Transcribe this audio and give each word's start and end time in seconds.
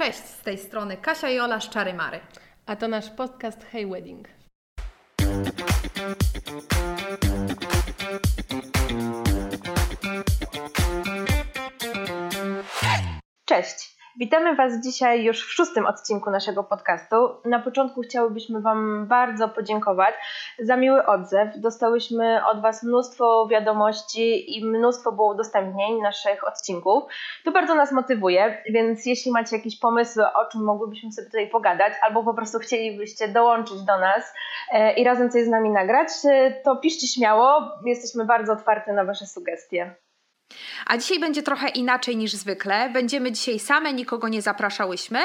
Cześć, 0.00 0.18
z 0.18 0.42
tej 0.42 0.58
strony 0.58 0.96
Kasia 0.96 1.30
i 1.30 1.38
Ola 1.38 1.60
z 1.60 1.68
Czary 1.68 1.94
Mary. 1.94 2.20
A 2.66 2.76
to 2.76 2.88
nasz 2.88 3.10
podcast 3.10 3.64
Hey 3.64 3.86
Wedding. 3.86 4.28
Cześć! 13.44 13.99
Witamy 14.20 14.54
Was 14.54 14.80
dzisiaj 14.80 15.24
już 15.24 15.46
w 15.46 15.52
szóstym 15.52 15.86
odcinku 15.86 16.30
naszego 16.30 16.64
podcastu. 16.64 17.16
Na 17.44 17.58
początku 17.58 18.00
chciałybyśmy 18.00 18.60
Wam 18.60 19.06
bardzo 19.06 19.48
podziękować 19.48 20.14
za 20.58 20.76
miły 20.76 21.06
odzew. 21.06 21.48
Dostałyśmy 21.56 22.46
od 22.46 22.60
Was 22.62 22.82
mnóstwo 22.82 23.48
wiadomości 23.50 24.58
i 24.58 24.64
mnóstwo 24.64 25.12
było 25.12 25.34
udostępnień 25.34 26.00
naszych 26.02 26.48
odcinków. 26.48 27.04
To 27.44 27.52
bardzo 27.52 27.74
nas 27.74 27.92
motywuje, 27.92 28.62
więc 28.70 29.06
jeśli 29.06 29.32
macie 29.32 29.56
jakieś 29.56 29.78
pomysły, 29.78 30.24
o 30.32 30.46
czym 30.52 30.64
mogłybyśmy 30.64 31.12
sobie 31.12 31.26
tutaj 31.26 31.48
pogadać, 31.48 31.92
albo 32.02 32.24
po 32.24 32.34
prostu 32.34 32.58
chcielibyście 32.58 33.28
dołączyć 33.28 33.82
do 33.82 33.98
nas 33.98 34.34
e, 34.72 34.94
i 34.94 35.04
razem 35.04 35.30
coś 35.30 35.44
z 35.44 35.48
nami 35.48 35.70
nagrać, 35.70 36.08
e, 36.24 36.52
to 36.64 36.76
piszcie 36.76 37.06
śmiało. 37.06 37.60
Jesteśmy 37.84 38.24
bardzo 38.24 38.52
otwarte 38.52 38.92
na 38.92 39.04
Wasze 39.04 39.26
sugestie. 39.26 39.94
A 40.86 40.98
dzisiaj 40.98 41.20
będzie 41.20 41.42
trochę 41.42 41.68
inaczej 41.68 42.16
niż 42.16 42.32
zwykle. 42.32 42.90
Będziemy 42.90 43.32
dzisiaj 43.32 43.58
same, 43.58 43.92
nikogo 43.92 44.28
nie 44.28 44.42
zapraszałyśmy 44.42 45.18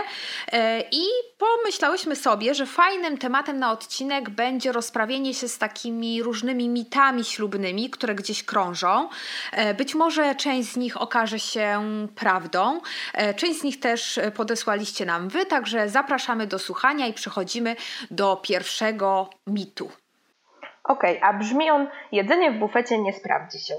e, 0.51 0.81
i 0.91 1.03
pomyślałyśmy 1.37 2.15
sobie, 2.15 2.55
że 2.55 2.65
fajnym 2.65 3.17
tematem 3.17 3.59
na 3.59 3.71
odcinek 3.71 4.29
będzie 4.29 4.71
rozprawienie 4.71 5.33
się 5.33 5.47
z 5.47 5.57
takimi 5.57 6.23
różnymi 6.23 6.69
mitami 6.69 7.23
ślubnymi, 7.23 7.89
które 7.89 8.15
gdzieś 8.15 8.43
krążą. 8.43 9.09
E, 9.51 9.73
być 9.73 9.95
może 9.95 10.35
część 10.35 10.69
z 10.69 10.77
nich 10.77 11.01
okaże 11.01 11.39
się 11.39 11.81
prawdą, 12.15 12.81
e, 13.13 13.33
część 13.33 13.59
z 13.59 13.63
nich 13.63 13.79
też 13.79 14.19
podesłaliście 14.35 15.05
nam 15.05 15.29
wy, 15.29 15.45
także 15.45 15.89
zapraszamy 15.89 16.47
do 16.47 16.59
słuchania 16.59 17.07
i 17.07 17.13
przechodzimy 17.13 17.75
do 18.11 18.35
pierwszego 18.35 19.29
mitu. 19.47 19.91
Okej, 20.83 21.17
okay, 21.17 21.29
a 21.29 21.33
brzmi 21.33 21.69
on: 21.69 21.87
jedzenie 22.11 22.51
w 22.51 22.59
bufecie 22.59 22.97
nie 22.97 23.13
sprawdzi 23.13 23.59
się. 23.59 23.75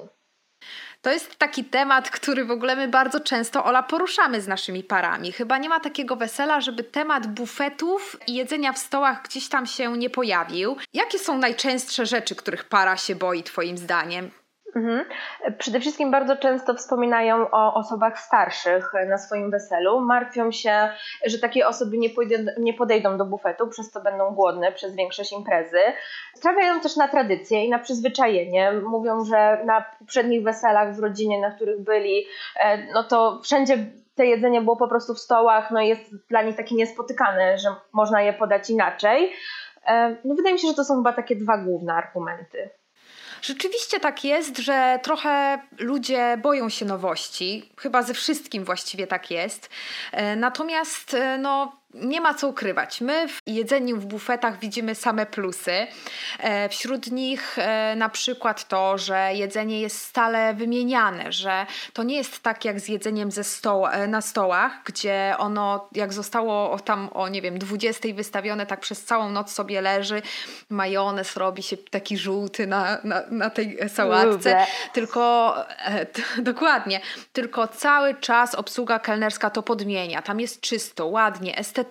To 1.07 1.12
jest 1.12 1.37
taki 1.37 1.65
temat, 1.65 2.11
który 2.11 2.45
w 2.45 2.51
ogóle 2.51 2.77
my 2.77 2.89
bardzo 2.89 3.21
często, 3.21 3.65
Ola, 3.65 3.83
poruszamy 3.83 4.41
z 4.41 4.49
naszymi 4.49 4.85
parami. 4.85 5.33
Chyba 5.33 5.59
nie 5.59 5.69
ma 5.69 5.81
takiego 5.81 6.17
wesela, 6.17 6.61
żeby 6.61 6.85
temat 6.85 7.27
bufetów 7.27 8.17
i 8.27 8.35
jedzenia 8.35 8.73
w 8.73 8.79
stołach 8.79 9.23
gdzieś 9.23 9.49
tam 9.49 9.67
się 9.67 9.97
nie 9.97 10.11
pojawił. 10.11 10.77
Jakie 10.95 11.19
są 11.19 11.39
najczęstsze 11.39 12.07
rzeczy, 12.07 12.34
których 12.34 12.65
para 12.65 12.97
się 12.97 13.15
boi, 13.15 13.43
Twoim 13.43 13.79
zdaniem? 13.79 14.31
Mhm. 14.77 15.05
Przede 15.58 15.80
wszystkim 15.80 16.10
bardzo 16.10 16.36
często 16.36 16.74
wspominają 16.74 17.50
o 17.50 17.74
osobach 17.74 18.20
starszych 18.20 18.92
na 19.08 19.19
swoim 19.19 19.50
weselu. 19.50 20.00
Martwią 20.00 20.50
się, 20.50 20.88
że 21.27 21.38
takie 21.38 21.69
osoby 21.69 21.98
nie, 21.98 22.10
pójdą, 22.10 22.36
nie 22.58 22.74
podejdą 22.74 23.19
do 23.19 23.24
bufetu, 23.24 23.69
przez 23.69 23.91
co 23.91 24.00
będą 24.00 24.34
głodne 24.34 24.72
przez 24.72 24.97
większość 24.97 25.32
imprezy. 25.32 25.78
Stawiają 26.34 26.80
też 26.80 26.97
na 26.97 27.08
tradycję 27.08 27.64
i 27.64 27.70
na 27.70 27.78
przyzwyczajenie. 27.78 28.72
Mówią, 28.72 29.24
że 29.24 29.62
na 29.64 29.84
poprzednich 29.98 30.42
weselach 30.42 30.97
w 30.97 30.98
rodzinie, 30.98 31.41
na 31.41 31.50
których 31.50 31.80
byli, 31.80 32.27
e, 32.60 32.92
no 32.92 33.04
to 33.04 33.41
wszędzie 33.42 33.78
te 34.14 34.27
jedzenie 34.27 34.60
było 34.60 34.77
po 34.77 34.88
prostu 34.88 35.14
w 35.14 35.20
stołach, 35.20 35.70
no 35.70 35.80
jest 35.80 36.28
dla 36.28 36.42
nich 36.42 36.56
takie 36.56 36.74
niespotykane, 36.74 37.58
że 37.58 37.69
można 37.92 38.22
je 38.22 38.32
podać 38.32 38.70
inaczej. 38.70 39.32
E, 39.86 40.16
no 40.24 40.34
wydaje 40.34 40.54
mi 40.54 40.60
się, 40.60 40.69
że 40.69 40.74
to 40.74 40.84
są 40.84 40.97
chyba 40.97 41.12
takie 41.12 41.36
dwa 41.36 41.58
główne 41.58 41.94
argumenty. 41.94 42.70
Rzeczywiście 43.42 44.01
tak 44.01 44.25
jest, 44.25 44.59
że 44.59 45.01
trochę 45.03 45.59
ludzie 45.79 46.39
boją 46.42 46.69
się 46.69 46.84
nowości. 46.84 47.70
Chyba 47.78 48.03
ze 48.03 48.15
wszystkim 48.15 48.65
właściwie 48.65 49.06
tak 49.06 49.31
jest. 49.31 49.70
E, 50.12 50.37
natomiast 50.37 51.15
e, 51.15 51.39
no, 51.39 51.73
nie 51.95 52.20
ma 52.20 52.34
co 52.34 52.48
ukrywać. 52.48 53.01
My 53.01 53.29
w 53.29 53.41
jedzeniu 53.47 53.97
w 53.97 54.06
bufetach 54.06 54.59
widzimy 54.59 54.95
same 54.95 55.27
plusy. 55.27 55.87
E, 56.39 56.69
wśród 56.69 57.12
nich 57.12 57.59
e, 57.59 57.97
na 57.97 58.09
przykład 58.09 58.69
to, 58.69 58.99
że 58.99 59.31
jedzenie 59.34 59.81
jest 59.81 60.03
stale 60.03 60.55
wymieniane, 60.55 61.33
że 61.33 61.66
to 61.93 62.03
nie 62.03 62.16
jest 62.16 62.43
tak 62.43 62.65
jak 62.65 62.81
z 62.81 62.88
jedzeniem 62.88 63.31
ze 63.31 63.44
stoł, 63.44 63.87
e, 63.87 64.06
na 64.06 64.21
stołach, 64.21 64.81
gdzie 64.84 65.34
ono 65.38 65.88
jak 65.93 66.12
zostało 66.12 66.78
tam 66.78 67.09
o 67.12 67.28
nie 67.28 67.43
wiem 67.43 67.59
20 67.59 68.09
wystawione, 68.15 68.66
tak 68.66 68.81
przez 68.81 69.05
całą 69.05 69.31
noc 69.31 69.53
sobie 69.53 69.81
leży, 69.81 70.22
majonez 70.71 71.37
robi 71.37 71.62
się 71.62 71.77
taki 71.77 72.19
żółty 72.19 72.66
na, 72.66 72.99
na, 73.05 73.22
na 73.31 73.50
tej 73.50 73.78
sałatce, 73.89 74.66
tylko 74.93 75.55
dokładnie, 76.39 77.00
tylko 77.33 77.69
cały 77.69 78.15
czas 78.15 78.55
obsługa 78.55 78.99
kelnerska 78.99 79.50
to 79.50 79.62
podmienia. 79.62 80.22
Tam 80.22 80.41
jest 80.41 80.60
czysto, 80.60 81.06
ładnie, 81.06 81.59
estetycznie 81.59 81.85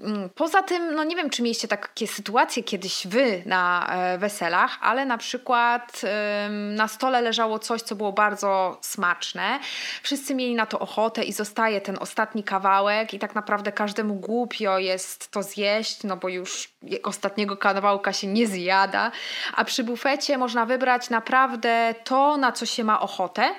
Mm, 0.00 0.30
poza 0.34 0.62
tym, 0.62 0.94
no 0.94 1.04
nie 1.04 1.16
wiem, 1.16 1.30
czy 1.30 1.42
mieliście 1.42 1.68
takie 1.68 2.06
sytuacje 2.06 2.62
kiedyś 2.62 3.06
wy 3.06 3.42
na 3.46 3.88
e, 3.88 4.18
weselach, 4.18 4.78
ale 4.80 5.06
na 5.06 5.18
przykład 5.18 6.02
na 6.50 6.88
stole 6.88 7.20
leżało 7.20 7.58
coś, 7.58 7.82
co 7.82 7.94
było 7.94 8.12
bardzo 8.12 8.78
smaczne. 8.80 9.58
Wszyscy 10.02 10.34
mieli 10.34 10.54
na 10.54 10.66
to 10.66 10.78
ochotę 10.78 11.24
i 11.24 11.32
zostaje 11.32 11.80
ten 11.80 11.96
ostatni 12.00 12.44
kawałek 12.44 13.14
i 13.14 13.18
tak 13.18 13.34
naprawdę 13.34 13.72
każdemu 13.72 14.14
głupio 14.14 14.78
jest 14.78 15.30
to 15.30 15.42
zjeść, 15.42 16.02
no 16.04 16.16
bo 16.16 16.28
już 16.28 16.72
ostatniego 17.02 17.56
kawałka 17.56 18.12
się 18.12 18.26
nie 18.26 18.46
zjada. 18.46 19.12
A 19.54 19.64
przy 19.64 19.84
bufecie 19.84 20.38
można 20.38 20.66
wybrać 20.66 21.10
naprawdę 21.10 21.94
to, 22.04 22.36
na 22.36 22.52
co 22.52 22.66
się 22.66 22.84
ma 22.84 23.00
ochotę 23.00 23.54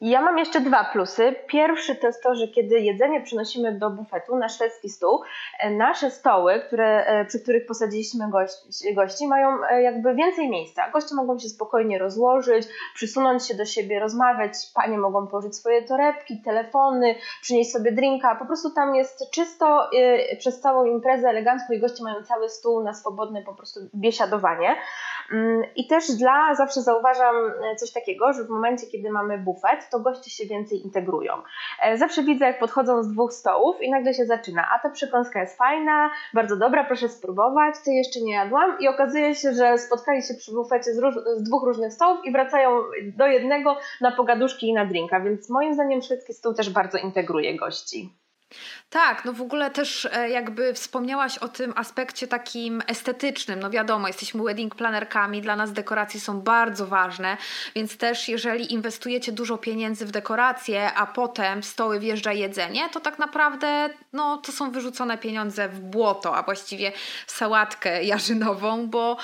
ja 0.00 0.20
mam 0.20 0.38
jeszcze 0.38 0.60
dwa 0.60 0.84
plusy. 0.84 1.34
Pierwszy 1.46 1.94
to 1.94 2.06
jest 2.06 2.22
to, 2.22 2.34
że 2.34 2.48
kiedy 2.48 2.80
jedzenie 2.80 3.20
przynosimy 3.20 3.78
do 3.78 3.90
bufetu 3.90 4.36
na 4.36 4.48
szwedzki 4.48 4.88
stół, 4.88 5.22
e, 5.60 5.70
nasze 5.70 6.10
stoły, 6.10 6.60
które, 6.66 7.06
e, 7.06 7.24
przy 7.24 7.40
których 7.40 7.66
posadziliśmy 7.66 8.30
gości, 8.30 8.94
gości, 8.94 9.26
mają 9.26 9.64
e, 9.70 9.82
jakby 9.82 10.14
więcej 10.14 10.48
miejsca. 10.48 10.90
Goście 10.90 11.14
mogą 11.14 11.38
się 11.38 11.48
spokojnie 11.48 11.98
rozłożyć, 11.98 12.66
przysunąć 12.94 13.46
się 13.46 13.54
do 13.54 13.64
siebie, 13.64 14.00
rozmawiać. 14.00 14.52
Panie 14.74 14.98
mogą 14.98 15.26
położyć 15.26 15.56
swoje 15.56 15.82
torebki, 15.82 16.42
telefony, 16.42 17.14
przynieść 17.42 17.72
sobie 17.72 17.92
drinka. 17.92 18.34
Po 18.34 18.46
prostu 18.46 18.70
tam 18.70 18.94
jest 18.94 19.30
czysto 19.30 19.90
przez 20.38 20.60
całą 20.60 20.84
imprezę 20.84 21.28
elegancko 21.28 21.72
i 21.72 21.80
goście 21.80 22.04
mają 22.04 22.22
cały 22.22 22.48
stół 22.48 22.82
na 22.82 22.94
swobodne 22.94 23.42
po 23.42 23.54
prostu 23.54 23.80
biesiadowanie. 23.94 24.76
Mm, 25.32 25.62
I 25.76 25.86
też 25.86 26.10
dla, 26.12 26.54
zawsze 26.54 26.82
zauważam 26.82 27.36
coś 27.76 27.92
takiego, 27.92 28.32
że 28.32 28.44
w 28.44 28.48
momencie, 28.48 28.86
kiedy 28.86 29.10
mamy 29.10 29.38
bufet, 29.38 29.85
to 29.90 30.00
goście 30.00 30.30
się 30.30 30.46
więcej 30.46 30.82
integrują. 30.84 31.32
E, 31.82 31.98
zawsze 31.98 32.22
widzę, 32.22 32.44
jak 32.44 32.58
podchodzą 32.58 33.02
z 33.02 33.12
dwóch 33.12 33.32
stołów 33.32 33.82
i 33.82 33.90
nagle 33.90 34.14
się 34.14 34.26
zaczyna, 34.26 34.68
a 34.74 34.78
ta 34.78 34.90
przekąska 34.90 35.40
jest 35.40 35.58
fajna, 35.58 36.10
bardzo 36.34 36.56
dobra, 36.56 36.84
proszę 36.84 37.08
spróbować, 37.08 37.74
ty 37.84 37.92
jeszcze 37.92 38.20
nie 38.20 38.32
jadłam 38.32 38.76
i 38.80 38.88
okazuje 38.88 39.34
się, 39.34 39.52
że 39.52 39.78
spotkali 39.78 40.22
się 40.22 40.34
przy 40.34 40.52
bufecie 40.52 40.94
z, 40.94 40.98
róż, 40.98 41.14
z 41.36 41.42
dwóch 41.42 41.64
różnych 41.64 41.92
stołów 41.92 42.24
i 42.24 42.32
wracają 42.32 42.82
do 43.16 43.26
jednego 43.26 43.76
na 44.00 44.12
pogaduszki 44.12 44.68
i 44.68 44.74
na 44.74 44.86
drinka, 44.86 45.20
więc 45.20 45.50
moim 45.50 45.74
zdaniem 45.74 46.02
szwedzki 46.02 46.34
stół 46.34 46.54
też 46.54 46.70
bardzo 46.70 46.98
integruje 46.98 47.56
gości. 47.56 48.25
Tak, 48.90 49.24
no 49.24 49.32
w 49.32 49.42
ogóle 49.42 49.70
też 49.70 50.08
e, 50.12 50.30
jakby 50.30 50.74
wspomniałaś 50.74 51.38
o 51.38 51.48
tym 51.48 51.72
aspekcie 51.76 52.26
takim 52.26 52.82
estetycznym. 52.86 53.60
No 53.60 53.70
wiadomo, 53.70 54.06
jesteśmy 54.06 54.42
wedding 54.44 54.74
planerkami, 54.74 55.42
dla 55.42 55.56
nas 55.56 55.72
dekoracje 55.72 56.20
są 56.20 56.40
bardzo 56.40 56.86
ważne, 56.86 57.36
więc 57.74 57.96
też 57.96 58.28
jeżeli 58.28 58.72
inwestujecie 58.72 59.32
dużo 59.32 59.58
pieniędzy 59.58 60.06
w 60.06 60.10
dekoracje, 60.10 60.94
a 60.94 61.06
potem 61.06 61.62
w 61.62 61.66
stoły 61.66 62.00
wjeżdża 62.00 62.32
jedzenie, 62.32 62.88
to 62.88 63.00
tak 63.00 63.18
naprawdę 63.18 63.90
no, 64.12 64.36
to 64.36 64.52
są 64.52 64.70
wyrzucone 64.70 65.18
pieniądze 65.18 65.68
w 65.68 65.80
błoto, 65.80 66.36
a 66.36 66.42
właściwie 66.42 66.92
sałatkę 67.26 68.04
jarzynową, 68.04 68.86
bo 68.86 69.16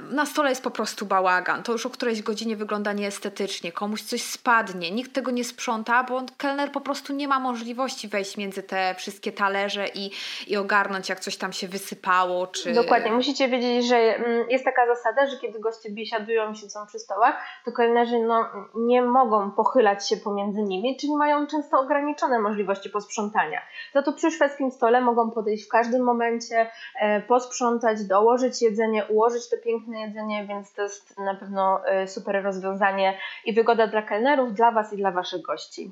na 0.00 0.26
stole 0.26 0.50
jest 0.50 0.62
po 0.62 0.70
prostu 0.70 1.06
bałagan. 1.06 1.62
To 1.62 1.72
już 1.72 1.86
o 1.86 1.90
którejś 1.90 2.22
godzinie 2.22 2.56
wygląda 2.56 2.92
nieestetycznie, 2.92 3.72
komuś 3.72 4.02
coś 4.02 4.22
spadnie, 4.22 4.90
nikt 4.90 5.12
tego 5.12 5.30
nie 5.30 5.44
sprząta, 5.44 6.04
bo 6.04 6.22
kelner 6.36 6.72
po 6.72 6.80
prostu 6.80 7.12
nie 7.12 7.28
ma 7.28 7.40
możliwości 7.40 8.08
wejść 8.08 8.36
między 8.36 8.55
te 8.62 8.94
wszystkie 8.94 9.32
talerze 9.32 9.88
i, 9.94 10.10
i 10.46 10.56
ogarnąć, 10.56 11.08
jak 11.08 11.20
coś 11.20 11.36
tam 11.36 11.52
się 11.52 11.68
wysypało. 11.68 12.46
Czy... 12.46 12.72
Dokładnie. 12.72 13.12
Musicie 13.12 13.48
wiedzieć, 13.48 13.86
że 13.88 13.96
mm, 13.96 14.50
jest 14.50 14.64
taka 14.64 14.86
zasada, 14.86 15.26
że 15.26 15.36
kiedy 15.38 15.60
goście 15.60 15.90
biesiadują 15.90 16.52
i 16.52 16.56
siedzą 16.56 16.86
przy 16.86 16.98
stołach, 16.98 17.44
to 17.64 17.72
kelnerzy 17.72 18.18
no, 18.18 18.46
nie 18.74 19.02
mogą 19.02 19.50
pochylać 19.50 20.08
się 20.08 20.16
pomiędzy 20.16 20.62
nimi, 20.62 20.96
czyli 20.96 21.16
mają 21.16 21.46
często 21.46 21.80
ograniczone 21.80 22.38
możliwości 22.38 22.90
posprzątania. 22.90 23.60
Za 23.94 24.02
to 24.02 24.12
przy 24.12 24.30
szwedzkim 24.30 24.70
stole 24.70 25.00
mogą 25.00 25.30
podejść 25.30 25.66
w 25.66 25.68
każdym 25.68 26.02
momencie, 26.02 26.70
e, 27.00 27.20
posprzątać, 27.20 28.04
dołożyć 28.04 28.62
jedzenie, 28.62 29.04
ułożyć 29.08 29.50
to 29.50 29.56
piękne 29.64 30.00
jedzenie, 30.00 30.46
więc 30.48 30.72
to 30.72 30.82
jest 30.82 31.18
na 31.18 31.34
pewno 31.34 31.86
e, 31.86 32.08
super 32.08 32.42
rozwiązanie 32.42 33.18
i 33.44 33.52
wygoda 33.52 33.86
dla 33.86 34.02
kelnerów, 34.02 34.54
dla 34.54 34.70
Was 34.70 34.92
i 34.92 34.96
dla 34.96 35.10
Waszych 35.10 35.42
gości. 35.42 35.90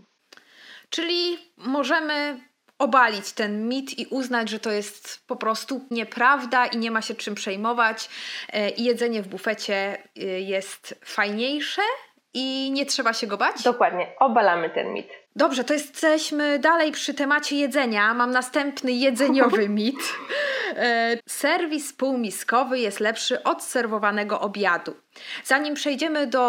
Czyli 0.90 1.38
możemy 1.56 2.40
obalić 2.78 3.32
ten 3.32 3.68
mit 3.68 3.98
i 3.98 4.06
uznać, 4.06 4.50
że 4.50 4.60
to 4.60 4.70
jest 4.70 5.26
po 5.26 5.36
prostu 5.36 5.80
nieprawda 5.90 6.66
i 6.66 6.78
nie 6.78 6.90
ma 6.90 7.02
się 7.02 7.14
czym 7.14 7.34
przejmować. 7.34 8.08
E, 8.52 8.70
I 8.70 8.84
jedzenie 8.84 9.22
w 9.22 9.28
bufecie 9.28 9.98
e, 10.16 10.24
jest 10.24 11.00
fajniejsze 11.04 11.82
i 12.34 12.70
nie 12.72 12.86
trzeba 12.86 13.12
się 13.12 13.26
go 13.26 13.36
bać? 13.36 13.62
Dokładnie, 13.62 14.06
obalamy 14.18 14.70
ten 14.70 14.92
mit. 14.92 15.08
Dobrze, 15.36 15.64
to 15.64 15.72
jesteśmy 15.72 16.58
dalej 16.58 16.92
przy 16.92 17.14
temacie 17.14 17.56
jedzenia. 17.56 18.14
Mam 18.14 18.30
następny 18.30 18.92
jedzeniowy 18.92 19.68
mit. 19.80 20.14
E, 20.76 21.16
serwis 21.28 21.92
półmiskowy 21.92 22.78
jest 22.78 23.00
lepszy 23.00 23.42
od 23.42 23.62
serwowanego 23.62 24.40
obiadu. 24.40 24.94
Zanim 25.44 25.74
przejdziemy 25.74 26.26
do 26.26 26.42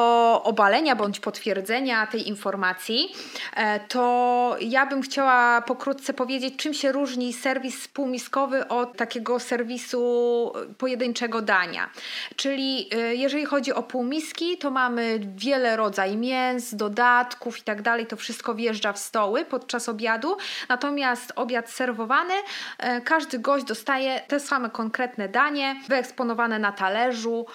obalenia 0.44 0.96
bądź 0.96 1.20
potwierdzenia 1.20 2.08
tej 2.08 2.28
informacji, 2.28 3.16
e, 3.56 3.80
to 3.80 4.56
ja 4.62 4.86
bym 4.86 5.02
chciała 5.02 5.62
pokrótce 5.62 6.14
powiedzieć, 6.14 6.56
czym 6.58 6.74
się 6.74 6.92
różni 6.92 7.34
serwis 7.34 7.88
półmiskowy 7.88 8.68
od 8.68 8.98
takiego 8.98 9.40
serwisu 9.40 10.54
pojedynczego 10.78 11.42
dania. 11.42 11.90
Czyli 12.36 12.90
e, 12.96 13.16
jeżeli 13.16 13.46
chodzi 13.46 13.74
o 13.74 13.84
półmiski, 13.84 14.58
to 14.58 14.72
mamy 14.72 15.20
wiele 15.36 15.78
rodzajów 15.78 16.06
mięs, 16.16 16.76
dodatków 16.76 17.60
i 17.60 17.62
tak 17.62 17.82
dalej. 17.82 18.06
To 18.06 18.16
wszystko 18.16 18.56
wjeżdża 18.56 18.94
w 18.94 19.00
stoły 19.00 19.46
podczas 19.46 19.90
obiadu. 19.90 20.38
Natomiast 20.70 21.34
obiad 21.36 21.70
serwowany, 21.70 22.34
e, 22.78 23.02
każdy 23.02 23.40
gość 23.40 23.66
dostaje 23.66 24.20
te 24.28 24.40
same 24.40 24.70
konkretne 24.70 25.30
danie, 25.30 25.76
wyeksponowane 25.88 26.60
na 26.60 26.72
talerzu 26.72 27.46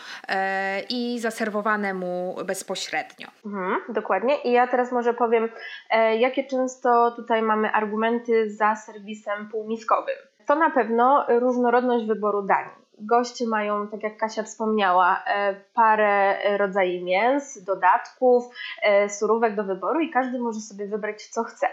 i 0.88 0.99
i 1.00 1.18
zaserwowane 1.18 1.94
mu 1.94 2.36
bezpośrednio. 2.44 3.28
Mhm, 3.46 3.80
dokładnie. 3.88 4.36
I 4.44 4.52
ja 4.52 4.66
teraz 4.66 4.92
może 4.92 5.14
powiem, 5.14 5.48
e, 5.90 6.16
jakie 6.16 6.44
często 6.44 7.10
tutaj 7.16 7.42
mamy 7.42 7.72
argumenty 7.72 8.50
za 8.50 8.76
serwisem 8.76 9.48
półmiskowym. 9.48 10.16
To 10.46 10.54
na 10.54 10.70
pewno 10.70 11.26
różnorodność 11.28 12.06
wyboru 12.06 12.42
dań. 12.42 12.64
Goście 12.98 13.46
mają, 13.46 13.88
tak 13.88 14.02
jak 14.02 14.16
Kasia 14.16 14.42
wspomniała, 14.42 15.22
e, 15.26 15.54
parę 15.74 16.36
rodzajów 16.58 17.04
mięs, 17.04 17.64
dodatków, 17.64 18.44
e, 18.82 19.08
surówek 19.08 19.54
do 19.54 19.64
wyboru 19.64 20.00
i 20.00 20.10
każdy 20.10 20.38
może 20.38 20.60
sobie 20.60 20.86
wybrać 20.86 21.26
co 21.26 21.44
chce. 21.44 21.66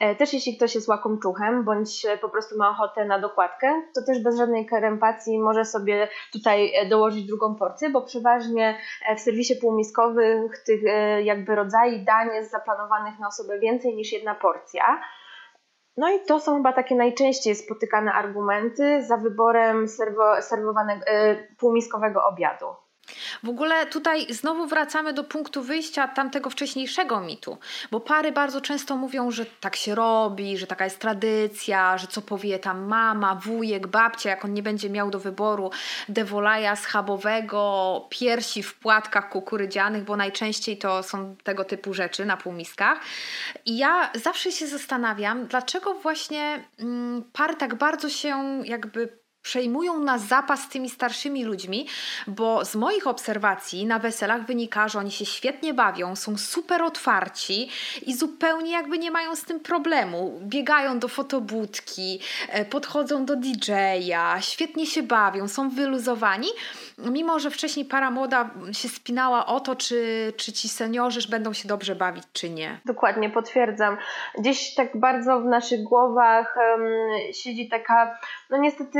E, 0.00 0.14
też 0.14 0.32
jeśli 0.32 0.56
ktoś 0.56 0.74
jest 0.74 0.88
łakomczuchem, 0.88 1.64
bądź 1.64 2.06
po 2.20 2.28
prostu 2.28 2.58
ma 2.58 2.70
ochotę 2.70 3.04
na 3.04 3.18
dokładkę, 3.18 3.82
to 3.94 4.00
też 4.06 4.22
bez 4.22 4.36
żadnej 4.36 4.66
krępacji 4.66 5.38
może 5.38 5.64
sobie 5.64 6.08
tutaj 6.32 6.74
e, 6.74 6.88
dołożyć 6.88 7.26
drugą 7.26 7.54
porcję, 7.54 7.90
bo 7.90 8.02
przeważnie 8.02 8.78
e, 9.08 9.16
w 9.16 9.20
serwisie 9.20 9.54
półmiskowych 9.60 10.64
tych 10.66 10.80
jakby 11.24 11.54
rodzajów 11.54 12.04
dań 12.04 12.28
jest 12.34 12.50
zaplanowanych 12.50 13.18
na 13.18 13.28
osobę 13.28 13.58
więcej 13.58 13.96
niż 13.96 14.12
jedna 14.12 14.34
porcja. 14.34 15.00
No 15.96 16.10
i 16.10 16.20
to 16.26 16.40
są 16.40 16.56
chyba 16.56 16.72
takie 16.72 16.94
najczęściej 16.94 17.54
spotykane 17.54 18.12
argumenty 18.12 19.04
za 19.04 19.16
wyborem 19.16 19.88
serwo, 19.88 20.42
serwowanego, 20.42 21.04
półmiskowego 21.58 22.24
obiadu. 22.24 22.66
W 23.42 23.48
ogóle 23.48 23.86
tutaj 23.86 24.34
znowu 24.34 24.66
wracamy 24.66 25.12
do 25.12 25.24
punktu 25.24 25.62
wyjścia 25.62 26.08
tamtego 26.08 26.50
wcześniejszego 26.50 27.20
mitu, 27.20 27.58
bo 27.90 28.00
pary 28.00 28.32
bardzo 28.32 28.60
często 28.60 28.96
mówią, 28.96 29.30
że 29.30 29.46
tak 29.46 29.76
się 29.76 29.94
robi, 29.94 30.58
że 30.58 30.66
taka 30.66 30.84
jest 30.84 30.98
tradycja, 30.98 31.98
że 31.98 32.06
co 32.06 32.22
powie 32.22 32.58
tam 32.58 32.86
mama, 32.86 33.34
wujek, 33.34 33.86
babcia, 33.86 34.30
jak 34.30 34.44
on 34.44 34.52
nie 34.52 34.62
będzie 34.62 34.90
miał 34.90 35.10
do 35.10 35.20
wyboru 35.20 35.70
dewolaja 36.08 36.76
schabowego, 36.76 38.06
piersi 38.10 38.62
w 38.62 38.74
płatkach 38.74 39.28
kukurydzianych, 39.28 40.04
bo 40.04 40.16
najczęściej 40.16 40.78
to 40.78 41.02
są 41.02 41.36
tego 41.44 41.64
typu 41.64 41.94
rzeczy 41.94 42.26
na 42.26 42.36
półmiskach. 42.36 43.00
I 43.66 43.78
ja 43.78 44.10
zawsze 44.14 44.52
się 44.52 44.66
zastanawiam, 44.66 45.46
dlaczego 45.46 45.94
właśnie 45.94 46.64
mm, 46.78 47.24
pary 47.32 47.54
tak 47.56 47.74
bardzo 47.74 48.08
się 48.08 48.62
jakby 48.64 49.18
przejmują 49.42 49.98
na 49.98 50.18
zapas 50.18 50.68
tymi 50.68 50.90
starszymi 50.90 51.44
ludźmi, 51.44 51.86
bo 52.26 52.64
z 52.64 52.74
moich 52.74 53.06
obserwacji 53.06 53.86
na 53.86 53.98
weselach 53.98 54.46
wynika, 54.46 54.88
że 54.88 54.98
oni 54.98 55.10
się 55.10 55.26
świetnie 55.26 55.74
bawią, 55.74 56.16
są 56.16 56.38
super 56.38 56.82
otwarci 56.82 57.70
i 58.06 58.14
zupełnie 58.14 58.72
jakby 58.72 58.98
nie 58.98 59.10
mają 59.10 59.36
z 59.36 59.44
tym 59.44 59.60
problemu. 59.60 60.40
Biegają 60.42 60.98
do 60.98 61.08
fotobudki, 61.08 62.20
e, 62.48 62.64
podchodzą 62.64 63.24
do 63.24 63.36
DJ-a, 63.36 64.40
świetnie 64.40 64.86
się 64.86 65.02
bawią, 65.02 65.48
są 65.48 65.70
wyluzowani, 65.70 66.48
mimo 66.98 67.38
że 67.38 67.50
wcześniej 67.50 67.84
para 67.86 68.10
młoda 68.10 68.50
się 68.72 68.88
spinała 68.88 69.46
o 69.46 69.60
to, 69.60 69.76
czy, 69.76 70.32
czy 70.36 70.52
ci 70.52 70.68
seniorzy 70.68 71.28
będą 71.30 71.52
się 71.52 71.68
dobrze 71.68 71.94
bawić, 71.94 72.24
czy 72.32 72.50
nie. 72.50 72.80
Dokładnie, 72.84 73.30
potwierdzam. 73.30 73.96
Gdzieś 74.38 74.74
tak 74.74 74.96
bardzo 74.96 75.40
w 75.40 75.44
naszych 75.44 75.82
głowach 75.82 76.56
um, 76.56 76.88
siedzi 77.32 77.68
taka, 77.68 78.18
no 78.50 78.58
niestety 78.58 78.98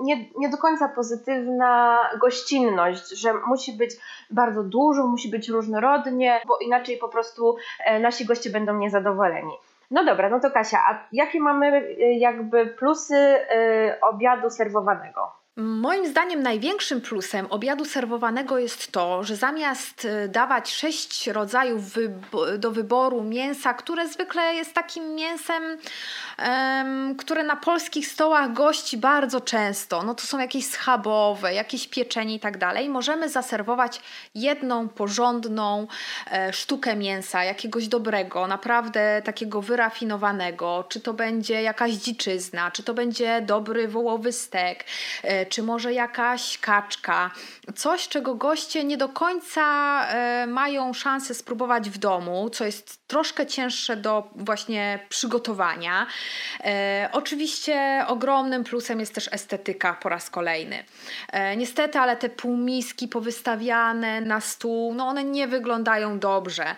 nie, 0.00 0.16
nie 0.38 0.48
do 0.48 0.56
końca 0.56 0.88
pozytywna 0.88 1.98
gościnność, 2.20 3.20
że 3.20 3.34
musi 3.34 3.72
być 3.72 3.90
bardzo 4.30 4.62
dużo, 4.62 5.06
musi 5.06 5.30
być 5.30 5.48
różnorodnie, 5.48 6.40
bo 6.46 6.58
inaczej 6.58 6.96
po 6.96 7.08
prostu 7.08 7.56
e, 7.84 8.00
nasi 8.00 8.24
goście 8.24 8.50
będą 8.50 8.78
niezadowoleni. 8.78 9.52
No 9.90 10.04
dobra, 10.04 10.28
no 10.28 10.40
to 10.40 10.50
Kasia, 10.50 10.78
a 10.78 11.06
jakie 11.12 11.40
mamy 11.40 11.76
y, 11.76 11.96
jakby 12.18 12.66
plusy 12.66 13.16
y, 13.16 14.00
obiadu 14.00 14.50
serwowanego? 14.50 15.37
Moim 15.60 16.06
zdaniem 16.06 16.42
największym 16.42 17.00
plusem 17.00 17.46
obiadu 17.50 17.84
serwowanego 17.84 18.58
jest 18.58 18.92
to, 18.92 19.24
że 19.24 19.36
zamiast 19.36 20.04
y, 20.04 20.28
dawać 20.28 20.72
sześć 20.72 21.26
rodzajów 21.26 21.82
do 22.58 22.70
wyboru 22.70 23.22
mięsa, 23.22 23.74
które 23.74 24.08
zwykle 24.08 24.54
jest 24.54 24.74
takim 24.74 25.14
mięsem, 25.14 25.62
um, 26.38 27.16
które 27.16 27.42
na 27.42 27.56
polskich 27.56 28.06
stołach 28.06 28.52
gości 28.52 28.96
bardzo 28.96 29.40
często, 29.40 30.02
no 30.02 30.14
to 30.14 30.26
są 30.26 30.38
jakieś 30.38 30.66
schabowe, 30.66 31.54
jakieś 31.54 31.88
pieczenie 31.88 32.34
i 32.34 32.40
tak 32.40 32.58
dalej, 32.58 32.88
możemy 32.88 33.28
zaserwować 33.28 34.00
jedną 34.34 34.88
porządną 34.88 35.86
e, 36.30 36.52
sztukę 36.52 36.96
mięsa, 36.96 37.44
jakiegoś 37.44 37.88
dobrego, 37.88 38.46
naprawdę 38.46 39.22
takiego 39.24 39.62
wyrafinowanego, 39.62 40.84
czy 40.88 41.00
to 41.00 41.14
będzie 41.14 41.62
jakaś 41.62 41.92
dziczyzna, 41.92 42.70
czy 42.70 42.82
to 42.82 42.94
będzie 42.94 43.40
dobry 43.40 43.88
wołowy 43.88 44.32
stek, 44.32 44.84
e, 45.22 45.47
czy 45.48 45.62
może 45.62 45.92
jakaś 45.92 46.58
kaczka, 46.58 47.30
coś, 47.76 48.08
czego 48.08 48.34
goście 48.34 48.84
nie 48.84 48.96
do 48.96 49.08
końca 49.08 49.64
e, 50.08 50.46
mają 50.46 50.92
szansę 50.92 51.34
spróbować 51.34 51.90
w 51.90 51.98
domu, 51.98 52.50
co 52.50 52.64
jest 52.64 53.06
troszkę 53.06 53.46
cięższe 53.46 53.96
do 53.96 54.30
właśnie 54.36 54.98
przygotowania. 55.08 56.06
E, 56.64 57.08
oczywiście 57.12 58.04
ogromnym 58.06 58.64
plusem 58.64 59.00
jest 59.00 59.14
też 59.14 59.28
estetyka 59.32 59.94
po 59.94 60.08
raz 60.08 60.30
kolejny. 60.30 60.84
E, 61.32 61.56
niestety, 61.56 61.98
ale 61.98 62.16
te 62.16 62.28
półmiski 62.28 63.08
powystawiane 63.08 64.20
na 64.20 64.40
stół, 64.40 64.94
no 64.94 65.08
one 65.08 65.24
nie 65.24 65.48
wyglądają 65.48 66.18
dobrze. 66.18 66.74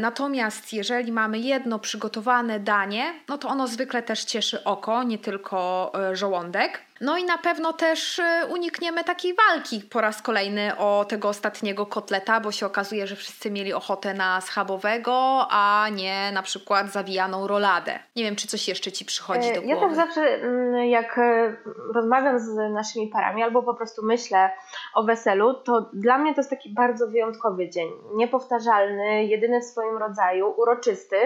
Natomiast 0.00 0.72
jeżeli 0.72 1.12
mamy 1.12 1.38
jedno 1.38 1.78
przygotowane 1.78 2.60
danie, 2.60 3.14
no 3.28 3.38
to 3.38 3.48
ono 3.48 3.66
zwykle 3.66 4.02
też 4.02 4.24
cieszy 4.24 4.64
oko, 4.64 5.02
nie 5.02 5.18
tylko 5.18 5.92
żołądek. 6.12 6.87
No 7.00 7.18
i 7.18 7.24
na 7.24 7.38
pewno 7.38 7.72
też 7.72 8.18
e, 8.18 8.46
unikniemy 8.50 9.04
takiej 9.04 9.34
walki 9.34 9.80
po 9.80 10.00
raz 10.00 10.22
kolejny 10.22 10.76
o 10.76 11.04
tego 11.04 11.28
ostatniego 11.28 11.86
kotleta, 11.86 12.40
bo 12.40 12.52
się 12.52 12.66
okazuje, 12.66 13.06
że 13.06 13.16
wszyscy 13.16 13.50
mieli 13.50 13.72
ochotę 13.72 14.14
na 14.14 14.40
schabowego, 14.40 15.46
a 15.50 15.86
nie 15.92 16.32
na 16.32 16.42
przykład 16.42 16.92
zawijaną 16.92 17.46
roladę. 17.46 17.98
Nie 18.16 18.24
wiem, 18.24 18.36
czy 18.36 18.48
coś 18.48 18.68
jeszcze 18.68 18.92
Ci 18.92 19.04
przychodzi 19.04 19.54
do 19.54 19.62
głowy. 19.62 19.68
Ja 19.68 19.80
tak 19.80 19.94
zawsze, 19.94 20.20
mm, 20.20 20.86
jak 20.86 21.18
e, 21.18 21.56
rozmawiam 21.94 22.38
z 22.38 22.72
naszymi 22.72 23.08
parami 23.08 23.42
albo 23.42 23.62
po 23.62 23.74
prostu 23.74 24.02
myślę 24.04 24.50
o 24.94 25.04
weselu, 25.04 25.54
to 25.54 25.90
dla 25.92 26.18
mnie 26.18 26.34
to 26.34 26.40
jest 26.40 26.50
taki 26.50 26.74
bardzo 26.74 27.06
wyjątkowy 27.06 27.70
dzień. 27.70 27.88
Niepowtarzalny, 28.14 29.24
jedyny 29.24 29.60
w 29.60 29.64
swoim 29.64 29.96
rodzaju, 29.96 30.54
uroczysty 30.56 31.16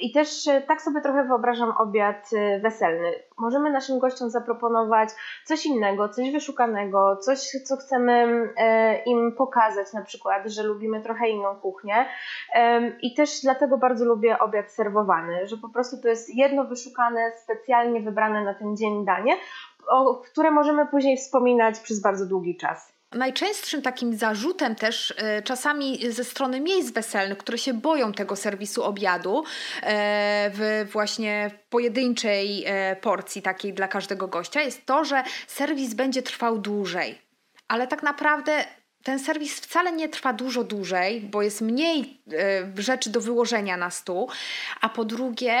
i 0.00 0.12
też 0.12 0.48
e, 0.48 0.60
tak 0.60 0.82
sobie 0.82 1.00
trochę 1.00 1.24
wyobrażam 1.24 1.72
obiad 1.78 2.30
weselny. 2.62 3.12
Możemy 3.38 3.70
naszym 3.70 3.98
gościom 3.98 4.30
zaproponować 4.30 5.08
coś 5.44 5.66
innego, 5.66 6.08
coś 6.08 6.32
wyszukanego, 6.32 7.16
coś, 7.16 7.38
co 7.38 7.76
chcemy 7.76 8.48
e, 8.56 9.02
im 9.02 9.32
pokazać, 9.32 9.92
na 9.92 10.02
przykład, 10.02 10.46
że 10.46 10.62
lubimy 10.62 11.02
trochę 11.02 11.28
inną 11.28 11.56
kuchnię. 11.56 12.06
I 13.02 13.14
też 13.14 13.40
dlatego 13.42 13.78
bardzo 13.78 14.04
lubię 14.04 14.38
obiad 14.38 14.72
serwowany, 14.72 15.46
że 15.46 15.56
po 15.56 15.68
prostu 15.68 15.96
to 16.02 16.08
jest 16.08 16.34
jedno 16.34 16.64
wyszukane, 16.64 17.32
specjalnie 17.42 18.00
wybrane 18.00 18.44
na 18.44 18.54
ten 18.54 18.76
dzień 18.76 19.04
danie, 19.04 19.36
o 19.88 20.14
które 20.14 20.50
możemy 20.50 20.86
później 20.86 21.16
wspominać 21.16 21.80
przez 21.80 22.02
bardzo 22.02 22.26
długi 22.26 22.56
czas. 22.56 22.93
Najczęstszym 23.14 23.82
takim 23.82 24.16
zarzutem 24.16 24.74
też 24.74 25.14
e, 25.16 25.42
czasami 25.42 26.12
ze 26.12 26.24
strony 26.24 26.60
miejsc 26.60 26.90
weselnych, 26.90 27.38
które 27.38 27.58
się 27.58 27.74
boją 27.74 28.12
tego 28.12 28.36
serwisu 28.36 28.82
obiadu 28.82 29.44
e, 29.82 30.50
w 30.54 30.88
właśnie 30.92 31.50
pojedynczej 31.68 32.64
e, 32.66 32.96
porcji 32.96 33.42
takiej 33.42 33.72
dla 33.72 33.88
każdego 33.88 34.28
gościa 34.28 34.60
jest 34.60 34.86
to, 34.86 35.04
że 35.04 35.22
serwis 35.46 35.94
będzie 35.94 36.22
trwał 36.22 36.58
dłużej. 36.58 37.18
Ale 37.68 37.86
tak 37.86 38.02
naprawdę 38.02 38.64
ten 39.02 39.18
serwis 39.18 39.60
wcale 39.60 39.92
nie 39.92 40.08
trwa 40.08 40.32
dużo 40.32 40.64
dłużej, 40.64 41.20
bo 41.20 41.42
jest 41.42 41.60
mniej 41.60 42.20
rzeczy 42.76 43.10
do 43.10 43.20
wyłożenia 43.20 43.76
na 43.76 43.90
stół, 43.90 44.30
a 44.80 44.88
po 44.88 45.04
drugie 45.04 45.60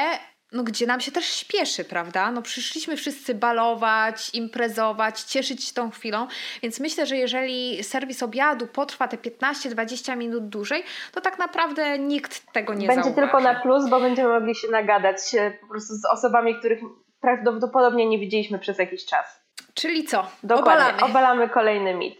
no 0.54 0.62
gdzie 0.62 0.86
nam 0.86 1.00
się 1.00 1.12
też 1.12 1.24
śpieszy, 1.24 1.84
prawda? 1.84 2.30
No 2.30 2.42
przyszliśmy 2.42 2.96
wszyscy 2.96 3.34
balować, 3.34 4.34
imprezować, 4.34 5.20
cieszyć 5.20 5.64
się 5.64 5.74
tą 5.74 5.90
chwilą, 5.90 6.26
więc 6.62 6.80
myślę, 6.80 7.06
że 7.06 7.16
jeżeli 7.16 7.84
serwis 7.84 8.22
obiadu 8.22 8.66
potrwa 8.66 9.08
te 9.08 9.16
15-20 9.16 10.16
minut 10.16 10.48
dłużej, 10.48 10.84
to 11.12 11.20
tak 11.20 11.38
naprawdę 11.38 11.98
nikt 11.98 12.52
tego 12.52 12.74
nie 12.74 12.86
Będzie 12.86 13.02
zauważy. 13.02 13.26
tylko 13.26 13.40
na 13.40 13.54
plus, 13.60 13.88
bo 13.88 14.00
będziemy 14.00 14.28
mogli 14.28 14.54
się 14.54 14.68
nagadać 14.68 15.16
po 15.60 15.66
prostu 15.66 15.94
z 15.94 16.04
osobami, 16.12 16.58
których 16.58 16.80
prawdopodobnie 17.20 18.06
nie 18.06 18.18
widzieliśmy 18.18 18.58
przez 18.58 18.78
jakiś 18.78 19.06
czas. 19.06 19.44
Czyli 19.74 20.04
co? 20.04 20.26
Dokładnie, 20.42 20.84
Obalamy. 20.84 21.04
obalamy 21.04 21.48
kolejny 21.48 21.94
mit. 21.94 22.14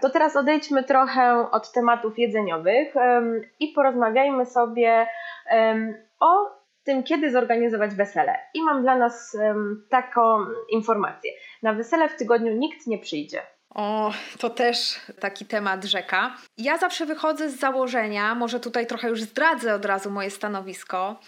To 0.00 0.10
teraz 0.10 0.36
odejdźmy 0.36 0.84
trochę 0.84 1.50
od 1.50 1.72
tematów 1.72 2.18
jedzeniowych 2.18 2.96
em, 2.96 3.42
i 3.60 3.68
porozmawiajmy 3.68 4.46
sobie 4.46 5.06
em, 5.50 5.94
o 6.20 6.61
tym, 6.84 7.02
kiedy 7.02 7.30
zorganizować 7.30 7.94
wesele. 7.94 8.38
I 8.54 8.62
mam 8.62 8.82
dla 8.82 8.96
nas 8.96 9.34
em, 9.34 9.86
taką 9.90 10.44
informację. 10.70 11.32
Na 11.62 11.72
wesele 11.72 12.08
w 12.08 12.16
tygodniu 12.16 12.52
nikt 12.52 12.86
nie 12.86 12.98
przyjdzie. 12.98 13.42
O, 13.74 14.12
to 14.38 14.50
też 14.50 15.00
taki 15.20 15.46
temat 15.46 15.84
rzeka. 15.84 16.36
Ja 16.58 16.78
zawsze 16.78 17.06
wychodzę 17.06 17.50
z 17.50 17.58
założenia, 17.58 18.34
może 18.34 18.60
tutaj 18.60 18.86
trochę 18.86 19.08
już 19.08 19.22
zdradzę 19.22 19.74
od 19.74 19.84
razu 19.84 20.10
moje 20.10 20.30
stanowisko, 20.30 21.20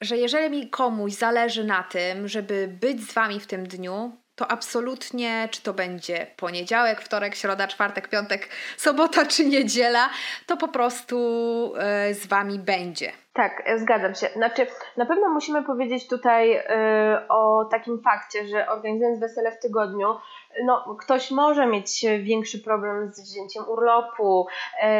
że 0.00 0.16
jeżeli 0.16 0.50
mi 0.50 0.70
komuś 0.70 1.12
zależy 1.12 1.64
na 1.64 1.82
tym, 1.82 2.28
żeby 2.28 2.78
być 2.80 3.00
z 3.00 3.12
Wami 3.12 3.40
w 3.40 3.46
tym 3.46 3.66
dniu, 3.66 4.21
to 4.36 4.50
absolutnie, 4.50 5.48
czy 5.50 5.62
to 5.62 5.74
będzie 5.74 6.26
poniedziałek, 6.36 7.00
wtorek, 7.00 7.34
środa, 7.34 7.68
czwartek, 7.68 8.08
piątek, 8.08 8.48
sobota 8.76 9.26
czy 9.32 9.44
niedziela, 9.44 10.08
to 10.46 10.56
po 10.56 10.68
prostu 10.68 11.16
e, 11.76 12.14
z 12.14 12.26
Wami 12.26 12.58
będzie. 12.58 13.12
Tak, 13.32 13.62
e, 13.64 13.78
zgadzam 13.78 14.14
się. 14.14 14.26
Znaczy, 14.26 14.66
na 14.96 15.06
pewno 15.06 15.28
musimy 15.28 15.62
powiedzieć 15.62 16.08
tutaj 16.08 16.56
y, 16.56 16.62
o 17.28 17.64
takim 17.70 18.02
fakcie, 18.02 18.46
że 18.46 18.68
organizując 18.68 19.20
wesele 19.20 19.52
w 19.52 19.58
tygodniu, 19.58 20.16
no, 20.64 20.96
ktoś 20.98 21.30
może 21.30 21.66
mieć 21.66 22.04
większy 22.22 22.58
problem 22.58 23.12
z 23.12 23.20
wzięciem 23.20 23.68
urlopu, 23.68 24.46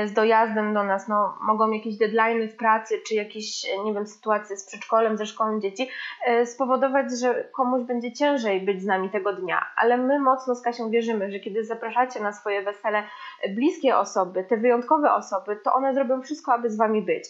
y, 0.03 0.09
z 0.09 0.13
dojazdem 0.13 0.75
do 0.75 0.85
nas, 0.85 1.09
no, 1.09 1.39
mogą 1.41 1.71
jakieś 1.71 1.97
deadlines 1.97 2.53
w 2.53 2.57
pracy, 2.57 3.01
czy 3.07 3.15
jakieś, 3.15 3.67
nie 3.85 3.95
wiem, 3.95 4.07
sytuacje 4.07 4.57
z 4.57 4.67
przedszkolem, 4.67 5.17
ze 5.17 5.27
szkołą 5.27 5.61
dzieci 5.61 5.89
y, 6.29 6.47
spowodować, 6.47 7.07
że 7.21 7.45
komuś 7.53 7.83
będzie 7.83 8.13
ciężej 8.13 8.61
być 8.61 8.83
z 8.83 8.87
nami 8.87 9.11
tego 9.11 9.33
dnia. 9.33 9.67
Ale 9.77 9.97
my 9.97 10.21
mocno 10.21 10.55
z 10.55 10.63
Kasią 10.63 10.91
wierzymy, 10.91 11.33
że 11.33 11.41
kiedy 11.41 11.65
zapraszacie 11.65 12.21
na 12.21 12.33
swoje 12.33 12.63
wesele 12.63 13.03
bliskie 13.49 13.97
osoby, 13.97 14.45
te 14.45 14.57
wyjątkowe 14.57 15.13
osoby, 15.13 15.57
to 15.65 15.73
one 15.75 15.95
zrobią 15.95 16.23
wszystko, 16.23 16.53
aby 16.53 16.71
z 16.71 16.77
wami 16.77 17.03
być. 17.03 17.25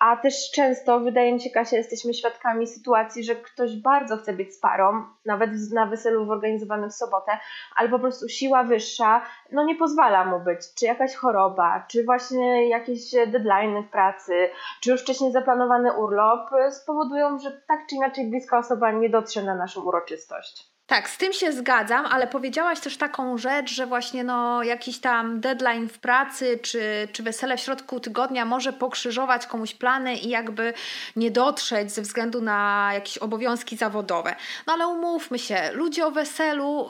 A 0.00 0.16
też 0.16 0.50
często, 0.50 1.00
wydaje 1.00 1.32
mi 1.32 1.40
się, 1.40 1.50
Kasia, 1.50 1.76
jesteśmy 1.76 2.14
świadkami 2.14 2.66
sytuacji, 2.66 3.24
że 3.24 3.36
ktoś 3.36 3.76
bardzo 3.76 4.16
chce 4.16 4.32
być 4.32 4.54
z 4.54 4.60
parą, 4.60 5.04
nawet 5.26 5.50
na 5.72 5.86
weselu 5.86 6.26
zorganizowanym 6.26 6.90
w 6.90 6.94
sobotę, 6.94 7.32
ale 7.76 7.88
po 7.88 7.98
prostu 7.98 8.28
siła 8.28 8.64
wyższa 8.64 9.22
no 9.52 9.64
nie 9.64 9.76
pozwala 9.76 10.24
mu 10.24 10.40
być. 10.40 10.60
Czy 10.78 10.84
jakaś 10.84 11.14
choroba, 11.14 11.86
czy 11.88 12.04
właśnie 12.04 12.68
jakieś 12.68 13.10
deadline 13.26 13.82
w 13.82 13.90
pracy, 13.90 14.50
czy 14.80 14.90
już 14.90 15.02
wcześniej 15.02 15.32
zaplanowany 15.32 15.92
urlop 15.92 16.50
spowodują, 16.70 17.38
że 17.38 17.52
tak 17.68 17.86
czy 17.86 17.94
inaczej 17.94 18.30
bliska 18.30 18.58
osoba 18.58 18.92
nie 18.92 19.10
dotrze 19.10 19.42
na 19.42 19.54
naszą 19.54 19.82
uroczystość. 19.82 20.69
Tak, 20.90 21.10
z 21.10 21.16
tym 21.16 21.32
się 21.32 21.52
zgadzam, 21.52 22.06
ale 22.06 22.26
powiedziałaś 22.26 22.80
też 22.80 22.96
taką 22.96 23.38
rzecz, 23.38 23.70
że 23.70 23.86
właśnie 23.86 24.24
no, 24.24 24.62
jakiś 24.62 24.98
tam 24.98 25.40
deadline 25.40 25.88
w 25.88 25.98
pracy 25.98 26.58
czy, 26.62 27.08
czy 27.12 27.22
wesele 27.22 27.56
w 27.56 27.60
środku 27.60 28.00
tygodnia 28.00 28.44
może 28.44 28.72
pokrzyżować 28.72 29.46
komuś 29.46 29.74
plany 29.74 30.16
i 30.16 30.28
jakby 30.28 30.72
nie 31.16 31.30
dotrzeć 31.30 31.92
ze 31.92 32.02
względu 32.02 32.40
na 32.40 32.90
jakieś 32.94 33.18
obowiązki 33.18 33.76
zawodowe. 33.76 34.36
No 34.66 34.72
ale 34.72 34.86
umówmy 34.86 35.38
się, 35.38 35.70
ludzie 35.72 36.06
o 36.06 36.10
weselu 36.10 36.88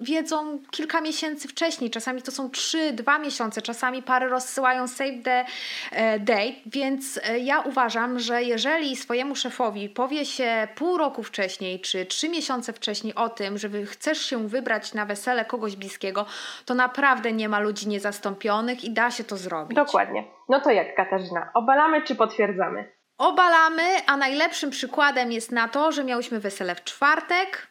wiedzą 0.00 0.58
kilka 0.70 1.00
miesięcy 1.00 1.48
wcześniej, 1.48 1.90
czasami 1.90 2.22
to 2.22 2.32
są 2.32 2.50
trzy, 2.50 2.92
dwa 2.92 3.18
miesiące, 3.18 3.62
czasami 3.62 4.02
pary 4.02 4.28
rozsyłają 4.28 4.88
save 4.88 5.22
the 5.24 5.44
e, 5.92 6.18
date, 6.18 6.52
więc 6.66 7.20
e, 7.22 7.38
ja 7.38 7.60
uważam, 7.60 8.18
że 8.18 8.42
jeżeli 8.42 8.96
swojemu 8.96 9.36
szefowi 9.36 9.88
powie 9.88 10.26
się 10.26 10.68
pół 10.74 10.98
roku 10.98 11.22
wcześniej 11.22 11.80
czy 11.80 12.06
trzy 12.06 12.28
miesiące 12.28 12.72
wcześniej 12.72 13.14
o 13.14 13.33
tym, 13.34 13.58
że 13.58 13.68
chcesz 13.86 14.18
się 14.18 14.48
wybrać 14.48 14.94
na 14.94 15.06
wesele 15.06 15.44
kogoś 15.44 15.76
bliskiego, 15.76 16.26
to 16.64 16.74
naprawdę 16.74 17.32
nie 17.32 17.48
ma 17.48 17.58
ludzi 17.58 17.88
niezastąpionych 17.88 18.84
i 18.84 18.90
da 18.90 19.10
się 19.10 19.24
to 19.24 19.36
zrobić. 19.36 19.76
Dokładnie. 19.76 20.24
No 20.48 20.60
to 20.60 20.70
jak 20.70 20.96
Katarzyna, 20.96 21.50
obalamy 21.54 22.02
czy 22.02 22.14
potwierdzamy? 22.14 22.92
Obalamy, 23.18 24.06
a 24.06 24.16
najlepszym 24.16 24.70
przykładem 24.70 25.32
jest 25.32 25.52
na 25.52 25.68
to, 25.68 25.92
że 25.92 26.04
miałyśmy 26.04 26.40
wesele 26.40 26.74
w 26.74 26.84
czwartek 26.84 27.68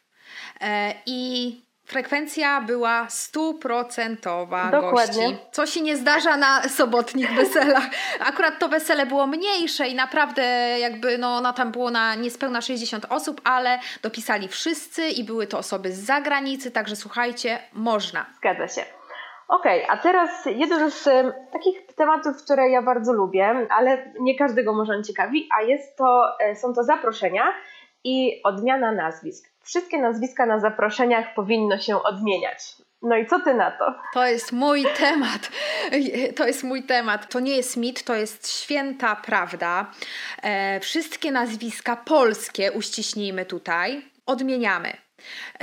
e, 0.61 0.93
i 1.05 1.61
Frekwencja 1.85 2.61
była 2.61 3.09
stuprocentowa 3.09 4.71
Dokładnie. 4.71 5.27
gości, 5.27 5.37
co 5.51 5.65
się 5.65 5.81
nie 5.81 5.97
zdarza 5.97 6.37
na 6.37 6.61
sobotnich 6.61 7.33
weselach. 7.39 7.83
Akurat 8.19 8.59
to 8.59 8.69
wesele 8.69 9.05
było 9.05 9.27
mniejsze 9.27 9.87
i 9.87 9.95
naprawdę 9.95 10.43
jakby 10.79 11.17
no, 11.17 11.41
no 11.41 11.53
tam 11.53 11.71
było 11.71 11.91
na 11.91 12.15
niespełna 12.15 12.61
60 12.61 13.05
osób, 13.09 13.41
ale 13.43 13.79
dopisali 14.01 14.47
wszyscy 14.47 15.09
i 15.09 15.23
były 15.23 15.47
to 15.47 15.57
osoby 15.57 15.91
z 15.91 15.99
zagranicy, 15.99 16.71
także 16.71 16.95
słuchajcie, 16.95 17.59
można. 17.73 18.25
Zgadza 18.37 18.67
się. 18.67 18.81
Okej, 19.47 19.83
okay, 19.83 19.97
a 19.97 20.01
teraz 20.01 20.45
jeden 20.45 20.91
z 20.91 21.07
um, 21.07 21.33
takich 21.51 21.85
tematów, 21.95 22.43
które 22.43 22.69
ja 22.69 22.81
bardzo 22.81 23.13
lubię, 23.13 23.67
ale 23.69 24.13
nie 24.19 24.37
każdego 24.37 24.73
może 24.73 24.93
on 24.93 25.03
ciekawi, 25.03 25.49
a 25.59 25.61
jest 25.61 25.97
to, 25.97 26.39
e, 26.39 26.55
są 26.55 26.73
to 26.73 26.83
zaproszenia 26.83 27.53
i 28.03 28.41
odmiana 28.43 28.91
nazwisk. 28.91 29.52
Wszystkie 29.63 29.97
nazwiska 29.97 30.45
na 30.45 30.59
zaproszeniach 30.59 31.33
powinno 31.35 31.77
się 31.77 32.03
odmieniać. 32.03 32.75
No 33.01 33.17
i 33.17 33.27
co 33.27 33.39
ty 33.39 33.53
na 33.53 33.71
to? 33.71 33.95
To 34.13 34.25
jest 34.25 34.51
mój 34.51 34.85
temat. 34.97 35.51
To 36.35 36.47
jest 36.47 36.63
mój 36.63 36.83
temat. 36.83 37.29
To 37.29 37.39
nie 37.39 37.55
jest 37.55 37.77
mit, 37.77 38.03
to 38.03 38.15
jest 38.15 38.51
święta 38.51 39.15
prawda. 39.15 39.91
E, 40.43 40.79
wszystkie 40.79 41.31
nazwiska 41.31 41.95
polskie, 41.95 42.71
uściśnijmy 42.71 43.45
tutaj, 43.45 44.01
odmieniamy. 44.25 45.02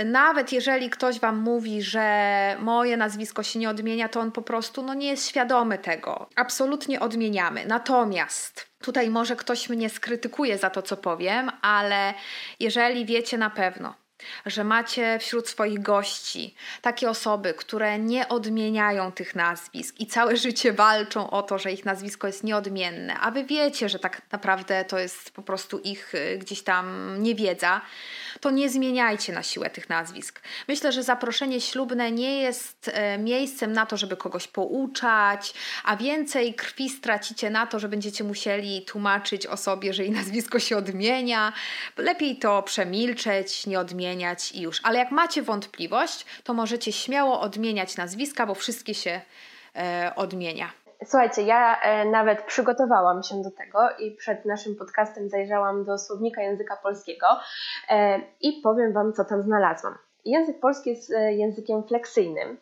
Nawet 0.04 0.52
jeżeli 0.52 0.90
ktoś 0.90 1.20
Wam 1.20 1.36
mówi, 1.36 1.82
że 1.82 2.56
moje 2.60 2.96
nazwisko 2.96 3.42
się 3.42 3.58
nie 3.58 3.70
odmienia, 3.70 4.08
to 4.08 4.20
on 4.20 4.32
po 4.32 4.42
prostu 4.42 4.82
no, 4.82 4.94
nie 4.94 5.08
jest 5.08 5.28
świadomy 5.28 5.78
tego. 5.78 6.28
Absolutnie 6.36 7.00
odmieniamy. 7.00 7.66
Natomiast 7.66 8.70
tutaj 8.82 9.10
może 9.10 9.36
ktoś 9.36 9.68
mnie 9.68 9.90
skrytykuje 9.90 10.58
za 10.58 10.70
to, 10.70 10.82
co 10.82 10.96
powiem, 10.96 11.50
ale 11.62 12.14
jeżeli 12.60 13.06
wiecie 13.06 13.38
na 13.38 13.50
pewno, 13.50 13.94
że 14.46 14.64
macie 14.64 15.18
wśród 15.18 15.48
swoich 15.48 15.82
gości 15.82 16.54
takie 16.82 17.10
osoby, 17.10 17.54
które 17.54 17.98
nie 17.98 18.28
odmieniają 18.28 19.12
tych 19.12 19.34
nazwisk 19.34 20.00
i 20.00 20.06
całe 20.06 20.36
życie 20.36 20.72
walczą 20.72 21.30
o 21.30 21.42
to, 21.42 21.58
że 21.58 21.72
ich 21.72 21.84
nazwisko 21.84 22.26
jest 22.26 22.44
nieodmienne, 22.44 23.20
a 23.20 23.30
wy 23.30 23.44
wiecie, 23.44 23.88
że 23.88 23.98
tak 23.98 24.22
naprawdę 24.32 24.84
to 24.84 24.98
jest 24.98 25.30
po 25.30 25.42
prostu 25.42 25.78
ich 25.78 26.14
y, 26.14 26.38
gdzieś 26.38 26.62
tam 26.62 27.16
niewiedza, 27.18 27.80
to 28.40 28.50
nie 28.50 28.68
zmieniajcie 28.68 29.32
na 29.32 29.42
siłę 29.42 29.70
tych 29.70 29.88
nazwisk. 29.88 30.40
Myślę, 30.68 30.92
że 30.92 31.02
zaproszenie 31.02 31.60
ślubne 31.60 32.12
nie 32.12 32.42
jest 32.42 32.90
e, 32.94 33.18
miejscem 33.18 33.72
na 33.72 33.86
to, 33.86 33.96
żeby 33.96 34.16
kogoś 34.16 34.48
pouczać, 34.48 35.54
a 35.84 35.96
więcej 35.96 36.54
krwi 36.54 36.88
stracicie 36.88 37.50
na 37.50 37.66
to, 37.66 37.78
że 37.78 37.88
będziecie 37.88 38.24
musieli 38.24 38.84
tłumaczyć 38.84 39.46
osobie, 39.46 39.94
że 39.94 40.02
jej 40.02 40.12
nazwisko 40.12 40.58
się 40.58 40.76
odmienia. 40.76 41.52
Lepiej 41.96 42.36
to 42.36 42.62
przemilczeć, 42.62 43.66
nie 43.66 43.80
odmieniać 43.80 44.09
i 44.54 44.62
już. 44.62 44.80
Ale 44.82 44.98
jak 44.98 45.10
macie 45.10 45.42
wątpliwość, 45.42 46.42
to 46.44 46.54
możecie 46.54 46.92
śmiało 46.92 47.40
odmieniać 47.40 47.96
nazwiska, 47.96 48.46
bo 48.46 48.54
wszystkie 48.54 48.94
się 48.94 49.20
e, 49.76 50.12
odmienia. 50.16 50.70
Słuchajcie, 51.04 51.42
ja 51.42 51.80
e, 51.80 52.04
nawet 52.04 52.42
przygotowałam 52.42 53.22
się 53.22 53.42
do 53.42 53.50
tego 53.50 53.78
i 53.98 54.10
przed 54.10 54.44
naszym 54.44 54.76
podcastem 54.76 55.28
zajrzałam 55.28 55.84
do 55.84 55.98
słownika 55.98 56.42
języka 56.42 56.76
polskiego 56.76 57.26
e, 57.88 58.20
i 58.40 58.60
powiem 58.62 58.92
Wam, 58.92 59.12
co 59.12 59.24
tam 59.24 59.42
znalazłam. 59.42 59.98
Język 60.24 60.60
polski 60.60 60.90
jest 60.90 61.12
e, 61.12 61.32
językiem 61.32 61.82
fleksyjnym. 61.82 62.56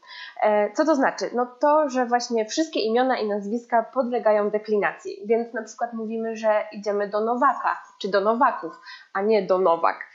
Co 0.74 0.84
to 0.84 0.94
znaczy? 0.94 1.24
No 1.34 1.46
to, 1.60 1.88
że 1.88 2.06
właśnie 2.06 2.44
wszystkie 2.46 2.80
imiona 2.80 3.18
i 3.18 3.28
nazwiska 3.28 3.82
podlegają 3.94 4.50
deklinacji, 4.50 5.22
więc 5.24 5.54
na 5.54 5.62
przykład 5.62 5.92
mówimy, 5.92 6.36
że 6.36 6.64
idziemy 6.72 7.08
do 7.08 7.20
Nowaka 7.20 7.82
czy 8.00 8.08
do 8.08 8.20
Nowaków, 8.20 8.72
a 9.12 9.22
nie 9.22 9.46
do 9.46 9.58
Nowak. 9.58 10.07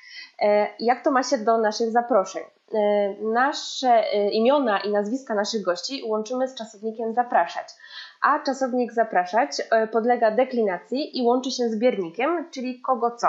Jak 0.79 1.03
to 1.03 1.11
ma 1.11 1.23
się 1.23 1.37
do 1.37 1.57
naszych 1.57 1.91
zaproszeń? 1.91 2.43
Nasze 3.21 4.03
imiona 4.31 4.79
i 4.79 4.91
nazwiska 4.91 5.35
naszych 5.35 5.61
gości 5.61 6.03
łączymy 6.05 6.47
z 6.47 6.55
czasownikiem 6.55 7.13
zapraszać 7.13 7.67
a 8.23 8.39
czasownik 8.39 8.93
zapraszać 8.93 9.49
e, 9.71 9.87
podlega 9.87 10.31
deklinacji 10.31 11.17
i 11.17 11.23
łączy 11.23 11.51
się 11.51 11.69
z 11.69 11.79
biernikiem, 11.79 12.49
czyli 12.51 12.81
kogo 12.81 13.11
co. 13.11 13.27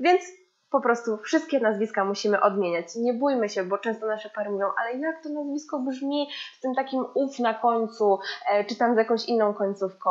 Więc 0.00 0.22
po 0.70 0.80
prostu 0.80 1.16
wszystkie 1.16 1.60
nazwiska 1.60 2.04
musimy 2.04 2.40
odmieniać. 2.40 2.96
Nie 2.96 3.14
bójmy 3.14 3.48
się, 3.48 3.64
bo 3.64 3.78
często 3.78 4.06
nasze 4.06 4.30
pary 4.30 4.50
mówią, 4.50 4.66
ale 4.78 4.98
jak 4.98 5.22
to 5.22 5.28
nazwisko 5.28 5.78
brzmi 5.78 6.28
z 6.58 6.60
tym 6.60 6.74
takim 6.74 7.04
ów 7.14 7.38
na 7.38 7.54
końcu, 7.54 8.18
e, 8.52 8.64
czy 8.64 8.76
tam 8.76 8.94
z 8.94 8.98
jakąś 8.98 9.24
inną 9.24 9.54
końcówką. 9.54 10.10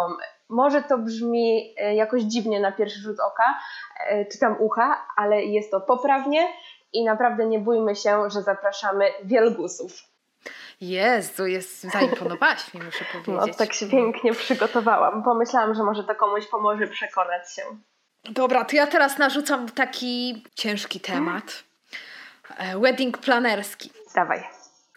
Może 0.50 0.82
to 0.82 0.98
brzmi 0.98 1.76
e, 1.78 1.96
jakoś 1.96 2.22
dziwnie 2.22 2.60
na 2.60 2.72
pierwszy 2.72 3.00
rzut 3.00 3.20
oka, 3.20 3.60
e, 4.08 4.26
czy 4.26 4.40
tam 4.40 4.56
ucha, 4.60 5.06
ale 5.16 5.44
jest 5.44 5.72
to 5.72 5.82
poprawnie 5.82 6.48
i 6.94 7.06
naprawdę 7.06 7.46
nie 7.46 7.60
bójmy 7.60 7.96
się, 7.96 8.30
że 8.30 8.42
zapraszamy 8.42 9.06
wielgusów. 9.24 9.92
Jezu, 10.82 11.46
jest, 11.46 11.82
zaimponowałaś 11.82 12.74
mi, 12.74 12.82
muszę 12.82 13.06
powiedzieć. 13.12 13.58
No, 13.58 13.66
tak 13.66 13.74
się 13.74 13.88
pięknie 13.88 14.34
przygotowałam. 14.34 15.24
Pomyślałam, 15.24 15.76
że 15.76 15.84
może 15.84 16.04
to 16.04 16.16
komuś 16.16 16.48
pomoże 16.48 16.88
przekonać 16.88 17.56
się. 17.56 17.62
Dobra, 18.30 18.66
to 18.66 18.76
ja 18.76 18.88
teraz 18.88 19.18
narzucam 19.18 19.70
taki 19.70 20.44
ciężki 20.56 21.00
temat. 21.00 21.64
E, 22.58 22.80
wedding 22.80 23.18
planerski. 23.18 23.92
Dawaj. 24.16 24.44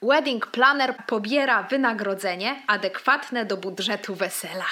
Wedding 0.02 0.46
planner 0.46 0.94
pobiera 1.06 1.62
wynagrodzenie 1.62 2.62
adekwatne 2.66 3.44
do 3.44 3.56
budżetu 3.56 4.14
wesela. 4.14 4.64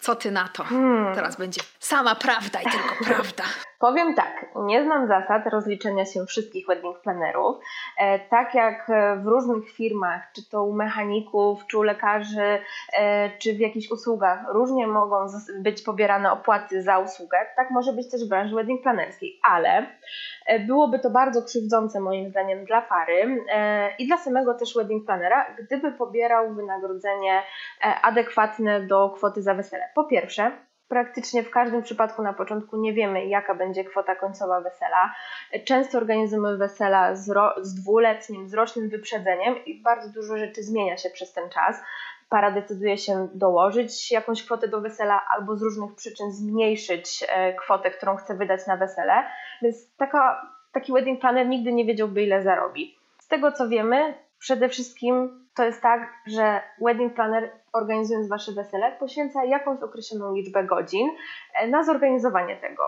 Co 0.00 0.16
ty 0.16 0.30
na 0.30 0.48
to? 0.48 0.64
Hmm. 0.64 1.14
Teraz 1.14 1.36
będzie 1.36 1.60
sama 1.80 2.14
prawda 2.14 2.60
i 2.60 2.64
tylko 2.64 3.04
prawda. 3.04 3.44
Powiem 3.80 4.14
tak, 4.14 4.46
nie 4.56 4.84
znam 4.84 5.08
zasad 5.08 5.46
rozliczenia 5.46 6.04
się 6.04 6.26
wszystkich 6.26 6.66
wedding 6.66 7.00
planerów. 7.00 7.56
E, 7.98 8.18
tak 8.18 8.54
jak 8.54 8.90
w 9.22 9.26
różnych 9.26 9.70
firmach, 9.70 10.32
czy 10.32 10.50
to 10.50 10.64
u 10.64 10.72
mechaników, 10.72 11.66
czy 11.66 11.78
u 11.78 11.82
lekarzy, 11.82 12.58
e, 12.98 13.30
czy 13.38 13.54
w 13.54 13.58
jakichś 13.58 13.90
usługach, 13.90 14.40
różnie 14.48 14.86
mogą 14.86 15.26
być 15.58 15.82
pobierane 15.82 16.32
opłaty 16.32 16.82
za 16.82 16.98
usługę, 16.98 17.38
tak 17.56 17.70
może 17.70 17.92
być 17.92 18.10
też 18.10 18.24
w 18.24 18.28
branży 18.28 18.54
wedding 18.54 18.82
planerskiej, 18.82 19.40
ale 19.42 19.86
e, 20.46 20.58
byłoby 20.58 20.98
to 20.98 21.10
bardzo 21.10 21.42
krzywdzące 21.42 22.00
moim 22.00 22.30
zdaniem 22.30 22.64
dla 22.64 22.82
pary 22.82 23.44
i 23.98 24.06
dla 24.06 24.16
samego 24.16 24.54
też 24.54 24.74
wedding 24.74 25.06
planera, 25.06 25.46
gdyby 25.58 25.92
pobierał 25.92 26.54
wynagrodzenie 26.54 27.42
adekwatne 28.02 28.80
do 28.80 29.10
kwoty 29.10 29.42
za 29.42 29.54
wesele. 29.54 29.88
Po 29.94 30.04
pierwsze, 30.04 30.50
praktycznie 30.90 31.42
w 31.42 31.50
każdym 31.50 31.82
przypadku 31.82 32.22
na 32.22 32.32
początku 32.32 32.76
nie 32.76 32.92
wiemy, 32.92 33.26
jaka 33.26 33.54
będzie 33.54 33.84
kwota 33.84 34.14
końcowa 34.14 34.60
wesela. 34.60 35.14
Często 35.64 35.98
organizujemy 35.98 36.56
wesela 36.56 37.14
z, 37.14 37.30
ro- 37.30 37.54
z 37.60 37.74
dwuletnim, 37.74 38.48
z 38.48 38.54
rocznym 38.54 38.88
wyprzedzeniem 38.88 39.64
i 39.64 39.82
bardzo 39.82 40.08
dużo 40.08 40.36
rzeczy 40.38 40.62
zmienia 40.62 40.96
się 40.96 41.10
przez 41.10 41.32
ten 41.32 41.50
czas. 41.50 41.82
Para 42.28 42.50
decyduje 42.50 42.98
się 42.98 43.28
dołożyć 43.34 44.12
jakąś 44.12 44.44
kwotę 44.44 44.68
do 44.68 44.80
wesela 44.80 45.20
albo 45.30 45.56
z 45.56 45.62
różnych 45.62 45.94
przyczyn 45.94 46.32
zmniejszyć 46.32 47.24
e, 47.28 47.54
kwotę, 47.54 47.90
którą 47.90 48.16
chce 48.16 48.34
wydać 48.34 48.66
na 48.66 48.76
wesele, 48.76 49.12
więc 49.62 49.96
taka, 49.96 50.52
taki 50.72 50.92
wedding 50.92 51.20
planner 51.20 51.46
nigdy 51.46 51.72
nie 51.72 51.84
wiedziałby, 51.84 52.22
ile 52.22 52.42
zarobi. 52.42 52.98
Z 53.18 53.28
tego 53.28 53.52
co 53.52 53.68
wiemy, 53.68 54.14
przede 54.40 54.68
wszystkim 54.68 55.46
to 55.54 55.64
jest 55.64 55.82
tak, 55.82 56.12
że 56.26 56.60
wedding 56.80 57.14
planner 57.14 57.52
organizując 57.72 58.28
Wasze 58.28 58.52
wesele 58.52 58.92
poświęca 58.92 59.44
jakąś 59.44 59.82
określoną 59.82 60.34
liczbę 60.34 60.64
godzin 60.64 61.10
e, 61.54 61.68
na 61.68 61.84
zorganizowanie 61.84 62.56
tego. 62.56 62.82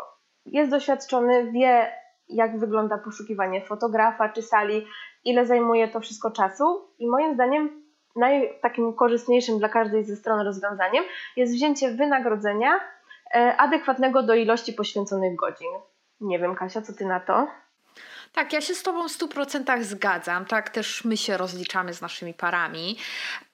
Jest 0.46 0.70
doświadczony, 0.70 1.52
wie 1.52 1.92
jak 2.28 2.58
wygląda 2.58 2.98
poszukiwanie 2.98 3.64
fotografa 3.64 4.28
czy 4.28 4.42
sali, 4.42 4.86
ile 5.24 5.46
zajmuje 5.46 5.88
to 5.88 6.00
wszystko 6.00 6.30
czasu 6.30 6.88
i 6.98 7.10
moim 7.10 7.34
zdaniem 7.34 7.82
naj, 8.16 8.58
takim 8.62 8.94
korzystniejszym 8.94 9.58
dla 9.58 9.68
każdej 9.68 10.04
ze 10.04 10.16
stron 10.16 10.40
rozwiązaniem 10.40 11.04
jest 11.36 11.54
wzięcie 11.54 11.90
wynagrodzenia 11.90 12.80
e, 13.34 13.56
adekwatnego 13.56 14.22
do 14.22 14.34
ilości 14.34 14.72
poświęconych 14.72 15.36
godzin. 15.36 15.70
Nie 16.20 16.38
wiem, 16.38 16.54
Kasia, 16.54 16.82
co 16.82 16.92
ty 16.92 17.06
na 17.06 17.20
to? 17.20 17.46
Tak, 18.32 18.52
ja 18.52 18.60
się 18.60 18.74
z 18.74 18.82
Tobą 18.82 19.08
w 19.08 19.12
100% 19.12 19.82
zgadzam. 19.82 20.44
Tak 20.44 20.70
też 20.70 21.04
my 21.04 21.16
się 21.16 21.36
rozliczamy 21.36 21.94
z 21.94 22.00
naszymi 22.00 22.34
parami, 22.34 22.96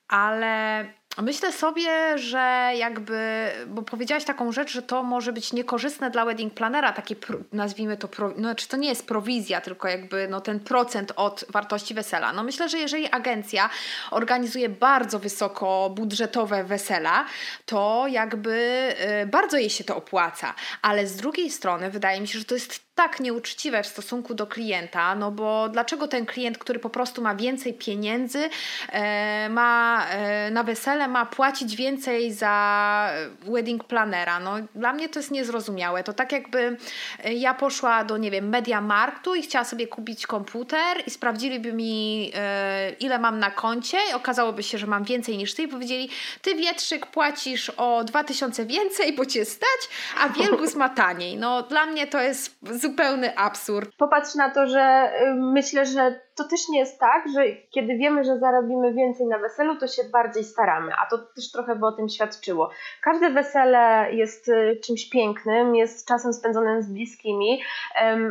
ale 0.09 0.85
Myślę 1.23 1.53
sobie, 1.53 2.19
że 2.19 2.73
jakby, 2.75 3.51
bo 3.67 3.83
powiedziałaś 3.83 4.25
taką 4.25 4.53
rzecz, 4.53 4.73
że 4.73 4.83
to 4.83 5.03
może 5.03 5.33
być 5.33 5.53
niekorzystne 5.53 6.11
dla 6.11 6.25
wedding 6.25 6.55
planera, 6.55 6.93
takie 6.93 7.17
nazwijmy 7.53 7.97
to, 7.97 8.09
no, 8.37 8.55
czy 8.55 8.69
to 8.69 8.77
nie 8.77 8.89
jest 8.89 9.07
prowizja, 9.07 9.61
tylko 9.61 9.89
jakby 9.89 10.29
no, 10.29 10.41
ten 10.41 10.61
procent 10.61 11.13
od 11.17 11.45
wartości 11.49 11.95
wesela. 11.95 12.33
No 12.33 12.43
myślę, 12.43 12.69
że 12.69 12.79
jeżeli 12.79 13.11
agencja 13.11 13.71
organizuje 14.11 14.69
bardzo 14.69 15.19
wysoko 15.19 15.91
budżetowe 15.91 16.65
wesela, 16.65 17.25
to 17.67 18.05
jakby 18.09 18.89
y, 19.23 19.27
bardzo 19.27 19.57
jej 19.57 19.71
się 19.71 19.85
to 19.85 19.97
opłaca, 19.97 20.55
ale 20.83 21.07
z 21.07 21.17
drugiej 21.17 21.51
strony 21.51 21.91
wydaje 21.91 22.21
mi 22.21 22.29
się, 22.29 22.39
że 22.39 22.45
to 22.45 22.55
jest 22.55 22.88
tak 22.99 23.21
nieuczciwe 23.21 23.83
w 23.83 23.87
stosunku 23.87 24.35
do 24.35 24.47
klienta, 24.47 25.15
no 25.15 25.31
bo 25.31 25.69
dlaczego 25.69 26.09
ten 26.09 26.27
klient, 26.27 26.59
który 26.59 26.79
po 26.79 26.91
prostu 26.91 27.23
ma 27.23 27.35
więcej 27.35 27.75
pieniędzy, 27.75 28.49
e, 28.93 29.49
ma 29.49 30.05
e, 30.11 30.51
na 30.51 30.63
wesele 30.63 31.09
ma 31.09 31.27
płacić 31.27 31.77
więcej 31.77 32.33
za 32.33 33.11
wedding 33.43 33.85
planera? 33.85 34.41
No 34.41 34.55
dla 34.75 34.93
mnie 34.93 35.09
to 35.09 35.19
jest 35.19 35.31
niezrozumiałe. 35.31 36.05
To 36.05 36.13
tak 36.13 36.33
jakby 36.33 36.77
e, 37.25 37.35
ja 37.35 37.55
poszła 37.55 38.05
do, 38.05 38.17
nie 38.17 38.31
wiem, 38.31 38.49
Mediamarktu 38.49 39.35
i 39.35 39.43
chciała 39.43 39.65
sobie 39.65 39.87
kupić 39.87 40.27
komputer 40.27 41.03
i 41.07 41.11
sprawdziliby 41.11 41.73
mi 41.73 42.33
e, 42.35 42.91
ile 43.01 43.19
mam 43.19 43.39
na 43.39 43.51
koncie 43.51 43.99
i 44.11 44.15
okazałoby 44.15 44.63
się, 44.63 44.79
że 44.79 44.87
mam 44.87 45.05
więcej 45.05 45.37
niż 45.37 45.55
ty 45.55 45.63
i 45.63 45.69
powiedzieli, 45.69 46.11
ty 46.43 46.55
Wietrzyk 46.55 47.07
płacisz 47.07 47.71
o 47.71 48.05
2000 48.05 48.67
więcej, 48.67 49.13
bo 49.13 49.27
cię 49.27 49.45
stać, 49.45 49.89
a 50.21 50.29
Wielgus 50.39 50.75
ma 50.75 50.89
taniej. 50.89 51.37
No 51.37 51.63
dla 51.63 51.87
mnie 51.87 52.07
to 52.07 52.21
jest 52.21 52.59
zupełny 52.89 53.37
absurd. 53.37 53.91
Popatrz 53.97 54.35
na 54.35 54.51
to, 54.51 54.67
że 54.67 55.13
y, 55.23 55.35
myślę, 55.35 55.87
że 55.87 56.21
to 56.39 56.45
też 56.45 56.69
nie 56.69 56.79
jest 56.79 57.01
tak, 57.01 57.29
że 57.35 57.45
kiedy 57.71 57.97
wiemy, 57.97 58.25
że 58.25 58.39
zarobimy 58.39 58.93
więcej 58.93 59.27
na 59.27 59.39
weselu, 59.39 59.77
to 59.77 59.87
się 59.87 60.03
bardziej 60.05 60.45
staramy, 60.45 60.93
a 61.03 61.07
to 61.07 61.19
też 61.19 61.53
trochę 61.53 61.77
by 61.77 61.87
o 61.87 61.93
tym 61.93 62.09
świadczyło. 62.09 62.71
Każde 63.03 63.31
wesele 63.31 64.09
jest 64.13 64.49
y, 64.49 64.81
czymś 64.85 65.09
pięknym, 65.09 65.77
jest 65.77 66.09
czasem 66.09 66.33
spędzonym 66.33 66.83
z 66.83 66.93
bliskimi. 66.93 67.63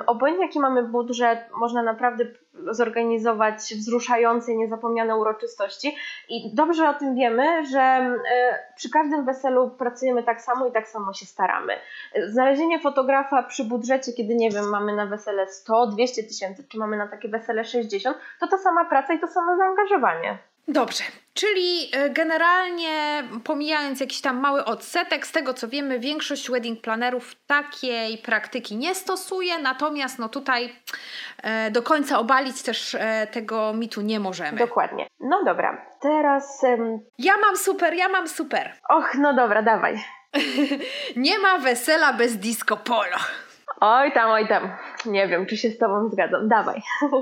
Obojętnie 0.08 0.46
jaki 0.46 0.60
mamy 0.60 0.84
budżet, 0.84 1.40
można 1.60 1.84
naprawdę 1.84 2.26
zorganizować 2.72 3.74
wzruszające 3.76 4.56
niezapomniane 4.56 5.18
uroczystości. 5.18 5.96
I 6.30 6.56
dobrze 6.56 6.90
o 6.90 6.94
tym 6.94 7.16
wiemy, 7.16 7.66
że 7.66 8.16
y, 8.16 8.76
przy 8.76 8.90
każdym 8.90 9.26
weselu 9.26 9.70
pracujemy 9.70 10.24
tak 10.24 10.42
samo 10.42 10.68
i 10.68 10.72
tak 10.72 10.88
samo 10.88 11.14
się 11.14 11.26
staramy. 11.26 11.74
Znalezienie 12.28 12.80
fotografa 12.80 13.44
przy 13.44 13.64
budżecie, 13.64 14.14
kiedy 14.14 14.36
nie 14.36 14.50
wiem, 14.50 14.70
mamy 14.70 14.96
na 14.96 15.06
wesele 15.06 15.46
100-200 15.46 16.28
tysięcy, 16.28 16.64
czy 16.70 16.78
mamy 16.78 16.98
na 16.98 17.08
takie 17.08 17.30
wesele 17.30 17.66
60, 17.66 17.97
to 18.40 18.48
ta 18.48 18.58
sama 18.58 18.86
praca 18.86 19.14
i 19.14 19.20
to 19.20 19.28
samo 19.28 19.58
zaangażowanie. 19.58 20.38
Dobrze, 20.68 21.04
czyli 21.34 21.90
e, 21.94 22.10
generalnie 22.10 23.24
pomijając 23.44 24.00
jakiś 24.00 24.22
tam 24.22 24.40
mały 24.40 24.66
odsetek, 24.66 25.28
z 25.28 25.32
tego 25.32 25.54
co 25.54 25.68
wiemy, 25.68 26.00
większość 26.00 26.52
wedding 26.52 26.82
planerów 26.82 27.36
takiej 27.36 28.18
praktyki 28.18 28.78
nie 28.78 28.96
stosuje, 28.96 29.58
natomiast 29.58 30.20
no 30.20 30.30
tutaj 30.30 30.76
e, 31.44 31.72
do 31.72 31.84
końca 31.84 32.20
obalić 32.20 32.62
też 32.62 32.96
e, 32.96 33.28
tego 33.32 33.74
mitu 33.74 34.02
nie 34.02 34.20
możemy. 34.20 34.58
Dokładnie. 34.58 35.08
No 35.20 35.44
dobra, 35.44 35.86
teraz... 36.02 36.66
Ja 37.20 37.38
mam 37.38 37.58
super, 37.58 37.94
ja 37.94 38.10
mam 38.10 38.28
super. 38.28 38.74
Och, 38.90 39.16
no 39.16 39.34
dobra, 39.34 39.62
dawaj. 39.62 40.04
nie 41.16 41.40
ma 41.40 41.58
wesela 41.58 42.14
bez 42.14 42.38
disco 42.38 42.78
polo. 42.78 43.18
Oj 43.82 44.12
tam, 44.12 44.32
oj 44.32 44.48
tam. 44.48 44.70
Nie 45.06 45.28
wiem, 45.28 45.46
czy 45.46 45.58
się 45.58 45.70
z 45.70 45.78
Tobą 45.78 46.10
zgadzam. 46.10 46.48
Dawaj. 46.48 46.82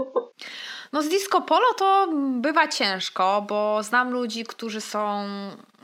No 0.94 1.02
z 1.02 1.10
disco 1.10 1.42
polo 1.42 1.74
to 1.78 2.08
bywa 2.42 2.68
ciężko, 2.68 3.46
bo 3.48 3.84
znam 3.84 4.12
ludzi, 4.12 4.44
którzy 4.44 4.82
są, 4.82 5.26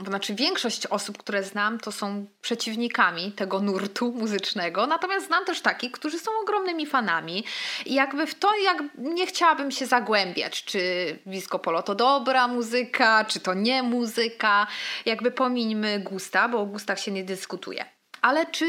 znaczy 0.08 0.36
większość 0.36 0.88
osób, 0.88 1.18
które 1.18 1.44
znam, 1.44 1.80
to 1.80 1.92
są 1.92 2.26
przeciwnikami 2.42 3.32
tego 3.32 3.60
nurtu 3.60 4.12
muzycznego, 4.12 4.88
natomiast 4.88 5.28
znam 5.28 5.46
też 5.46 5.62
takich, 5.62 5.92
którzy 5.92 6.20
są 6.20 6.32
ogromnymi 6.42 6.86
fanami 6.86 7.44
i 7.86 7.94
jakby 7.94 8.28
w 8.28 8.36
to 8.36 8.48
jak 8.64 8.84
nie 8.98 9.28
chciałabym 9.28 9.72
się 9.72 9.86
zagłębiać, 9.86 10.64
czy 10.64 10.80
disco 11.26 11.60
polo 11.60 11.84
to 11.84 11.96
dobra 11.96 12.48
muzyka, 12.48 13.26
czy 13.26 13.40
to 13.40 13.54
nie 13.54 13.84
muzyka, 13.84 14.68
jakby 15.06 15.32
pomińmy 15.32 16.00
gusta, 16.00 16.50
bo 16.50 16.60
o 16.60 16.66
gustach 16.66 17.00
się 17.00 17.12
nie 17.12 17.24
dyskutuje. 17.24 18.01
Ale 18.22 18.46
czy 18.46 18.66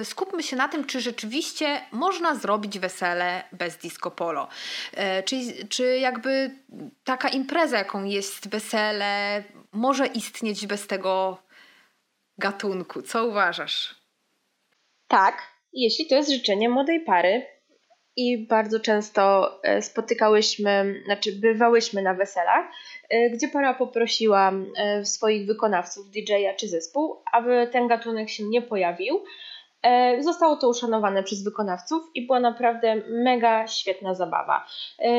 y, 0.00 0.04
skupmy 0.04 0.42
się 0.42 0.56
na 0.56 0.68
tym, 0.68 0.84
czy 0.84 1.00
rzeczywiście 1.00 1.80
można 1.92 2.34
zrobić 2.34 2.78
wesele 2.78 3.42
bez 3.52 3.76
disco 3.76 4.10
polo? 4.10 4.48
E, 4.94 5.22
czy, 5.22 5.36
czy 5.68 5.98
jakby 5.98 6.50
taka 7.04 7.28
impreza, 7.28 7.78
jaką 7.78 8.04
jest 8.04 8.48
wesele, 8.48 9.42
może 9.72 10.06
istnieć 10.06 10.66
bez 10.66 10.86
tego 10.86 11.38
gatunku? 12.38 13.02
Co 13.02 13.26
uważasz? 13.26 13.94
Tak, 15.08 15.42
jeśli 15.72 16.06
to 16.06 16.14
jest 16.14 16.30
życzenie 16.30 16.68
młodej 16.68 17.00
pary, 17.00 17.55
i 18.16 18.46
bardzo 18.46 18.80
często 18.80 19.50
e, 19.62 19.82
spotykałyśmy, 19.82 21.02
znaczy 21.04 21.32
bywałyśmy 21.32 22.02
na 22.02 22.14
weselach, 22.14 22.66
e, 23.08 23.30
gdzie 23.30 23.48
para 23.48 23.74
poprosiła 23.74 24.52
e, 24.76 25.04
swoich 25.04 25.46
wykonawców, 25.46 26.10
DJ-a 26.10 26.54
czy 26.54 26.68
zespół, 26.68 27.22
aby 27.32 27.68
ten 27.72 27.88
gatunek 27.88 28.30
się 28.30 28.44
nie 28.44 28.62
pojawił. 28.62 29.24
Zostało 30.20 30.56
to 30.56 30.68
uszanowane 30.68 31.22
przez 31.22 31.44
wykonawców 31.44 32.02
i 32.14 32.26
była 32.26 32.40
naprawdę 32.40 33.02
mega 33.08 33.66
świetna 33.66 34.14
zabawa. 34.14 34.66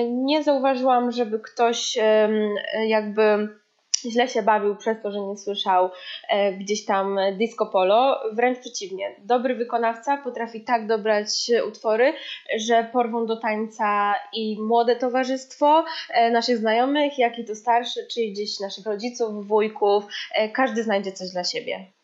Nie 0.10 0.44
zauważyłam, 0.44 1.12
żeby 1.12 1.40
ktoś 1.40 1.98
jakby 2.88 3.50
źle 4.02 4.28
się 4.28 4.42
bawił 4.42 4.76
przez 4.76 5.02
to, 5.04 5.12
że 5.12 5.20
nie 5.20 5.38
słyszał 5.38 5.90
e, 6.30 6.54
gdzieś 6.54 6.86
tam 6.86 7.20
disco 7.38 7.66
polo. 7.66 8.20
Wręcz 8.34 8.60
przeciwnie. 8.60 9.16
Dobry 9.20 9.56
wykonawca 9.56 10.18
potrafi 10.18 10.62
tak 10.64 10.88
dobrać 10.88 11.52
utwory, 11.68 12.14
że 12.58 12.90
porwą 12.94 13.26
do 13.26 13.38
tańca 13.38 14.16
i 14.34 14.62
młode 14.62 14.96
towarzystwo 14.96 15.86
e, 16.10 16.32
naszych 16.32 16.58
znajomych, 16.58 17.18
jak 17.18 17.40
i 17.40 17.46
to 17.46 17.56
starsze, 17.56 18.00
czyli 18.14 18.34
gdzieś 18.34 18.60
naszych 18.60 18.86
rodziców, 18.86 19.48
wujków. 19.48 20.06
E, 20.36 20.50
każdy 20.50 20.84
znajdzie 20.84 21.12
coś 21.12 21.30
dla 21.30 21.44
siebie. 21.44 21.97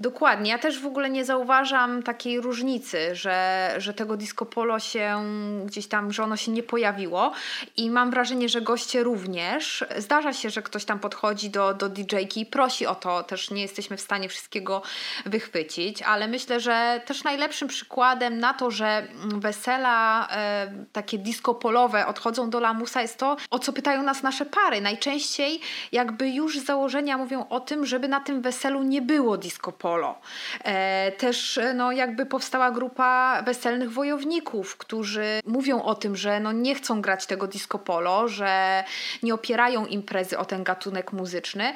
Dokładnie. 0.00 0.50
Ja 0.50 0.58
też 0.58 0.78
w 0.78 0.86
ogóle 0.86 1.10
nie 1.10 1.24
zauważam 1.24 2.02
takiej 2.02 2.40
różnicy, 2.40 3.14
że, 3.16 3.70
że 3.78 3.94
tego 3.94 4.16
disco 4.16 4.46
polo 4.46 4.78
się 4.78 5.24
gdzieś 5.66 5.86
tam, 5.86 6.12
że 6.12 6.22
ono 6.22 6.36
się 6.36 6.52
nie 6.52 6.62
pojawiło 6.62 7.32
i 7.76 7.90
mam 7.90 8.10
wrażenie, 8.10 8.48
że 8.48 8.60
goście 8.60 9.02
również. 9.02 9.84
Zdarza 9.96 10.32
się, 10.32 10.50
że 10.50 10.62
ktoś 10.62 10.84
tam 10.84 10.98
podchodzi 10.98 11.50
do, 11.50 11.74
do 11.74 11.88
DJ-ki 11.88 12.40
i 12.40 12.46
prosi 12.46 12.86
o 12.86 12.94
to. 12.94 13.22
Też 13.22 13.50
nie 13.50 13.62
jesteśmy 13.62 13.96
w 13.96 14.00
stanie 14.00 14.28
wszystkiego 14.28 14.82
wychwycić, 15.26 16.02
ale 16.02 16.28
myślę, 16.28 16.60
że 16.60 17.00
też 17.06 17.24
najlepszym 17.24 17.68
przykładem 17.68 18.38
na 18.38 18.54
to, 18.54 18.70
że 18.70 19.06
wesela 19.24 20.28
e, 20.30 20.72
takie 20.92 21.18
disco 21.18 21.54
polowe 21.54 22.06
odchodzą 22.06 22.50
do 22.50 22.60
lamusa 22.60 23.02
jest 23.02 23.18
to, 23.18 23.36
o 23.50 23.58
co 23.58 23.72
pytają 23.72 24.02
nas 24.02 24.22
nasze 24.22 24.46
pary. 24.46 24.80
Najczęściej 24.80 25.60
jakby 25.92 26.30
już 26.30 26.58
z 26.58 26.64
założenia 26.64 27.18
mówią 27.18 27.48
o 27.48 27.60
tym, 27.60 27.86
żeby 27.86 28.08
na 28.08 28.20
tym 28.20 28.42
weselu 28.42 28.82
nie 28.82 29.02
było 29.02 29.36
disco 29.36 29.72
polo 29.72 29.89
polo. 29.90 30.18
E, 30.64 31.12
też 31.12 31.60
no, 31.74 31.92
jakby 31.92 32.26
powstała 32.26 32.70
grupa 32.70 33.42
weselnych 33.42 33.92
wojowników, 33.92 34.76
którzy 34.76 35.40
mówią 35.46 35.82
o 35.82 35.94
tym, 35.94 36.16
że 36.16 36.40
no, 36.40 36.52
nie 36.52 36.74
chcą 36.74 37.02
grać 37.02 37.26
tego 37.26 37.46
disco 37.46 37.78
polo, 37.78 38.28
że 38.28 38.84
nie 39.22 39.34
opierają 39.34 39.86
imprezy 39.86 40.38
o 40.38 40.44
ten 40.44 40.64
gatunek 40.64 41.12
muzyczny. 41.12 41.74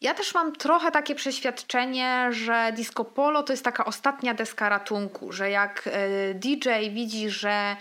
Ja 0.00 0.14
też 0.14 0.34
mam 0.34 0.56
trochę 0.56 0.90
takie 0.90 1.14
przeświadczenie, 1.14 2.28
że 2.30 2.72
disco 2.76 3.04
polo 3.04 3.42
to 3.42 3.52
jest 3.52 3.64
taka 3.64 3.84
ostatnia 3.84 4.34
deska 4.34 4.68
ratunku, 4.68 5.32
że 5.32 5.50
jak 5.50 5.88
e, 5.92 6.34
DJ 6.34 6.68
widzi, 6.90 7.30
że 7.30 7.76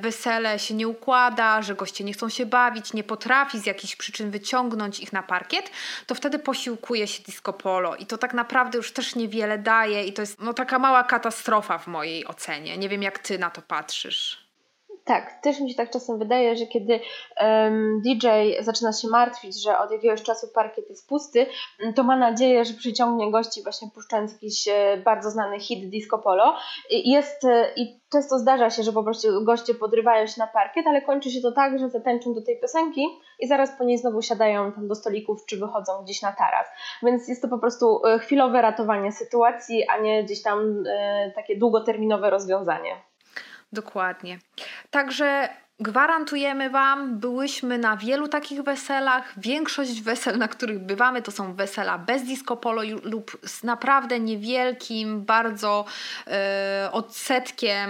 wesele 0.00 0.58
się 0.58 0.74
nie 0.74 0.88
układa, 0.88 1.62
że 1.62 1.74
goście 1.74 2.04
nie 2.04 2.12
chcą 2.12 2.28
się 2.28 2.46
bawić, 2.46 2.92
nie 2.92 3.04
potrafi 3.04 3.58
z 3.58 3.66
jakichś 3.66 3.96
przyczyn 3.96 4.30
wyciągnąć 4.30 5.00
ich 5.00 5.12
na 5.12 5.22
parkiet, 5.22 5.70
to 6.06 6.14
wtedy 6.14 6.38
posiłkuje 6.38 7.06
się 7.06 7.22
disco 7.22 7.52
polo 7.52 7.96
i 7.96 8.06
to 8.06 8.18
tak 8.18 8.34
naprawdę 8.34 8.78
już 8.78 8.92
też 8.92 9.14
niewiele 9.14 9.58
daje 9.58 10.04
i 10.04 10.12
to 10.12 10.22
jest 10.22 10.40
no, 10.40 10.54
taka 10.54 10.78
mała 10.78 11.04
katastrofa 11.04 11.78
w 11.78 11.86
mojej 11.86 12.26
ocenie. 12.26 12.78
Nie 12.78 12.88
wiem 12.88 13.02
jak 13.02 13.18
ty 13.18 13.38
na 13.38 13.50
to 13.50 13.62
patrzysz. 13.62 14.45
Tak, 15.06 15.40
też 15.42 15.60
mi 15.60 15.70
się 15.70 15.76
tak 15.76 15.90
czasem 15.90 16.18
wydaje, 16.18 16.56
że 16.56 16.66
kiedy 16.66 17.00
DJ 18.04 18.26
zaczyna 18.60 18.92
się 18.92 19.08
martwić, 19.08 19.62
że 19.62 19.78
od 19.78 19.90
jakiegoś 19.90 20.22
czasu 20.22 20.48
parkiet 20.54 20.88
jest 20.88 21.08
pusty, 21.08 21.46
mm, 21.80 21.94
to 21.94 22.02
ma 22.02 22.16
nadzieję, 22.16 22.64
że 22.64 22.74
przyciągnie 22.74 23.30
gości 23.30 23.62
właśnie 23.62 23.88
puszczając 23.94 24.32
jakiś 24.32 24.68
e, 24.68 24.96
bardzo 25.04 25.30
znany 25.30 25.60
hit 25.60 25.90
disco 25.90 26.18
polo. 26.18 26.54
I, 26.90 27.10
jest, 27.10 27.44
e, 27.44 27.74
I 27.76 28.00
często 28.12 28.38
zdarza 28.38 28.70
się, 28.70 28.82
że 28.82 28.92
po 28.92 29.02
prostu 29.02 29.44
goście 29.44 29.74
podrywają 29.74 30.26
się 30.26 30.34
na 30.38 30.46
parkiet, 30.46 30.86
ale 30.86 31.02
kończy 31.02 31.30
się 31.30 31.40
to 31.40 31.52
tak, 31.52 31.78
że 31.78 31.88
zatańczą 31.88 32.34
do 32.34 32.42
tej 32.42 32.60
piosenki 32.60 33.06
i 33.40 33.46
zaraz 33.46 33.78
po 33.78 33.84
niej 33.84 33.98
znowu 33.98 34.22
siadają 34.22 34.72
tam 34.72 34.88
do 34.88 34.94
stolików 34.94 35.46
czy 35.46 35.56
wychodzą 35.56 35.92
gdzieś 36.04 36.22
na 36.22 36.32
taras. 36.32 36.66
Więc 37.02 37.28
jest 37.28 37.42
to 37.42 37.48
po 37.48 37.58
prostu 37.58 38.06
e, 38.06 38.18
chwilowe 38.18 38.62
ratowanie 38.62 39.12
sytuacji, 39.12 39.88
a 39.88 39.98
nie 39.98 40.24
gdzieś 40.24 40.42
tam 40.42 40.84
takie 41.34 41.58
długoterminowe 41.58 42.30
rozwiązanie. 42.30 43.05
Dokładnie. 43.76 44.38
Także 44.90 45.48
gwarantujemy 45.80 46.70
Wam, 46.70 47.18
byłyśmy 47.18 47.78
na 47.78 47.96
wielu 47.96 48.28
takich 48.28 48.62
weselach. 48.62 49.34
Większość 49.36 50.02
wesel, 50.02 50.38
na 50.38 50.48
których 50.48 50.78
bywamy, 50.78 51.22
to 51.22 51.30
są 51.30 51.54
wesela 51.54 51.98
bez 51.98 52.22
disco 52.22 52.56
polo 52.56 52.82
lub 53.02 53.38
z 53.42 53.64
naprawdę 53.64 54.20
niewielkim, 54.20 55.24
bardzo 55.24 55.84
e, 56.26 56.88
odsetkiem 56.92 57.88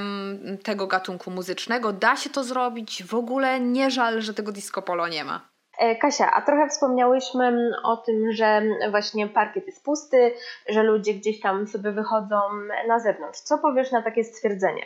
tego 0.62 0.86
gatunku 0.86 1.30
muzycznego. 1.30 1.92
Da 1.92 2.16
się 2.16 2.30
to 2.30 2.44
zrobić. 2.44 3.04
W 3.04 3.14
ogóle 3.14 3.60
nie 3.60 3.90
żal, 3.90 4.20
że 4.20 4.34
tego 4.34 4.52
disco 4.52 4.82
polo 4.82 5.08
nie 5.08 5.24
ma. 5.24 5.40
E, 5.78 5.96
Kasia, 5.96 6.30
a 6.32 6.42
trochę 6.42 6.68
wspomniałyśmy 6.68 7.70
o 7.84 7.96
tym, 7.96 8.32
że 8.32 8.62
właśnie 8.90 9.28
parkiet 9.28 9.66
jest 9.66 9.84
pusty, 9.84 10.34
że 10.68 10.82
ludzie 10.82 11.14
gdzieś 11.14 11.40
tam 11.40 11.66
sobie 11.66 11.92
wychodzą 11.92 12.40
na 12.88 12.98
zewnątrz. 12.98 13.40
Co 13.40 13.58
powiesz 13.58 13.92
na 13.92 14.02
takie 14.02 14.24
stwierdzenie? 14.24 14.82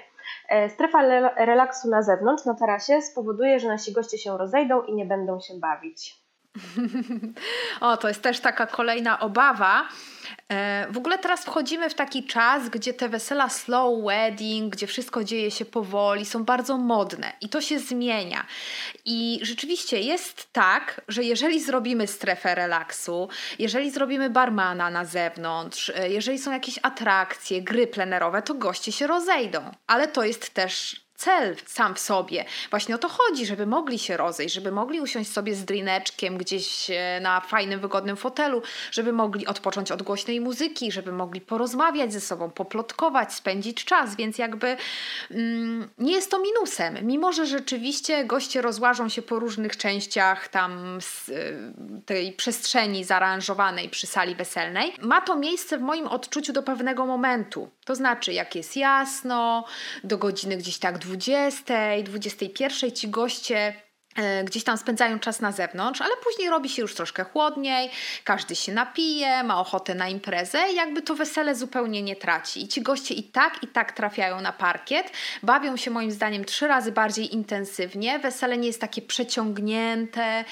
E, 0.49 0.69
strefa 0.69 1.03
relaksu 1.37 1.89
na 1.89 2.03
zewnątrz, 2.03 2.45
na 2.45 2.55
tarasie, 2.55 3.03
spowoduje, 3.03 3.61
że 3.61 3.69
nasi 3.69 3.93
goście 3.93 4.19
się 4.19 4.39
rozejdą 4.39 4.83
i 4.83 4.95
nie 4.95 5.07
będą 5.07 5.41
się 5.41 5.55
bawić. 5.55 6.20
o, 7.81 7.97
to 7.97 8.09
jest 8.09 8.23
też 8.23 8.41
taka 8.41 8.67
kolejna 8.67 9.21
obawa. 9.21 9.89
E, 10.49 10.87
w 10.91 10.99
ogóle 10.99 11.19
teraz 11.19 11.45
wchodzimy 11.45 11.91
w 11.91 11.95
taki 11.95 12.25
czas, 12.25 12.69
gdzie 12.69 12.95
te 12.95 13.09
wesela 13.09 13.49
slow 13.49 14.05
wedding, 14.05 14.73
gdzie 14.73 14.87
wszystko 14.87 15.25
dzieje 15.25 15.51
się 15.51 15.65
powoli, 15.65 16.27
są 16.27 16.45
bardzo 16.45 16.77
modne 16.77 17.33
i 17.41 17.49
to 17.49 17.61
się 17.61 17.79
zmienia. 17.79 18.47
I 19.05 19.41
rzeczywiście 19.43 20.01
jest 20.01 20.53
tak, 20.53 21.01
że 21.09 21.25
jeżeli 21.25 21.61
zrobimy 21.61 22.07
strefę 22.07 22.55
relaksu, 22.55 23.29
jeżeli 23.59 23.91
zrobimy 23.91 24.31
barmana 24.31 24.91
na 24.91 25.05
zewnątrz, 25.05 25.93
e, 25.95 26.09
jeżeli 26.09 26.39
są 26.39 26.53
jakieś 26.53 26.79
atrakcje, 26.83 27.63
gry 27.63 27.87
plenerowe, 27.87 28.43
to 28.43 28.55
goście 28.55 28.93
się 28.93 29.07
rozejdą. 29.07 29.71
Ale 29.87 30.09
to 30.09 30.25
jest 30.25 30.51
też 30.55 31.10
cel 31.21 31.57
sam 31.67 31.95
w 31.95 31.99
sobie. 31.99 32.45
Właśnie 32.71 32.95
o 32.95 32.99
to 32.99 33.09
chodzi, 33.09 33.47
żeby 33.47 33.67
mogli 33.67 33.99
się 33.99 34.17
rozejść, 34.17 34.55
żeby 34.55 34.73
mogli 34.73 35.01
usiąść 35.01 35.33
sobie 35.33 35.55
z 35.55 35.65
drineczkiem 35.65 36.39
gdzieś 36.39 36.91
e, 36.91 37.21
na 37.23 37.41
fajnym, 37.41 37.81
wygodnym 37.81 38.17
fotelu, 38.17 38.63
żeby 38.93 39.13
mogli 39.13 39.47
odpocząć 39.47 39.93
od 39.93 40.03
głośnej 40.03 40.41
muzyki, 40.41 40.93
żeby 40.93 41.13
mogli 41.13 41.41
porozmawiać 41.41 42.13
ze 42.13 42.21
sobą, 42.21 42.51
poplotkować, 42.51 43.35
spędzić 43.35 43.85
czas, 43.85 44.17
więc 44.17 44.39
jakby 44.39 44.77
mm, 45.31 45.89
nie 45.99 46.13
jest 46.13 46.31
to 46.31 46.39
minusem. 46.39 46.99
Mimo, 47.03 47.33
że 47.33 47.47
rzeczywiście 47.47 48.25
goście 48.25 48.63
rozłażą 48.63 49.09
się 49.09 49.23
po 49.23 49.39
różnych 49.39 49.77
częściach 49.77 50.49
tam 50.49 50.99
e, 51.29 51.33
tej 52.07 52.33
przestrzeni 52.33 53.05
zaaranżowanej 53.05 53.89
przy 53.89 54.07
sali 54.07 54.35
weselnej, 54.35 54.93
ma 55.03 55.21
to 55.21 55.37
miejsce 55.37 55.79
w 55.79 55.81
moim 55.81 56.07
odczuciu 56.07 56.53
do 56.53 56.63
pewnego 56.63 57.07
momentu. 57.07 57.69
To 57.91 57.95
znaczy, 57.95 58.33
jak 58.33 58.55
jest 58.55 58.77
jasno, 58.77 59.65
do 60.05 60.19
godziny 60.19 60.57
gdzieś 60.57 60.79
tak 60.79 60.99
20, 60.99 61.75
21 62.05 62.93
ci 62.93 63.09
goście 63.09 63.75
gdzieś 64.45 64.65
tam 64.65 64.79
spędzają 64.79 65.19
czas 65.19 65.41
na 65.41 65.53
zewnątrz, 65.53 66.01
ale 66.01 66.11
później 66.25 66.51
robi 66.51 66.69
się 66.69 66.83
już 66.83 66.95
troszkę 66.95 67.25
chłodniej, 67.25 67.91
każdy 68.25 68.57
się 68.57 68.73
napije, 68.73 69.43
ma 69.43 69.61
ochotę 69.61 69.95
na 69.95 70.09
imprezę 70.09 70.59
i 70.73 70.75
jakby 70.75 71.03
to 71.03 71.15
wesele 71.15 71.55
zupełnie 71.55 72.03
nie 72.03 72.17
traci. 72.17 72.63
I 72.65 72.69
ci 72.69 72.83
goście 72.83 73.15
i 73.15 73.23
tak, 73.23 73.63
i 73.63 73.67
tak 73.67 73.93
trafiają 73.93 74.41
na 74.41 74.53
parkiet, 74.53 75.13
bawią 75.43 75.77
się 75.77 75.91
moim 75.91 76.11
zdaniem 76.11 76.45
trzy 76.45 76.69
razy 76.69 76.93
bardziej 76.93 77.35
intensywnie, 77.35 78.19
wesele 78.19 78.59
nie 78.59 78.67
jest 78.67 78.81
takie 78.81 79.03
przeciągnięte 79.03 80.45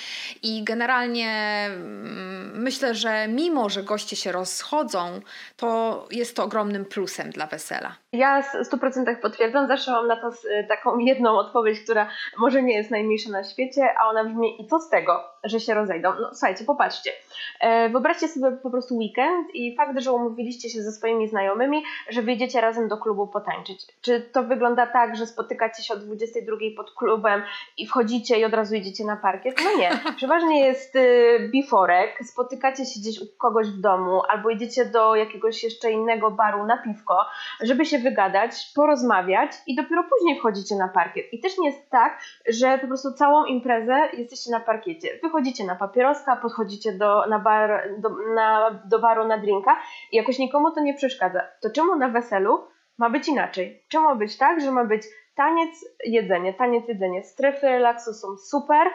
i 0.43 0.65
generalnie 0.65 1.65
mm, 1.67 2.63
myślę, 2.63 2.95
że 2.95 3.29
mimo, 3.29 3.69
że 3.69 3.83
goście 3.83 4.17
się 4.17 4.33
rozchodzą, 4.33 5.21
to 5.57 6.07
jest 6.11 6.37
to 6.37 6.45
ogromnym 6.45 6.85
plusem 6.85 7.31
dla 7.31 7.47
wesela. 7.47 7.97
Ja 8.13 8.43
w 8.43 8.71
100% 8.73 9.21
potwierdzam, 9.23 9.69
zawsze 9.69 9.91
mam 9.91 10.07
na 10.07 10.17
to 10.17 10.31
taką 10.69 10.99
jedną 10.99 11.39
odpowiedź, 11.39 11.81
która 11.81 12.11
może 12.39 12.63
nie 12.63 12.75
jest 12.75 12.91
najmniejsza 12.91 13.31
na 13.31 13.48
świecie, 13.51 13.95
a 13.99 14.09
ona 14.09 14.25
brzmi 14.25 14.63
i 14.63 14.67
co 14.67 14.81
z 14.81 14.91
tego, 14.91 15.25
że 15.45 15.61
się 15.61 15.75
rozejdą? 15.75 16.13
No 16.21 16.29
słuchajcie, 16.33 16.65
popatrzcie. 16.65 17.13
E, 17.61 17.89
wyobraźcie 17.89 18.29
sobie 18.29 18.57
po 18.57 18.71
prostu 18.71 18.97
weekend 18.97 19.55
i 19.55 19.77
fakt, 19.77 20.01
że 20.01 20.13
umówiliście 20.13 20.71
się 20.71 20.83
ze 20.83 20.93
swoimi 20.93 21.29
znajomymi, 21.29 21.83
że 22.11 22.23
wyjdziecie 22.23 22.61
razem 22.61 22.89
do 22.89 22.97
klubu 22.97 23.27
potańczyć. 23.27 23.87
Czy 24.01 24.21
to 24.21 24.43
wygląda 24.43 24.87
tak, 24.87 25.17
że 25.17 25.27
spotykacie 25.27 25.83
się 25.83 25.95
o 25.95 25.97
22 25.97 26.57
pod 26.77 26.91
klubem 26.91 27.43
i 27.77 27.87
wchodzicie 27.87 28.39
i 28.39 28.45
od 28.45 28.55
razu 28.55 28.75
idziecie 28.75 29.05
na 29.05 29.17
parkiet? 29.17 29.61
No 29.65 29.79
nie. 29.79 29.91
Przeważnie 30.17 30.67
jest 30.67 30.97
y, 30.97 31.49
biforek, 31.53 32.19
spotykacie 32.25 32.85
się 32.85 33.01
gdzieś 33.01 33.21
u 33.21 33.27
kogoś 33.39 33.67
w 33.69 33.81
domu 33.81 34.23
albo 34.29 34.51
idziecie 34.51 34.85
do 34.85 35.17
jakiegoś 35.17 35.65
jeszcze 35.65 35.91
innego 35.91 36.31
baru 36.31 36.67
na 36.67 36.77
piwko, 36.77 37.27
żeby 37.61 37.87
się 37.87 37.99
wygadać, 37.99 38.73
porozmawiać 38.75 39.53
i 39.67 39.77
dopiero 39.77 40.05
później 40.05 40.39
wchodzicie 40.39 40.77
na 40.77 40.89
parkiet. 40.89 41.33
I 41.33 41.41
też 41.41 41.59
nie 41.59 41.69
jest 41.69 41.91
tak, 41.91 42.21
że 42.49 42.79
po 42.79 42.87
prostu 42.87 43.13
całą 43.13 43.45
imprezę 43.45 44.09
jesteście 44.13 44.51
na 44.51 44.61
parkiecie. 44.61 45.19
Wychodzicie 45.29 45.65
na 45.65 45.75
papieroska, 45.75 46.37
podchodzicie 46.37 46.93
do, 46.93 47.27
na 47.27 47.39
bar, 47.39 47.89
do, 47.99 48.09
na, 48.35 48.81
do 48.85 48.99
baru 48.99 49.29
na 49.29 49.39
drinka 49.39 49.77
i 50.13 50.17
jakoś 50.17 50.39
nikomu 50.39 50.71
to 50.71 50.81
nie 50.81 50.95
przeszkadza. 50.95 51.41
To 51.63 51.71
czemu 51.71 51.97
na 51.97 52.09
weselu 52.09 52.65
ma 52.99 53.11
być 53.11 53.29
inaczej? 53.29 53.83
Czemu 53.89 54.05
ma 54.05 54.15
być 54.15 54.39
tak, 54.39 54.61
że 54.61 54.71
ma 54.71 54.85
być 54.85 55.03
taniec, 55.37 55.71
jedzenie, 56.05 56.55
taniec, 56.55 56.89
jedzenie. 56.89 57.23
Strefy 57.23 57.69
relaksu 57.69 58.13
są 58.13 58.37
super, 58.37 58.87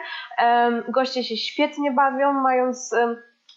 goście 0.88 1.24
się 1.24 1.36
świetnie 1.36 1.92
bawią, 1.92 2.32
mając... 2.32 2.94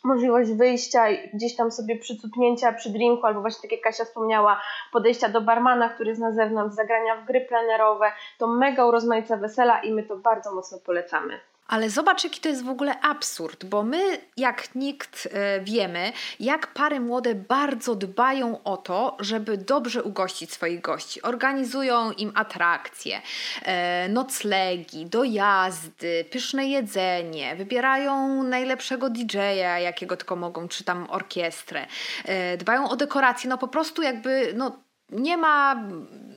Możliwość 0.03 0.51
wyjścia 0.51 1.05
gdzieś 1.33 1.55
tam 1.55 1.71
sobie 1.71 1.99
przycupnięcia 1.99 2.73
przy 2.73 2.89
drinku, 2.89 3.25
albo 3.25 3.41
właśnie 3.41 3.61
tak 3.61 3.71
jak 3.71 3.81
Kasia 3.81 4.05
wspomniała, 4.05 4.61
podejścia 4.91 5.29
do 5.29 5.41
barmana, 5.41 5.89
który 5.89 6.09
jest 6.09 6.21
na 6.21 6.31
zewnątrz, 6.31 6.75
zagrania 6.75 7.15
w 7.15 7.25
gry 7.25 7.41
plenerowe, 7.41 8.11
to 8.37 8.47
mega 8.47 8.85
urozmaica 8.85 9.37
wesela 9.37 9.81
i 9.81 9.93
my 9.93 10.03
to 10.03 10.17
bardzo 10.17 10.55
mocno 10.55 10.77
polecamy. 10.85 11.39
Ale 11.67 11.89
zobacz, 11.89 12.23
jaki 12.23 12.39
to 12.39 12.49
jest 12.49 12.63
w 12.63 12.69
ogóle 12.69 12.99
absurd, 13.01 13.65
bo 13.65 13.83
my, 13.83 14.21
jak 14.37 14.75
nikt, 14.75 15.27
e, 15.31 15.61
wiemy, 15.61 16.13
jak 16.39 16.67
pary 16.67 16.99
młode 16.99 17.35
bardzo 17.35 17.95
dbają 17.95 18.63
o 18.63 18.77
to, 18.77 19.17
żeby 19.19 19.57
dobrze 19.57 20.03
ugościć 20.03 20.53
swoich 20.53 20.81
gości. 20.81 21.21
Organizują 21.21 22.11
im 22.11 22.31
atrakcje, 22.35 23.21
e, 23.63 24.09
noclegi, 24.09 25.05
dojazdy, 25.05 26.25
pyszne 26.31 26.67
jedzenie, 26.67 27.55
wybierają 27.55 28.43
najlepszego 28.43 29.09
DJ-a, 29.09 29.79
jakiego 29.79 30.17
tylko 30.17 30.35
mogą, 30.35 30.67
czy 30.67 30.83
tam 30.83 31.07
orkiestrę. 31.09 31.87
E, 32.25 32.57
dbają 32.57 32.89
o 32.89 32.95
dekoracje, 32.95 33.49
no 33.49 33.57
po 33.57 33.67
prostu 33.67 34.01
jakby, 34.01 34.53
no 34.55 34.86
nie 35.09 35.37
ma 35.37 35.83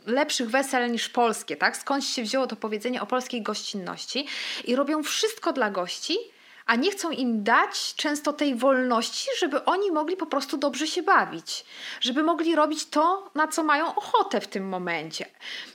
lepszych 0.07 0.51
wesel 0.51 0.93
niż 0.93 1.09
polskie, 1.09 1.57
tak? 1.57 1.77
Skąd 1.77 2.05
się 2.05 2.23
wzięło 2.23 2.47
to 2.47 2.57
powiedzenie 2.57 3.03
o 3.03 3.07
polskiej 3.07 3.43
gościnności 3.43 4.27
i 4.65 4.77
robią 4.77 5.03
wszystko 5.03 5.53
dla 5.53 5.71
gości, 5.71 6.19
a 6.67 6.77
nie 6.77 6.91
chcą 6.91 7.11
im 7.11 7.45
dać 7.45 7.95
często 7.95 8.33
tej 8.33 8.55
wolności, 8.55 9.29
żeby 9.39 9.65
oni 9.65 9.91
mogli 9.91 10.17
po 10.17 10.27
prostu 10.27 10.57
dobrze 10.57 10.87
się 10.87 11.03
bawić, 11.03 11.65
żeby 12.01 12.23
mogli 12.23 12.55
robić 12.55 12.87
to, 12.87 13.31
na 13.35 13.49
co 13.49 13.63
mają 13.63 13.95
ochotę 13.95 14.41
w 14.41 14.47
tym 14.47 14.69
momencie, 14.69 15.27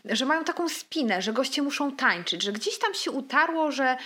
że 0.05 0.25
mają 0.25 0.43
taką 0.43 0.69
spinę, 0.69 1.21
że 1.21 1.33
goście 1.33 1.61
muszą 1.61 1.91
tańczyć, 1.91 2.43
że 2.43 2.51
gdzieś 2.51 2.79
tam 2.79 2.93
się 2.93 3.11
utarło, 3.11 3.71
że 3.71 3.97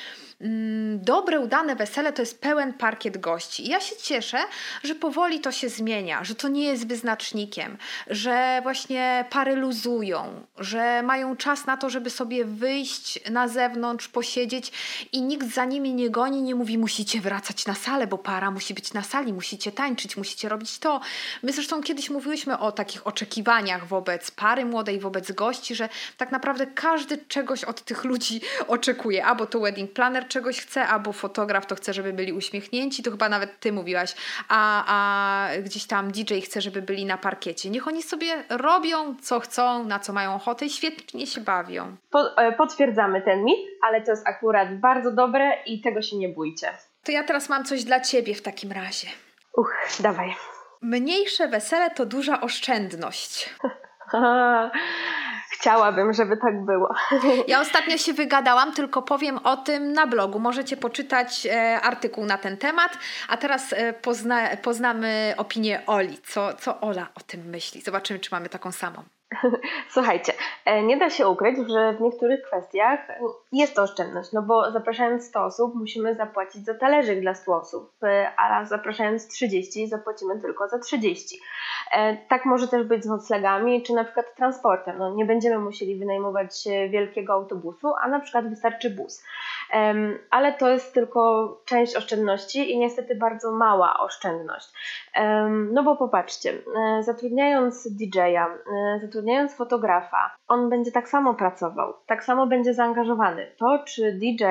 dobre, 0.96 1.40
udane 1.40 1.76
wesele 1.76 2.14
to 2.14 2.22
jest 2.22 2.42
pełen 2.42 2.74
parkiet 2.74 3.18
gości. 3.18 3.66
I 3.66 3.70
ja 3.70 3.80
się 3.80 3.96
cieszę, 3.96 4.38
że 4.84 4.96
powoli 4.96 5.40
to 5.40 5.52
się 5.52 5.70
zmienia, 5.70 6.24
że 6.24 6.36
to 6.36 6.48
nie 6.48 6.64
jest 6.64 6.88
wyznacznikiem, 6.88 7.78
że 8.08 8.60
właśnie 8.64 9.26
pary 9.30 9.56
luzują, 9.56 10.46
że 10.58 11.04
mają 11.04 11.36
czas 11.36 11.66
na 11.66 11.78
to, 11.78 11.90
żeby 11.90 12.10
sobie 12.10 12.46
wyjść 12.46 13.30
na 13.32 13.48
zewnątrz, 13.48 14.08
posiedzieć 14.08 14.72
i 15.12 15.22
nikt 15.22 15.54
za 15.54 15.66
nimi 15.66 15.94
nie 15.94 16.10
goni, 16.10 16.42
nie 16.42 16.56
mówi 16.56 16.78
musicie 16.78 17.22
wracać 17.22 17.66
na 17.66 17.74
salę, 17.74 18.08
bo 18.08 18.18
para 18.18 18.52
musi 18.52 18.74
być 18.74 18.94
na 18.94 19.04
sali, 19.04 19.34
musicie 19.34 19.72
tańczyć, 19.72 20.18
musicie 20.18 20.50
robić 20.50 20.80
to. 20.80 21.02
My 21.44 21.54
zresztą 21.54 21.84
kiedyś 21.84 22.10
mówiłyśmy 22.10 22.60
o 22.60 22.72
takich 22.72 23.08
oczekiwaniach 23.08 23.88
wobec 23.88 24.32
pary 24.32 24.66
młodej, 24.66 25.00
wobec 25.00 25.32
gości, 25.32 25.76
że 25.76 25.90
tak 26.18 26.32
naprawdę 26.32 26.68
każdy 26.68 27.18
czegoś 27.18 27.64
od 27.64 27.82
tych 27.82 28.04
ludzi 28.04 28.42
oczekuje. 28.68 29.26
Albo 29.26 29.46
to 29.46 29.60
wedding 29.60 29.94
planner 29.94 30.29
czegoś 30.30 30.62
chce, 30.62 30.88
albo 30.88 31.14
fotograf 31.14 31.66
to 31.66 31.76
chce, 31.76 31.94
żeby 31.94 32.14
byli 32.14 32.34
uśmiechnięci, 32.34 33.04
to 33.04 33.12
chyba 33.12 33.30
nawet 33.30 33.60
ty 33.60 33.72
mówiłaś, 33.72 34.16
a, 34.50 34.84
a 34.88 35.48
gdzieś 35.62 35.88
tam 35.88 36.12
DJ 36.12 36.40
chce, 36.40 36.62
żeby 36.62 36.82
byli 36.82 37.06
na 37.06 37.18
parkiecie. 37.18 37.70
Niech 37.70 37.88
oni 37.88 38.04
sobie 38.04 38.44
robią, 38.50 39.16
co 39.22 39.40
chcą, 39.40 39.84
na 39.84 40.00
co 40.00 40.14
mają 40.14 40.36
ochotę 40.36 40.66
i 40.66 40.70
świetnie 40.70 41.28
się 41.28 41.42
bawią. 41.42 41.96
E, 42.38 42.52
potwierdzamy 42.52 43.22
ten 43.22 43.44
mit, 43.44 43.60
ale 43.82 44.02
to 44.02 44.12
jest 44.12 44.28
akurat 44.28 44.80
bardzo 44.80 45.12
dobre 45.12 45.52
i 45.66 45.82
tego 45.82 46.02
się 46.02 46.18
nie 46.18 46.30
bójcie. 46.30 46.72
To 47.04 47.12
ja 47.12 47.24
teraz 47.24 47.50
mam 47.50 47.66
coś 47.66 47.84
dla 47.84 48.00
ciebie 48.00 48.36
w 48.36 48.42
takim 48.42 48.72
razie. 48.72 49.08
Uch, 49.58 49.74
dawaj. 50.00 50.36
Mniejsze 50.82 51.48
wesele 51.48 51.92
to 51.92 52.06
duża 52.06 52.42
oszczędność. 52.42 53.50
Chciałabym, 55.52 56.14
żeby 56.14 56.38
tak 56.38 56.66
było. 56.66 56.96
Ja 57.48 57.62
ostatnio 57.62 57.98
się 57.98 58.14
wygadałam, 58.14 58.74
tylko 58.74 59.02
powiem 59.02 59.38
o 59.38 59.58
tym 59.58 59.94
na 59.94 60.08
blogu. 60.08 60.40
Możecie 60.40 60.78
poczytać 60.78 61.46
e, 61.46 61.82
artykuł 61.82 62.26
na 62.26 62.38
ten 62.38 62.58
temat. 62.58 62.98
A 63.28 63.38
teraz 63.38 63.74
e, 63.74 63.94
pozna, 63.94 64.58
poznamy 64.58 65.34
opinię 65.38 65.82
Oli. 65.88 66.18
Co, 66.18 66.54
co 66.54 66.82
Ola 66.82 67.08
o 67.16 67.20
tym 67.20 67.42
myśli? 67.42 67.82
Zobaczymy, 67.82 68.20
czy 68.20 68.30
mamy 68.32 68.50
taką 68.50 68.72
samą. 68.72 69.04
Słuchajcie, 69.94 70.34
e, 70.66 70.84
nie 70.84 70.98
da 70.98 71.10
się 71.10 71.28
ukryć, 71.28 71.58
że 71.70 71.94
w 71.94 72.02
niektórych 72.02 72.42
kwestiach 72.42 73.00
jest 73.52 73.76
to 73.76 73.82
oszczędność, 73.82 74.32
no 74.34 74.42
bo 74.42 74.72
zapraszając 74.72 75.26
100 75.26 75.44
osób 75.44 75.76
musimy 75.76 76.16
zapłacić 76.16 76.66
za 76.66 76.74
talerzyk 76.74 77.22
dla 77.22 77.36
100 77.36 77.56
osób, 77.56 77.92
e, 78.04 78.32
a 78.38 78.66
zapraszając 78.66 79.28
30 79.28 79.88
zapłacimy 79.88 80.42
tylko 80.42 80.68
za 80.68 80.80
30. 80.80 81.40
E, 81.92 82.18
tak 82.18 82.46
może 82.46 82.68
też 82.68 82.84
być 82.84 83.04
z 83.04 83.08
noclegami, 83.08 83.84
czy 83.84 83.94
na 83.94 84.04
przykład 84.04 84.36
transportem. 84.36 84.98
No, 84.98 85.16
nie 85.16 85.26
będziemy 85.26 85.60
musieli 85.60 85.96
wynajmować 85.96 86.68
wielkiego 86.90 87.34
autobusu, 87.34 87.94
a 88.02 88.08
na 88.08 88.20
przykład 88.20 88.50
wystarczy 88.50 88.90
bus. 88.90 89.24
Ale 90.30 90.54
to 90.54 90.70
jest 90.70 90.94
tylko 90.94 91.62
część 91.66 91.96
oszczędności 91.96 92.72
i 92.72 92.80
niestety 92.80 93.16
bardzo 93.16 93.52
mała 93.52 94.00
oszczędność. 94.00 94.68
No 95.72 95.84
bo 95.84 95.96
popatrzcie, 95.96 96.54
zatrudniając 97.02 97.88
DJ-a, 97.92 98.48
zatrudniając 99.02 99.30
zatrudniając 99.30 99.56
fotografa, 99.56 100.36
on 100.48 100.70
będzie 100.70 100.92
tak 100.92 101.10
samo 101.10 101.34
pracował, 101.34 101.94
tak 102.06 102.24
samo 102.24 102.48
będzie 102.48 102.74
zaangażowany. 102.74 103.52
To, 103.58 103.80
czy 103.88 104.14
DJ, 104.14 104.44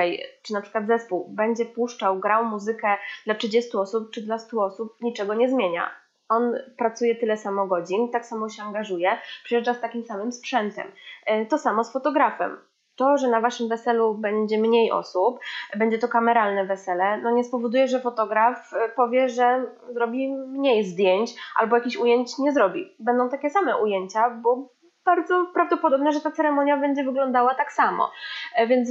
czy 0.42 0.52
na 0.52 0.61
przykład 0.61 0.87
zespół 0.87 1.28
będzie 1.28 1.64
puszczał, 1.64 2.18
grał 2.18 2.44
muzykę 2.44 2.96
dla 3.24 3.35
30 3.35 3.76
osób, 3.76 4.11
czy 4.11 4.22
dla 4.22 4.38
100 4.38 4.64
osób, 4.64 4.96
niczego 5.00 5.35
nie 5.35 5.48
zmienia. 5.48 5.90
On 6.28 6.54
pracuje 6.78 7.14
tyle 7.14 7.37
samo 7.37 7.66
godzin, 7.66 8.11
tak 8.11 8.26
samo 8.26 8.48
się 8.48 8.62
angażuje, 8.62 9.18
przyjeżdża 9.44 9.74
z 9.74 9.81
takim 9.81 10.04
samym 10.04 10.33
sprzętem. 10.33 10.87
E, 11.26 11.46
to 11.46 11.59
samo 11.59 11.85
z 11.85 11.92
fotografem 11.92 12.59
to, 12.98 13.18
że 13.18 13.28
na 13.28 13.40
waszym 13.40 13.68
weselu 13.68 14.14
będzie 14.14 14.58
mniej 14.58 14.92
osób, 14.92 15.40
będzie 15.76 15.98
to 15.98 16.08
kameralne 16.08 16.64
wesele, 16.64 17.18
no 17.18 17.30
nie 17.30 17.44
spowoduje, 17.44 17.88
że 17.88 18.00
fotograf 18.00 18.74
e, 18.74 18.88
powie, 18.88 19.28
że 19.28 19.64
zrobi 19.90 20.32
mniej 20.32 20.84
zdjęć 20.84 21.34
albo 21.56 21.76
jakichś 21.76 21.96
ujęć 21.96 22.38
nie 22.38 22.52
zrobi. 22.52 22.96
Będą 22.98 23.28
takie 23.28 23.50
same 23.50 23.76
ujęcia, 23.76 24.30
bo 24.30 24.68
bardzo 25.04 25.46
prawdopodobne, 25.54 26.12
że 26.12 26.20
ta 26.20 26.30
ceremonia 26.30 26.76
będzie 26.76 27.04
wyglądała 27.04 27.54
tak 27.54 27.72
samo. 27.72 28.11
E, 28.54 28.66
więc 28.66 28.90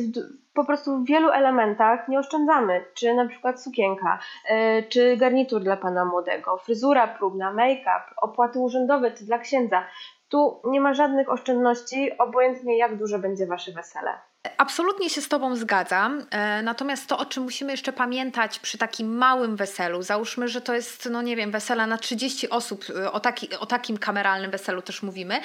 po 0.54 0.66
prostu 0.66 0.98
w 0.98 1.06
wielu 1.06 1.30
elementach 1.30 2.08
nie 2.08 2.20
oszczędzamy, 2.20 2.86
czy 2.94 3.14
na 3.14 3.28
przykład 3.28 3.62
sukienka, 3.64 4.20
e, 4.50 4.84
czy 4.84 5.18
garnitur 5.18 5.62
dla 5.62 5.78
pana 5.78 6.06
młodego, 6.06 6.58
fryzura 6.58 7.08
próbna, 7.08 7.54
make-up, 7.54 8.04
opłaty 8.22 8.60
urzędowe 8.60 9.12
czy 9.12 9.26
dla 9.26 9.38
księdza. 9.38 9.84
Tu 10.30 10.62
nie 10.66 10.82
ma 10.82 10.94
żadnych 10.94 11.30
oszczędności, 11.30 12.18
obojętnie 12.18 12.78
jak 12.78 12.98
duże 12.98 13.20
będzie 13.20 13.48
wasze 13.48 13.72
wesele. 13.72 14.20
Absolutnie 14.58 15.10
się 15.10 15.22
z 15.22 15.30
Tobą 15.30 15.56
zgadzam. 15.56 16.26
E, 16.32 16.62
natomiast 16.62 17.08
to, 17.10 17.18
o 17.18 17.26
czym 17.26 17.44
musimy 17.44 17.72
jeszcze 17.72 17.94
pamiętać 17.94 18.60
przy 18.60 18.78
takim 18.78 19.18
małym 19.18 19.56
weselu, 19.56 20.02
załóżmy, 20.02 20.48
że 20.48 20.62
to 20.62 20.74
jest, 20.74 21.10
no 21.12 21.22
nie 21.22 21.36
wiem, 21.36 21.52
wesela 21.52 21.88
na 21.88 21.98
30 21.98 22.50
osób, 22.50 22.86
e, 22.90 23.12
o, 23.12 23.20
taki, 23.20 23.56
o 23.56 23.66
takim 23.66 23.98
kameralnym 23.98 24.52
weselu 24.52 24.82
też 24.82 25.04
mówimy, 25.04 25.40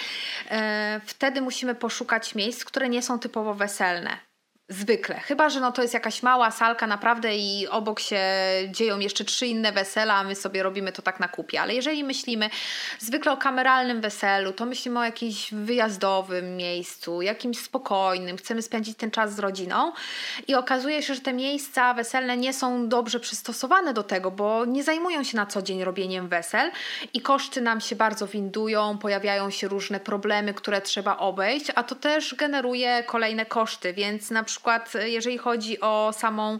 e, 0.50 1.00
wtedy 1.06 1.40
musimy 1.40 1.74
poszukać 1.74 2.34
miejsc, 2.34 2.64
które 2.64 2.88
nie 2.88 3.02
są 3.02 3.18
typowo 3.18 3.54
weselne. 3.54 4.31
Zwykle. 4.72 5.20
Chyba, 5.20 5.50
że 5.50 5.60
no 5.60 5.72
to 5.72 5.82
jest 5.82 5.94
jakaś 5.94 6.22
mała 6.22 6.50
salka 6.50 6.86
naprawdę 6.86 7.36
i 7.36 7.68
obok 7.68 8.00
się 8.00 8.22
dzieją 8.68 8.98
jeszcze 8.98 9.24
trzy 9.24 9.46
inne 9.46 9.72
wesela, 9.72 10.14
a 10.14 10.24
my 10.24 10.34
sobie 10.34 10.62
robimy 10.62 10.92
to 10.92 11.02
tak 11.02 11.20
na 11.20 11.28
kupie. 11.28 11.60
Ale 11.60 11.74
jeżeli 11.74 12.04
myślimy 12.04 12.50
zwykle 12.98 13.32
o 13.32 13.36
kameralnym 13.36 14.00
weselu, 14.00 14.52
to 14.52 14.66
myślimy 14.66 14.98
o 14.98 15.04
jakimś 15.04 15.54
wyjazdowym 15.54 16.56
miejscu, 16.56 17.22
jakimś 17.22 17.58
spokojnym, 17.58 18.36
chcemy 18.36 18.62
spędzić 18.62 18.98
ten 18.98 19.10
czas 19.10 19.34
z 19.34 19.38
rodziną 19.38 19.92
i 20.48 20.54
okazuje 20.54 21.02
się, 21.02 21.14
że 21.14 21.20
te 21.20 21.32
miejsca 21.32 21.94
weselne 21.94 22.36
nie 22.36 22.52
są 22.52 22.88
dobrze 22.88 23.20
przystosowane 23.20 23.94
do 23.94 24.02
tego, 24.02 24.30
bo 24.30 24.64
nie 24.64 24.84
zajmują 24.84 25.24
się 25.24 25.36
na 25.36 25.46
co 25.46 25.62
dzień 25.62 25.84
robieniem 25.84 26.28
wesel 26.28 26.70
i 27.14 27.20
koszty 27.20 27.60
nam 27.60 27.80
się 27.80 27.96
bardzo 27.96 28.26
windują, 28.26 28.98
pojawiają 28.98 29.50
się 29.50 29.68
różne 29.68 30.00
problemy, 30.00 30.54
które 30.54 30.80
trzeba 30.80 31.16
obejść, 31.16 31.66
a 31.74 31.82
to 31.82 31.94
też 31.94 32.34
generuje 32.34 33.02
kolejne 33.06 33.46
koszty, 33.46 33.92
więc 33.92 34.30
na 34.30 34.42
przykład 34.42 34.61
przykład 34.62 34.92
e, 34.96 35.08
jeżeli 35.08 35.38
chodzi 35.38 35.80
o 35.80 36.12
samą, 36.12 36.58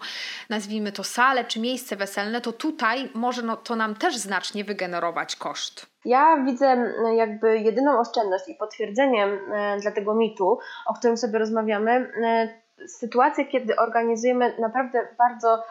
nazwijmy 0.51 0.93
to 0.93 1.05
salę 1.05 1.45
czy 1.45 1.61
miejsce 1.61 1.97
weselne, 1.97 2.41
to 2.41 2.53
tutaj 2.53 3.11
może 3.15 3.43
no, 3.43 3.57
to 3.57 3.77
nam 3.77 3.95
też 3.95 4.17
znacznie 4.17 4.65
wygenerować 4.65 5.37
koszt. 5.37 5.87
Ja 6.05 6.45
widzę 6.45 6.95
jakby 7.17 7.59
jedyną 7.59 8.01
oszczędność 8.01 8.49
i 8.49 8.55
potwierdzeniem 8.55 9.39
e, 9.53 9.81
dla 9.81 9.91
tego 9.91 10.15
mitu, 10.15 10.59
o 10.87 10.95
którym 10.95 11.17
sobie 11.17 11.39
rozmawiamy, 11.39 12.13
e, 12.25 12.63
sytuacje, 12.89 13.45
kiedy 13.45 13.77
organizujemy 13.77 14.55
naprawdę 14.59 15.09
bardzo 15.19 15.65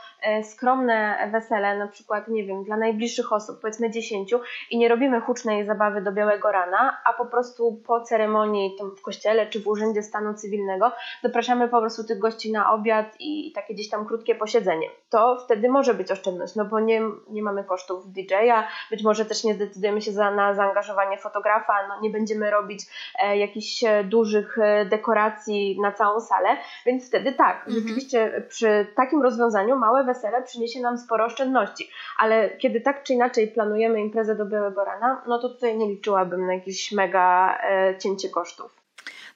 skromne 0.43 1.29
wesele, 1.31 1.77
na 1.77 1.87
przykład, 1.87 2.27
nie 2.27 2.43
wiem, 2.43 2.63
dla 2.63 2.77
najbliższych 2.77 3.33
osób, 3.33 3.61
powiedzmy 3.61 3.89
10 3.89 4.33
i 4.71 4.77
nie 4.77 4.89
robimy 4.89 5.21
hucznej 5.21 5.65
zabawy 5.65 6.01
do 6.01 6.11
białego 6.11 6.51
rana, 6.51 6.97
a 7.05 7.13
po 7.13 7.25
prostu 7.25 7.81
po 7.87 8.01
ceremonii 8.01 8.77
w 8.97 9.01
kościele 9.01 9.47
czy 9.47 9.59
w 9.59 9.67
urzędzie 9.67 10.03
stanu 10.03 10.33
cywilnego 10.33 10.91
zapraszamy 11.23 11.67
po 11.67 11.79
prostu 11.79 12.03
tych 12.03 12.19
gości 12.19 12.51
na 12.51 12.73
obiad 12.73 13.15
i 13.19 13.51
takie 13.55 13.73
gdzieś 13.73 13.89
tam 13.89 14.05
krótkie 14.05 14.35
posiedzenie. 14.35 14.87
To 15.09 15.37
wtedy 15.45 15.69
może 15.69 15.93
być 15.93 16.11
oszczędność, 16.11 16.55
no 16.55 16.65
bo 16.65 16.79
nie, 16.79 17.01
nie 17.29 17.43
mamy 17.43 17.63
kosztów 17.63 18.11
DJ-a, 18.11 18.67
być 18.91 19.03
może 19.03 19.25
też 19.25 19.43
nie 19.43 19.53
zdecydujemy 19.53 20.01
się 20.01 20.11
za, 20.11 20.31
na 20.31 20.53
zaangażowanie 20.53 21.17
fotografa, 21.17 21.73
no 21.87 22.01
nie 22.01 22.09
będziemy 22.09 22.51
robić 22.51 22.81
e, 23.23 23.37
jakichś 23.37 23.83
e, 23.83 24.03
dużych 24.03 24.57
e, 24.57 24.85
dekoracji 24.85 25.79
na 25.81 25.91
całą 25.91 26.19
salę, 26.19 26.49
więc 26.85 27.01
więc 27.01 27.07
wtedy 27.07 27.31
tak, 27.33 27.57
mhm. 27.57 27.75
rzeczywiście 27.75 28.43
przy 28.49 28.87
takim 28.95 29.21
rozwiązaniu 29.21 29.75
małe 29.75 30.03
wesele 30.13 30.43
przyniesie 30.43 30.79
nam 30.79 30.97
sporo 30.97 31.25
oszczędności, 31.25 31.89
ale 32.17 32.49
kiedy 32.49 32.81
tak 32.81 33.03
czy 33.03 33.13
inaczej 33.13 33.47
planujemy 33.47 33.99
imprezę 34.01 34.35
do 34.35 34.45
Białego 34.45 34.85
Rana, 34.85 35.23
no 35.27 35.39
to 35.39 35.49
tutaj 35.49 35.77
nie 35.77 35.87
liczyłabym 35.87 36.47
na 36.47 36.53
jakieś 36.53 36.91
mega 36.91 37.57
e, 37.63 37.97
cięcie 37.97 38.29
kosztów. 38.29 38.81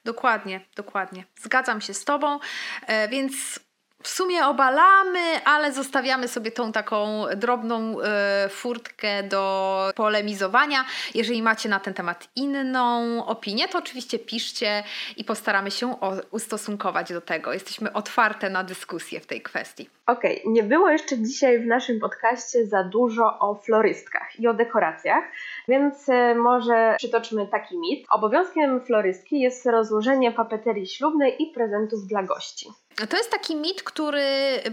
Dokładnie, 0.04 0.60
dokładnie. 0.76 1.24
Zgadzam 1.36 1.80
się 1.80 1.94
z 1.94 2.04
Tobą, 2.04 2.38
e, 2.86 3.08
więc 3.08 3.60
w 4.06 4.08
sumie 4.08 4.46
obalamy, 4.46 5.44
ale 5.44 5.72
zostawiamy 5.72 6.28
sobie 6.28 6.50
tą 6.50 6.72
taką 6.72 7.24
drobną 7.36 8.00
e, 8.00 8.48
furtkę 8.48 9.22
do 9.22 9.92
polemizowania. 9.96 10.84
Jeżeli 11.14 11.42
macie 11.42 11.68
na 11.68 11.80
ten 11.80 11.94
temat 11.94 12.28
inną 12.36 13.26
opinię, 13.26 13.68
to 13.68 13.78
oczywiście 13.78 14.18
piszcie 14.18 14.82
i 15.16 15.24
postaramy 15.24 15.70
się 15.70 16.00
o, 16.00 16.12
ustosunkować 16.30 17.12
do 17.12 17.20
tego. 17.20 17.52
Jesteśmy 17.52 17.92
otwarte 17.92 18.50
na 18.50 18.64
dyskusję 18.64 19.20
w 19.20 19.26
tej 19.26 19.42
kwestii. 19.42 19.90
Okej, 20.06 20.40
okay. 20.40 20.52
nie 20.52 20.62
było 20.62 20.90
jeszcze 20.90 21.18
dzisiaj 21.18 21.58
w 21.58 21.66
naszym 21.66 22.00
podcaście 22.00 22.66
za 22.66 22.84
dużo 22.84 23.38
o 23.38 23.54
florystkach 23.54 24.40
i 24.40 24.48
o 24.48 24.54
dekoracjach, 24.54 25.24
więc 25.68 26.08
e, 26.08 26.34
może 26.34 26.94
przytoczmy 26.98 27.46
taki 27.46 27.78
mit. 27.78 28.06
Obowiązkiem 28.10 28.80
florystki 28.80 29.40
jest 29.40 29.66
rozłożenie 29.66 30.32
papeterii 30.32 30.86
ślubnej 30.86 31.42
i 31.42 31.46
prezentów 31.46 32.06
dla 32.06 32.22
gości. 32.22 32.66
To 33.10 33.16
jest 33.16 33.30
taki 33.30 33.56
mit, 33.56 33.82
który 33.82 34.24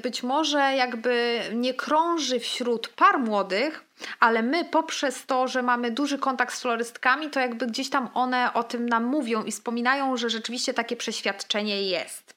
być 0.03 0.23
może 0.23 0.59
jakby 0.59 1.41
nie 1.53 1.73
krąży 1.73 2.39
wśród 2.39 2.87
par 2.87 3.19
młodych, 3.19 3.85
ale 4.19 4.41
my 4.41 4.65
poprzez 4.65 5.25
to, 5.25 5.47
że 5.47 5.61
mamy 5.61 5.91
duży 5.91 6.17
kontakt 6.17 6.55
z 6.55 6.61
florystkami, 6.61 7.29
to 7.29 7.39
jakby 7.39 7.67
gdzieś 7.67 7.89
tam 7.89 8.09
one 8.13 8.53
o 8.53 8.63
tym 8.63 8.89
nam 8.89 9.03
mówią 9.03 9.43
i 9.43 9.51
wspominają, 9.51 10.17
że 10.17 10.29
rzeczywiście 10.29 10.73
takie 10.73 10.95
przeświadczenie 10.95 11.81
jest. 11.81 12.33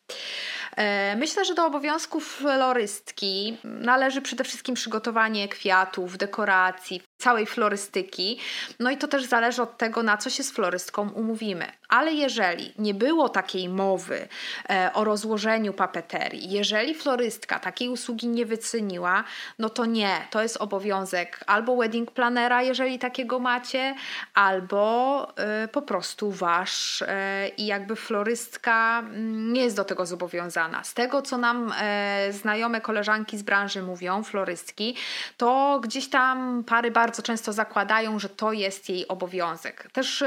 E, 0.76 1.16
myślę, 1.16 1.44
że 1.44 1.54
do 1.54 1.66
obowiązków 1.66 2.36
florystki 2.36 3.58
należy 3.64 4.22
przede 4.22 4.44
wszystkim 4.44 4.74
przygotowanie 4.74 5.48
kwiatów, 5.48 6.18
dekoracji, 6.18 7.02
całej 7.18 7.46
florystyki. 7.46 8.38
No 8.80 8.90
i 8.90 8.96
to 8.96 9.08
też 9.08 9.24
zależy 9.24 9.62
od 9.62 9.78
tego, 9.78 10.02
na 10.02 10.16
co 10.16 10.30
się 10.30 10.42
z 10.42 10.50
florystką 10.50 11.10
umówimy. 11.10 11.66
Ale 11.88 12.12
jeżeli 12.12 12.72
nie 12.78 12.94
było 12.94 13.28
takiej 13.28 13.68
mowy 13.68 14.28
e, 14.70 14.90
o 14.94 15.04
rozłożeniu 15.04 15.72
papeterii, 15.72 16.50
jeżeli 16.50 16.94
florystka 16.94 17.58
takiej 17.58 17.88
usługi 17.88 18.28
nie 18.28 18.46
wyceniła, 18.46 19.24
no 19.58 19.70
to 19.70 19.84
nie, 19.86 20.26
to 20.30 20.42
jest 20.42 20.56
obowiązek 20.56 21.40
albo 21.46 21.76
wedding 21.76 22.10
planera, 22.10 22.62
jeżeli 22.62 22.98
takiego 22.98 23.38
macie, 23.38 23.94
albo 24.34 25.28
e, 25.36 25.68
po 25.68 25.82
prostu 25.82 26.30
wasz 26.30 27.02
e, 27.02 27.48
i 27.48 27.66
jakby 27.66 27.96
florystka 27.96 28.98
mm, 28.98 29.52
nie 29.52 29.64
jest 29.64 29.76
do 29.76 29.84
tego 29.84 30.06
zobowiązana. 30.06 30.84
Z 30.84 30.94
tego, 30.94 31.22
co 31.22 31.38
nam 31.38 31.72
e, 31.80 32.32
znajome 32.32 32.80
koleżanki 32.80 33.38
z 33.38 33.42
branży 33.42 33.82
mówią, 33.82 34.22
florystki, 34.22 34.96
to 35.36 35.80
gdzieś 35.82 36.08
tam 36.08 36.64
pary 36.64 36.90
bardzo 36.90 37.05
bardzo 37.06 37.22
często 37.22 37.52
zakładają, 37.52 38.18
że 38.18 38.28
to 38.28 38.52
jest 38.52 38.88
jej 38.88 39.08
obowiązek. 39.08 39.88
Też 39.92 40.24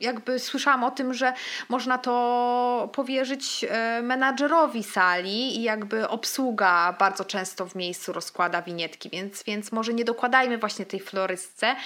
jakby 0.00 0.38
słyszałam 0.38 0.84
o 0.84 0.90
tym, 0.90 1.14
że 1.14 1.32
można 1.68 1.98
to 1.98 2.88
powierzyć 2.92 3.66
e, 3.68 4.02
menadżerowi 4.02 4.82
sali 4.82 5.56
i 5.58 5.62
jakby 5.62 6.08
obsługa 6.08 6.96
bardzo 6.98 7.24
często 7.24 7.66
w 7.66 7.74
miejscu 7.74 8.12
rozkłada 8.12 8.62
winietki, 8.62 9.10
więc, 9.10 9.42
więc 9.44 9.72
może 9.72 9.94
nie 9.94 10.04
dokładajmy 10.04 10.58
właśnie 10.58 10.86
tej 10.86 11.00
florystce, 11.00 11.76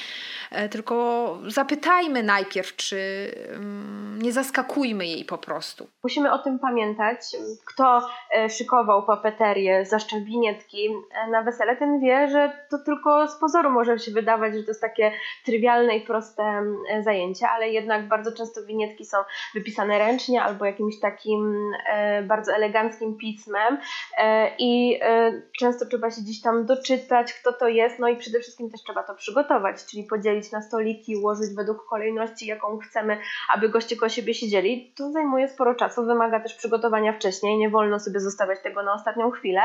e, 0.50 0.68
tylko 0.68 1.38
zapytajmy 1.46 2.22
najpierw, 2.22 2.76
czy 2.76 3.30
mm, 3.48 4.22
nie 4.22 4.32
zaskakujmy 4.32 5.06
jej 5.06 5.24
po 5.24 5.38
prostu. 5.38 5.88
Musimy 6.02 6.32
o 6.32 6.38
tym 6.38 6.58
pamiętać. 6.58 7.18
Kto 7.64 8.08
e, 8.36 8.50
szykował 8.50 9.06
papeterię, 9.06 9.84
zaszczep 9.86 10.24
winietki 10.24 10.88
na 11.30 11.42
wesele, 11.42 11.76
ten 11.76 12.00
wie, 12.00 12.28
że 12.28 12.66
to 12.70 12.78
tylko 12.78 13.28
z 13.28 13.36
pozoru 13.36 13.70
może 13.70 13.98
się 13.98 14.10
wydawać, 14.10 14.54
że 14.54 14.62
to 14.62 14.70
jest 14.70 14.80
takie 14.80 15.12
trywialne 15.44 15.96
i 15.96 16.00
proste 16.00 16.62
zajęcie, 17.00 17.48
ale 17.48 17.68
jednak 17.68 18.03
bardzo 18.04 18.32
często 18.32 18.62
winietki 18.66 19.04
są 19.04 19.16
wypisane 19.54 19.98
ręcznie 19.98 20.42
albo 20.42 20.64
jakimś 20.64 21.00
takim 21.00 21.70
e, 21.86 22.22
bardzo 22.22 22.52
eleganckim 22.52 23.16
pismem. 23.18 23.78
E, 24.18 24.50
i 24.58 24.98
e, 25.02 25.42
często 25.58 25.86
trzeba 25.86 26.10
się 26.10 26.22
gdzieś 26.22 26.42
tam 26.42 26.66
doczytać, 26.66 27.32
kto 27.32 27.52
to 27.52 27.68
jest, 27.68 27.98
no 27.98 28.08
i 28.08 28.16
przede 28.16 28.40
wszystkim 28.40 28.70
też 28.70 28.82
trzeba 28.82 29.02
to 29.02 29.14
przygotować, 29.14 29.84
czyli 29.84 30.04
podzielić 30.04 30.52
na 30.52 30.62
stoliki, 30.62 31.16
ułożyć 31.16 31.54
według 31.56 31.86
kolejności, 31.86 32.46
jaką 32.46 32.78
chcemy, 32.78 33.18
aby 33.54 33.68
goście 33.68 33.96
koło 33.96 34.08
siebie 34.08 34.34
siedzieli. 34.34 34.92
To 34.96 35.10
zajmuje 35.10 35.48
sporo 35.48 35.74
czasu, 35.74 36.04
wymaga 36.04 36.40
też 36.40 36.54
przygotowania 36.54 37.12
wcześniej, 37.12 37.58
nie 37.58 37.70
wolno 37.70 38.00
sobie 38.00 38.20
zostawiać 38.20 38.60
tego 38.62 38.82
na 38.82 38.94
ostatnią 38.94 39.30
chwilę. 39.30 39.60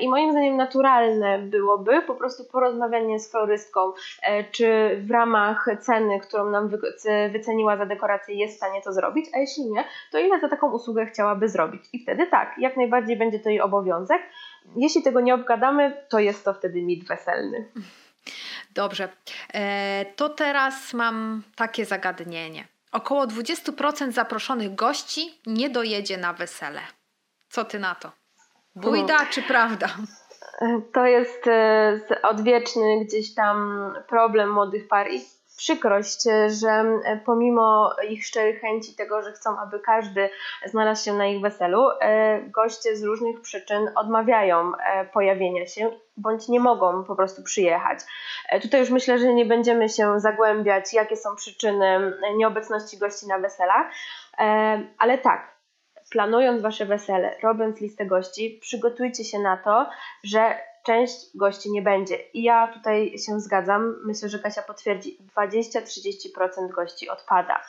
I 0.00 0.08
moim 0.08 0.30
zdaniem 0.30 0.56
naturalne 0.56 1.38
byłoby 1.38 2.02
po 2.02 2.14
prostu 2.14 2.44
porozmawianie 2.44 3.20
z 3.20 3.30
florystką, 3.30 3.92
czy 4.50 4.96
w 5.06 5.10
ramach 5.10 5.66
ceny, 5.80 6.20
którą 6.20 6.50
nam 6.50 6.68
wyceniła 7.58 7.76
za 7.76 7.86
dekorację 7.86 8.34
jest 8.34 8.54
w 8.54 8.56
stanie 8.56 8.82
to 8.82 8.92
zrobić, 8.92 9.26
a 9.34 9.38
jeśli 9.38 9.70
nie, 9.70 9.84
to 10.12 10.18
ile 10.18 10.40
za 10.40 10.48
taką 10.48 10.72
usługę 10.72 11.06
chciałaby 11.06 11.48
zrobić. 11.48 11.82
I 11.92 12.02
wtedy 12.02 12.26
tak, 12.26 12.54
jak 12.58 12.76
najbardziej 12.76 13.16
będzie 13.16 13.38
to 13.38 13.48
jej 13.48 13.60
obowiązek. 13.60 14.22
Jeśli 14.76 15.02
tego 15.02 15.20
nie 15.20 15.34
obgadamy, 15.34 16.06
to 16.08 16.18
jest 16.18 16.44
to 16.44 16.54
wtedy 16.54 16.82
mit 16.82 17.08
weselny. 17.08 17.68
Dobrze, 18.74 19.08
e, 19.54 20.04
to 20.16 20.28
teraz 20.28 20.94
mam 20.94 21.42
takie 21.56 21.84
zagadnienie. 21.84 22.64
Około 22.92 23.26
20% 23.26 24.12
zaproszonych 24.12 24.74
gości 24.74 25.40
nie 25.46 25.70
dojedzie 25.70 26.16
na 26.16 26.32
wesele. 26.32 26.80
Co 27.48 27.64
ty 27.64 27.78
na 27.78 27.94
to? 27.94 28.12
Bójda 28.74 29.14
hmm. 29.14 29.32
czy 29.32 29.42
prawda? 29.42 29.88
E, 30.60 30.80
to 30.92 31.06
jest 31.06 31.46
e, 31.46 32.22
odwieczny 32.22 33.04
gdzieś 33.04 33.34
tam 33.34 33.90
problem 34.08 34.50
młodych 34.50 34.88
par 34.88 35.10
i 35.10 35.37
przykrość, 35.58 36.22
że 36.60 36.70
e, 37.04 37.16
pomimo 37.24 37.96
ich 38.08 38.26
szczerych 38.26 38.60
chęci 38.60 38.94
tego, 38.94 39.22
że 39.22 39.32
chcą, 39.32 39.58
aby 39.60 39.80
każdy 39.80 40.30
znalazł 40.66 41.04
się 41.04 41.12
na 41.12 41.26
ich 41.26 41.40
weselu, 41.40 41.88
e, 42.00 42.40
goście 42.42 42.96
z 42.96 43.02
różnych 43.02 43.40
przyczyn 43.40 43.90
odmawiają 43.94 44.72
e, 44.76 45.04
pojawienia 45.04 45.66
się 45.66 45.90
bądź 46.16 46.48
nie 46.48 46.60
mogą 46.60 47.04
po 47.04 47.16
prostu 47.16 47.42
przyjechać. 47.42 47.98
Tutaj 48.62 48.80
już 48.80 48.90
myślę, 48.90 49.18
że 49.18 49.34
nie 49.34 49.46
będziemy 49.46 49.88
się 49.88 50.20
zagłębiać, 50.20 50.92
jakie 50.92 51.16
są 51.16 51.36
przyczyny 51.36 52.12
nieobecności 52.36 52.98
gości 52.98 53.26
na 53.26 53.38
weselach, 53.38 53.86
ale 54.98 55.18
tak, 55.18 55.58
planując 56.10 56.62
wasze 56.62 56.86
wesele, 56.86 57.36
robiąc 57.42 57.80
listę 57.80 58.06
gości, 58.06 58.58
przygotujcie 58.62 59.24
się 59.24 59.38
na 59.38 59.56
to, 59.56 59.86
że 60.24 60.54
część 60.88 61.36
gości 61.36 61.70
nie 61.70 61.82
będzie. 61.82 62.16
I 62.16 62.42
ja 62.42 62.68
tutaj 62.68 63.18
się 63.18 63.40
zgadzam, 63.40 63.96
myślę, 64.04 64.28
że 64.28 64.38
Kasia 64.38 64.62
potwierdzi, 64.62 65.18
20-30% 65.36 66.70
gości 66.74 67.08
odpada. 67.08 67.60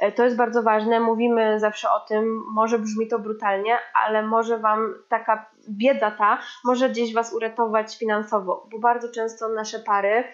E, 0.00 0.12
to 0.12 0.24
jest 0.24 0.36
bardzo 0.36 0.62
ważne, 0.62 1.00
mówimy 1.00 1.60
zawsze 1.60 1.90
o 1.90 2.00
tym, 2.00 2.42
może 2.52 2.78
brzmi 2.78 3.08
to 3.08 3.18
brutalnie, 3.18 3.78
ale 4.04 4.22
może 4.22 4.58
Wam 4.58 4.94
taka 5.08 5.50
wiedza 5.68 6.10
ta 6.10 6.38
może 6.64 6.90
gdzieś 6.90 7.14
Was 7.14 7.32
uratować 7.32 7.98
finansowo, 7.98 8.66
bo 8.70 8.78
bardzo 8.78 9.12
często 9.12 9.48
nasze 9.48 9.78
pary 9.78 10.24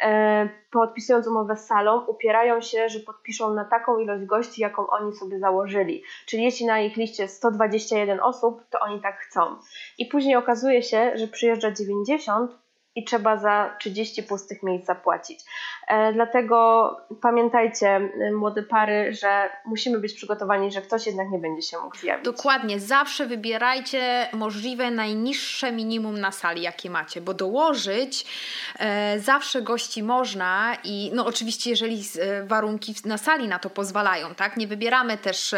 e, 0.00 0.48
podpisując 0.70 1.26
umowę 1.26 1.56
z 1.56 1.66
salą 1.66 2.00
upierają 2.06 2.60
się, 2.60 2.88
że 2.88 3.00
podpiszą 3.00 3.54
na 3.54 3.64
taką 3.64 3.98
ilość 3.98 4.24
gości, 4.24 4.62
jaką 4.62 4.86
oni 4.86 5.16
sobie 5.16 5.38
założyli. 5.38 6.02
Czyli 6.26 6.42
jeśli 6.42 6.66
na 6.66 6.80
ich 6.80 6.96
liście 6.96 7.28
121 7.28 8.20
osób, 8.20 8.62
to 8.70 8.80
oni 8.80 9.00
tak 9.00 9.18
chcą. 9.18 9.56
I 9.98 10.06
później 10.06 10.36
okazuje 10.36 10.82
się, 10.82 11.12
że 11.14 11.26
przyjeżdża 11.28 11.70
90, 11.70 12.63
i 12.96 13.04
trzeba 13.04 13.36
za 13.36 13.76
30 13.78 14.22
pustych 14.22 14.62
miejsc 14.62 14.86
zapłacić. 14.86 15.40
E, 15.88 16.12
dlatego 16.12 16.90
pamiętajcie, 17.22 17.88
e, 17.88 18.32
młode 18.32 18.62
pary, 18.62 19.12
że 19.12 19.50
musimy 19.64 19.98
być 19.98 20.14
przygotowani, 20.14 20.72
że 20.72 20.82
ktoś 20.82 21.06
jednak 21.06 21.30
nie 21.30 21.38
będzie 21.38 21.62
się 21.62 21.78
mógł 21.78 21.96
zjawić. 21.96 22.24
Dokładnie, 22.24 22.80
zawsze 22.80 23.26
wybierajcie 23.26 24.28
możliwe 24.32 24.90
najniższe 24.90 25.72
minimum 25.72 26.20
na 26.20 26.32
sali, 26.32 26.62
jakie 26.62 26.90
macie, 26.90 27.20
bo 27.20 27.34
dołożyć 27.34 28.26
e, 28.78 29.20
zawsze 29.20 29.62
gości 29.62 30.02
można 30.02 30.76
i 30.84 31.10
no 31.14 31.26
oczywiście, 31.26 31.70
jeżeli 31.70 32.02
e, 32.20 32.44
warunki 32.44 32.94
na 33.04 33.18
sali 33.18 33.48
na 33.48 33.58
to 33.58 33.70
pozwalają, 33.70 34.34
tak? 34.34 34.56
Nie 34.56 34.66
wybieramy 34.66 35.18
też 35.18 35.54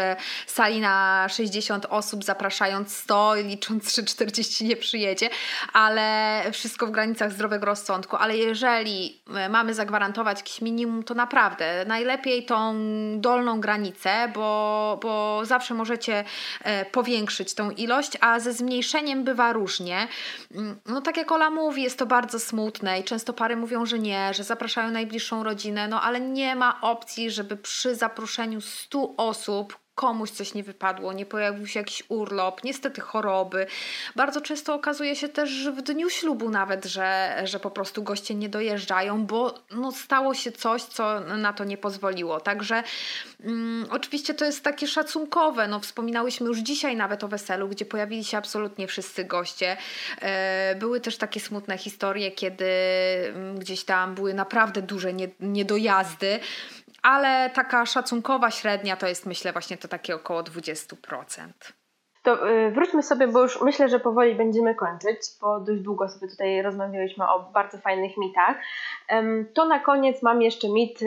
sali 0.47 0.79
na 0.79 1.25
60 1.29 1.85
osób, 1.89 2.23
zapraszając 2.23 2.95
100, 2.95 3.35
licząc, 3.35 3.95
że 3.95 4.03
40 4.03 4.65
nie 4.65 4.75
przyjedzie, 4.75 5.29
ale 5.73 6.43
wszystko 6.51 6.87
w 6.87 6.91
granicach 6.91 7.26
granicach 7.27 7.31
zdrowego 7.33 7.65
rozsądku, 7.65 8.15
ale 8.15 8.37
jeżeli 8.37 9.21
e, 9.35 9.49
mamy 9.49 9.73
zagwarantować 9.73 10.39
jakiś 10.39 10.61
minimum, 10.61 11.03
to 11.03 11.13
naprawdę 11.13 11.85
najlepiej 11.87 12.45
tą 12.45 12.75
dolną 13.19 13.61
granicę, 13.61 14.31
bo, 14.33 14.99
bo 15.01 15.41
zawsze 15.45 15.73
możecie 15.73 16.23
e, 16.63 16.85
powiększyć 16.85 17.53
tą 17.53 17.71
ilość, 17.71 18.17
a 18.21 18.39
ze 18.39 18.53
zmniejszeniem 18.53 19.23
bywa 19.23 19.53
różnie. 19.53 20.07
Mm, 20.55 20.79
no 20.85 21.01
tak 21.01 21.17
jak 21.17 21.31
Ola 21.31 21.49
mówi, 21.49 21.83
jest 21.83 21.99
to 21.99 22.05
bardzo 22.05 22.39
smutne 22.39 22.99
i 22.99 23.03
często 23.03 23.33
pary 23.33 23.55
mówią, 23.55 23.85
że 23.85 23.99
nie, 23.99 24.33
że 24.33 24.43
zapraszają 24.43 24.91
najbliższą 24.91 25.43
rodzinę, 25.43 25.87
no 25.87 26.01
ale 26.01 26.19
nie 26.19 26.55
ma 26.55 26.81
opcji, 26.81 27.31
żeby 27.31 27.57
przy 27.57 27.95
zaproszeniu 27.95 28.61
100 28.61 29.15
osób 29.17 29.86
komuś 29.97 30.29
coś 30.31 30.53
nie 30.53 30.63
wypadło, 30.63 31.13
nie 31.13 31.25
pojawił 31.25 31.67
się 31.67 31.79
jakiś 31.79 32.03
urlop, 32.09 32.63
niestety 32.63 33.01
choroby. 33.01 33.67
Bardzo 34.15 34.41
często 34.41 34.73
okazuje 34.73 35.15
się 35.15 35.29
też 35.29 35.69
w 35.69 35.81
dniu 35.81 36.09
ślubu 36.09 36.49
nawet, 36.49 36.85
że, 36.85 37.41
że 37.43 37.59
po 37.59 37.71
prostu 37.71 38.03
goście 38.03 38.35
nie 38.35 38.49
dojeżdżają, 38.49 39.25
bo 39.25 39.53
no, 39.71 39.91
stało 39.91 40.33
się 40.33 40.51
coś, 40.51 40.83
co 40.83 41.19
na 41.19 41.53
to 41.53 41.63
nie 41.63 41.77
pozwoliło. 41.77 42.39
Także 42.39 42.83
mm, 43.43 43.87
oczywiście 43.89 44.33
to 44.33 44.45
jest 44.45 44.63
takie 44.63 44.87
szacunkowe. 44.87 45.67
No, 45.67 45.79
wspominałyśmy 45.79 46.47
już 46.47 46.57
dzisiaj 46.57 46.95
nawet 46.95 47.23
o 47.23 47.27
weselu, 47.27 47.67
gdzie 47.67 47.85
pojawili 47.85 48.23
się 48.23 48.37
absolutnie 48.37 48.87
wszyscy 48.87 49.25
goście. 49.25 49.77
E, 50.21 50.75
były 50.75 50.99
też 50.99 51.17
takie 51.17 51.39
smutne 51.39 51.77
historie, 51.77 52.31
kiedy 52.31 52.65
mm, 53.35 53.59
gdzieś 53.59 53.83
tam 53.83 54.15
były 54.15 54.33
naprawdę 54.33 54.81
duże 54.81 55.13
niedojazdy 55.39 56.39
ale 57.07 57.49
taka 57.49 57.85
szacunkowa 57.85 58.51
średnia 58.51 58.95
to 58.95 59.07
jest 59.07 59.25
myślę 59.25 59.51
właśnie 59.51 59.77
to 59.77 59.87
takie 59.87 60.15
około 60.15 60.43
20%. 60.43 60.95
To 62.23 62.49
y, 62.49 62.71
wróćmy 62.71 63.03
sobie, 63.03 63.27
bo 63.27 63.41
już 63.41 63.61
myślę, 63.61 63.89
że 63.89 63.99
powoli 63.99 64.35
będziemy 64.35 64.75
kończyć, 64.75 65.19
bo 65.41 65.59
dość 65.59 65.81
długo 65.81 66.09
sobie 66.09 66.27
tutaj 66.27 66.61
rozmawialiśmy 66.61 67.27
o 67.27 67.51
bardzo 67.53 67.77
fajnych 67.77 68.17
mitach. 68.17 68.57
To 69.53 69.65
na 69.65 69.79
koniec 69.79 70.23
mam 70.23 70.41
jeszcze 70.41 70.69
mit 70.69 71.01
y, 71.01 71.05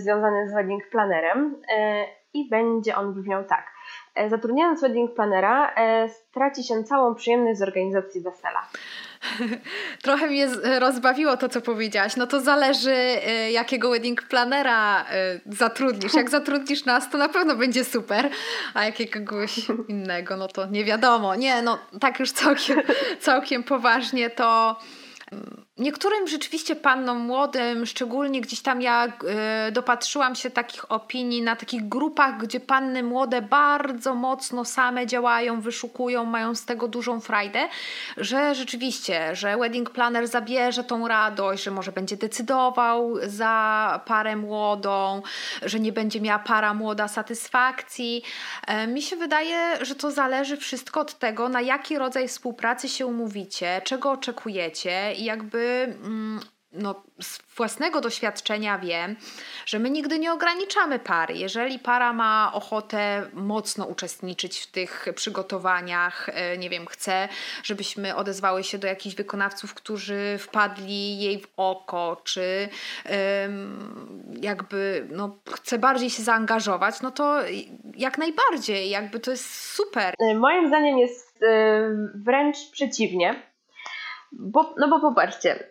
związany 0.00 0.48
z 0.48 0.54
wedding 0.54 0.88
planerem 0.90 1.54
y, 1.54 2.20
i 2.34 2.48
będzie 2.48 2.96
on 2.96 3.14
brzmiał 3.14 3.44
tak. 3.44 3.72
E, 4.14 4.30
zatrudniając 4.30 4.80
wedding 4.80 5.14
planera 5.14 5.74
e, 5.74 6.08
straci 6.08 6.64
się 6.64 6.84
całą 6.84 7.14
przyjemność 7.14 7.58
z 7.58 7.62
organizacji 7.62 8.20
wesela. 8.20 8.68
Trochę 10.02 10.26
mnie 10.26 10.48
rozbawiło 10.78 11.36
to, 11.36 11.48
co 11.48 11.60
powiedziałaś. 11.60 12.16
No 12.16 12.26
to 12.26 12.40
zależy, 12.40 12.94
y, 13.46 13.50
jakiego 13.50 13.90
wedding 13.90 14.22
planera 14.22 15.02
y, 15.02 15.40
zatrudnisz. 15.46 16.14
Jak 16.14 16.30
zatrudnisz 16.30 16.84
nas, 16.84 17.10
to 17.10 17.18
na 17.18 17.28
pewno 17.28 17.56
będzie 17.56 17.84
super, 17.84 18.30
a 18.74 18.84
jakiegoś 18.84 19.58
innego, 19.88 20.36
no 20.36 20.48
to 20.48 20.66
nie 20.66 20.84
wiadomo. 20.84 21.34
Nie, 21.34 21.62
no 21.62 21.78
tak 22.00 22.20
już 22.20 22.32
całkiem, 22.32 22.80
całkiem 23.20 23.62
poważnie 23.62 24.30
to 24.30 24.76
Niektórym 25.78 26.28
rzeczywiście 26.28 26.76
pannom 26.76 27.18
młodym, 27.18 27.86
szczególnie 27.86 28.40
gdzieś 28.40 28.62
tam 28.62 28.82
ja 28.82 29.06
y, 29.68 29.72
dopatrzyłam 29.72 30.34
się 30.34 30.50
takich 30.50 30.92
opinii 30.92 31.42
na 31.42 31.56
takich 31.56 31.88
grupach, 31.88 32.38
gdzie 32.38 32.60
panny 32.60 33.02
młode 33.02 33.42
bardzo 33.42 34.14
mocno 34.14 34.64
same 34.64 35.06
działają, 35.06 35.60
wyszukują, 35.60 36.24
mają 36.24 36.54
z 36.54 36.64
tego 36.64 36.88
dużą 36.88 37.20
frajdę, 37.20 37.68
że 38.16 38.54
rzeczywiście, 38.54 39.36
że 39.36 39.56
wedding 39.56 39.90
planner 39.90 40.28
zabierze 40.28 40.84
tą 40.84 41.08
radość, 41.08 41.62
że 41.62 41.70
może 41.70 41.92
będzie 41.92 42.16
decydował 42.16 43.14
za 43.22 44.00
parę 44.06 44.36
młodą, 44.36 45.22
że 45.62 45.80
nie 45.80 45.92
będzie 45.92 46.20
miała 46.20 46.38
para 46.38 46.74
młoda 46.74 47.08
satysfakcji. 47.08 48.22
E, 48.66 48.86
mi 48.86 49.02
się 49.02 49.16
wydaje, 49.16 49.84
że 49.84 49.94
to 49.94 50.10
zależy 50.10 50.56
wszystko 50.56 51.00
od 51.00 51.18
tego, 51.18 51.48
na 51.48 51.60
jaki 51.60 51.98
rodzaj 51.98 52.28
współpracy 52.28 52.88
się 52.88 53.06
umówicie, 53.06 53.82
czego 53.84 54.10
oczekujecie 54.10 55.14
i 55.14 55.24
jakby 55.24 55.69
mm, 56.02 56.40
no, 56.72 57.02
z 57.22 57.38
własnego 57.56 58.00
doświadczenia 58.00 58.78
wiem, 58.78 59.16
że 59.66 59.78
my 59.78 59.90
nigdy 59.90 60.18
nie 60.18 60.32
ograniczamy 60.32 60.98
pary. 60.98 61.34
Jeżeli 61.34 61.78
para 61.78 62.12
ma 62.12 62.50
ochotę 62.54 63.26
mocno 63.32 63.84
uczestniczyć 63.84 64.58
w 64.58 64.70
tych 64.70 65.06
przygotowaniach, 65.14 66.28
e, 66.28 66.58
nie 66.58 66.70
wiem, 66.70 66.86
chce, 66.86 67.28
żebyśmy 67.62 68.14
odezwały 68.14 68.64
się 68.64 68.78
do 68.78 68.86
jakichś 68.86 69.16
wykonawców, 69.16 69.74
którzy 69.74 70.36
wpadli 70.38 71.20
jej 71.20 71.40
w 71.40 71.48
oko, 71.56 72.20
czy 72.24 72.68
jakby 74.40 75.08
no, 75.10 75.36
chce 75.52 75.78
bardziej 75.78 76.10
się 76.10 76.22
zaangażować, 76.22 77.00
no 77.02 77.10
to 77.10 77.38
jak 77.96 78.18
najbardziej, 78.18 78.90
jakby 78.90 79.20
to 79.20 79.30
jest 79.30 79.54
super. 79.54 80.14
Moim 80.36 80.68
zdaniem 80.68 80.98
jest 80.98 81.42
e, 81.42 81.90
wręcz 82.14 82.70
przeciwnie 82.72 83.49
bo, 84.32 84.74
no 84.78 84.88
bo 84.88 85.00
popatrzcie, 85.00 85.64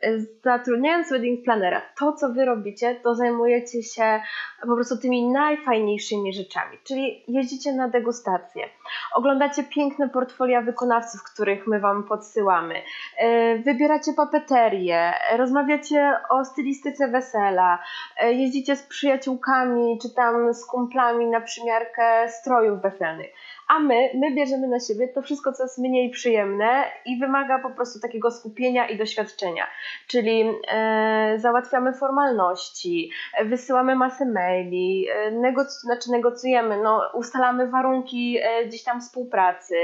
zatrudniając 0.44 1.10
wedding 1.10 1.44
planera, 1.44 1.82
to 2.00 2.14
co 2.14 2.30
wy 2.30 2.46
robicie, 2.46 2.96
to 2.96 3.16
zajmujecie 3.16 3.84
się 3.84 4.22
po 4.62 4.76
prostu 4.76 4.98
tymi 4.98 5.30
najfajniejszymi 5.32 6.34
rzeczami, 6.34 6.78
czyli 6.84 7.24
jeździcie 7.28 7.74
na 7.74 7.88
degustacje, 7.88 8.70
oglądacie 9.14 9.64
piękne 9.64 10.10
portfolia 10.10 10.62
wykonawców, 10.62 11.24
których 11.24 11.68
my 11.68 11.80
wam 11.80 12.04
podsyłamy, 12.04 12.82
e, 13.18 13.58
wybieracie 13.58 14.14
papeterię, 14.14 15.14
rozmawiacie 15.38 16.16
o 16.30 16.46
stylistyce 16.46 17.08
wesela, 17.08 17.80
e, 18.18 18.34
jeździcie 18.34 18.76
z 18.76 18.84
przyjaciółkami 18.84 20.00
czy 20.02 20.14
tam 20.14 20.54
z 20.54 20.66
kumplami 20.66 21.28
na 21.28 21.42
przymiarkę 21.42 22.30
strojów 22.30 22.82
weselnych 22.82 23.30
a 23.70 23.80
my, 23.80 24.10
my 24.16 24.36
bierzemy 24.36 24.68
na 24.68 24.80
siebie 24.80 25.08
to 25.08 25.22
wszystko, 25.22 25.52
co 25.54 25.64
jest 25.64 25.78
mniej 25.78 26.10
przyjemne 26.10 26.84
i 27.06 27.20
wymaga 27.20 27.60
po 27.60 27.70
prostu 27.70 28.00
takiego 28.00 28.32
skupienia 28.32 28.88
i 28.88 28.98
doświadczenia. 28.98 29.68
Czyli 30.08 30.44
e, 30.68 31.34
załatwiamy 31.38 31.94
formalności, 31.94 33.12
wysyłamy 33.46 33.96
masę 33.96 34.26
maili, 34.26 35.08
e, 35.10 35.32
negoc 35.32 35.82
znaczy 35.82 36.12
negocjujemy, 36.12 36.78
no, 36.84 37.02
ustalamy 37.14 37.68
warunki 37.68 38.38
e, 38.42 38.66
gdzieś 38.66 38.84
tam 38.84 39.02
współpracy, 39.02 39.76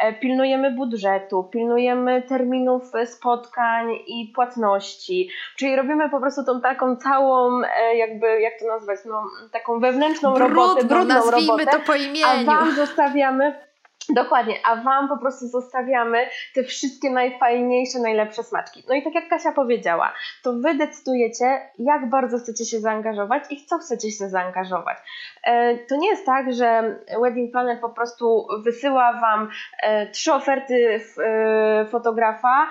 e, 0.00 0.12
pilnujemy 0.12 0.70
budżetu, 0.70 1.44
pilnujemy 1.44 2.22
terminów 2.22 2.92
spotkań 3.06 3.88
i 4.06 4.32
płatności, 4.34 5.28
czyli 5.56 5.76
robimy 5.76 6.10
po 6.10 6.20
prostu 6.20 6.44
tą 6.44 6.60
taką 6.60 6.96
całą, 6.96 7.62
e, 7.62 7.96
jakby, 7.96 8.40
jak 8.40 8.52
to 8.60 8.66
nazwać, 8.66 8.98
no, 9.06 9.22
taką 9.52 9.80
wewnętrzną 9.80 10.34
brudną, 10.34 10.48
robotę, 10.48 10.84
brudną 10.84 11.30
robotę, 11.30 11.66
to 11.66 11.78
po 11.86 11.94
imieniu. 11.94 12.26
a 12.26 12.44
Wam 12.44 12.74
zostawiamy 12.74 13.23
zostawiamy 13.24 13.73
Dokładnie, 14.08 14.54
a 14.64 14.76
Wam 14.76 15.08
po 15.08 15.18
prostu 15.18 15.46
zostawiamy 15.46 16.26
te 16.54 16.62
wszystkie 16.62 17.10
najfajniejsze, 17.10 17.98
najlepsze 17.98 18.42
smaczki. 18.42 18.84
No 18.88 18.94
i 18.94 19.02
tak 19.02 19.14
jak 19.14 19.28
Kasia 19.28 19.52
powiedziała, 19.52 20.12
to 20.42 20.52
Wy 20.52 20.74
decydujecie, 20.74 21.60
jak 21.78 22.10
bardzo 22.10 22.38
chcecie 22.38 22.64
się 22.64 22.80
zaangażować 22.80 23.44
i 23.50 23.60
w 23.60 23.64
co 23.64 23.78
chcecie 23.78 24.10
się 24.10 24.28
zaangażować. 24.28 24.98
E, 25.42 25.78
to 25.78 25.96
nie 25.96 26.08
jest 26.08 26.26
tak, 26.26 26.52
że 26.52 26.98
Wedding 27.22 27.52
Planner 27.52 27.80
po 27.80 27.90
prostu 27.90 28.46
wysyła 28.64 29.20
Wam 29.20 29.48
e, 29.82 30.06
trzy 30.06 30.32
oferty 30.32 31.00
e, 31.18 31.86
fotografa, 31.86 32.66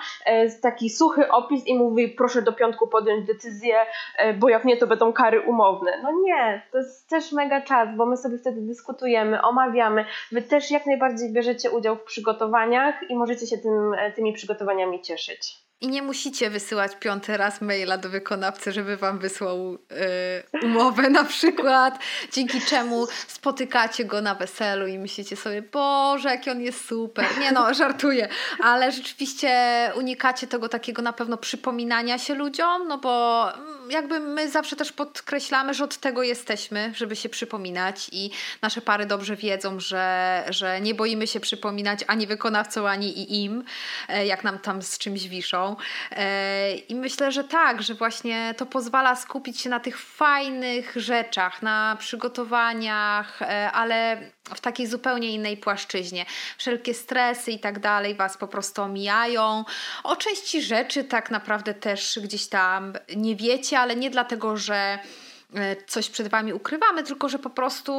taki 0.62 0.90
suchy 0.90 1.32
opis 1.32 1.68
i 1.68 1.78
mówi 1.78 2.10
proszę 2.10 2.42
do 2.42 2.54
piątku 2.54 2.88
podjąć 2.88 3.28
decyzję, 3.28 3.76
bo 4.40 4.50
jak 4.50 4.66
nie 4.66 4.78
to 4.78 4.88
będą 4.88 5.14
kary 5.14 5.42
umowne. 5.42 5.92
No 6.04 6.12
nie, 6.24 6.62
to 6.72 6.78
jest 6.78 7.10
też 7.10 7.32
mega 7.32 7.62
czas, 7.62 7.90
bo 7.98 8.06
my 8.06 8.18
sobie 8.18 8.38
wtedy 8.38 8.62
dyskutujemy, 8.62 9.42
omawiamy, 9.42 10.06
Wy 10.32 10.42
też 10.42 10.72
jak 10.72 10.86
najbardziej 10.86 11.23
bierzecie 11.32 11.72
udział 11.72 11.96
w 11.96 12.04
przygotowaniach 12.04 12.96
i 13.10 13.16
możecie 13.16 13.48
się 13.48 13.58
tym, 13.58 13.92
tymi 14.16 14.34
przygotowaniami 14.34 15.02
cieszyć. 15.02 15.64
I 15.84 15.88
nie 15.88 16.02
musicie 16.02 16.50
wysyłać 16.50 16.92
piąty 17.00 17.38
raz 17.38 17.62
maila 17.62 17.98
do 17.98 18.10
wykonawcy, 18.10 18.72
żeby 18.72 18.98
wam 18.98 19.20
wysłał 19.20 19.74
y, 19.74 20.66
umowę 20.66 21.10
na 21.10 21.24
przykład, 21.24 22.00
dzięki 22.32 22.62
czemu 22.62 23.08
spotykacie 23.28 24.06
go 24.06 24.22
na 24.22 24.36
weselu 24.36 24.88
i 24.88 25.00
myślicie 25.00 25.36
sobie, 25.36 25.62
Boże, 25.62 26.30
jaki 26.30 26.50
on 26.50 26.62
jest 26.62 26.88
super. 26.88 27.26
Nie 27.40 27.52
no, 27.52 27.74
żartuję, 27.74 28.28
ale 28.60 28.92
rzeczywiście 28.92 29.52
unikacie 29.96 30.48
tego 30.48 30.70
takiego 30.70 31.02
na 31.02 31.14
pewno 31.14 31.38
przypominania 31.38 32.18
się 32.18 32.34
ludziom, 32.36 32.88
no 32.88 32.98
bo 32.98 33.46
jakby 33.90 34.20
my 34.20 34.50
zawsze 34.50 34.76
też 34.76 34.92
podkreślamy, 34.92 35.74
że 35.74 35.84
od 35.84 35.98
tego 35.98 36.24
jesteśmy, 36.24 36.94
żeby 36.96 37.16
się 37.16 37.30
przypominać 37.30 38.10
i 38.12 38.32
nasze 38.62 38.82
pary 38.82 39.06
dobrze 39.06 39.36
wiedzą, 39.36 39.80
że, 39.80 40.44
że 40.50 40.82
nie 40.82 40.96
boimy 40.96 41.28
się 41.28 41.40
przypominać 41.40 42.00
ani 42.08 42.28
wykonawcom, 42.28 42.86
ani 42.86 43.20
i 43.20 43.44
im, 43.44 43.64
e, 44.10 44.26
jak 44.26 44.44
nam 44.44 44.60
tam 44.60 44.82
z 44.82 44.98
czymś 44.98 45.28
wiszą. 45.28 45.73
E, 46.12 46.76
I 46.76 46.96
myślę, 46.96 47.32
że 47.32 47.44
tak, 47.44 47.82
że 47.82 47.94
właśnie 47.94 48.54
to 48.58 48.66
pozwala 48.66 49.16
skupić 49.16 49.62
się 49.62 49.70
na 49.70 49.80
tych 49.80 50.00
fajnych 50.00 50.94
rzeczach, 50.96 51.62
na 51.62 51.98
przygotowaniach, 52.00 53.42
e, 53.42 53.72
ale 53.72 54.22
w 54.44 54.62
takiej 54.62 54.88
zupełnie 54.88 55.32
innej 55.32 55.58
płaszczyźnie. 55.58 56.26
Wszelkie 56.58 56.94
stresy 56.94 57.52
i 57.52 57.60
tak 57.60 57.80
dalej 57.80 58.16
Was 58.16 58.38
po 58.38 58.48
prostu 58.48 58.82
omijają. 58.82 59.66
O 60.04 60.16
części 60.16 60.62
rzeczy 60.62 61.04
tak 61.04 61.32
naprawdę 61.32 61.74
też 61.74 62.20
gdzieś 62.24 62.48
tam 62.48 62.94
nie 63.16 63.36
wiecie, 63.36 63.80
ale 63.80 63.96
nie 63.96 64.10
dlatego, 64.10 64.58
że 64.58 65.00
e, 65.56 65.76
coś 65.88 66.10
przed 66.10 66.28
Wami 66.28 66.54
ukrywamy, 66.54 67.04
tylko 67.04 67.30
że 67.30 67.40
po 67.40 67.50
prostu 67.50 67.94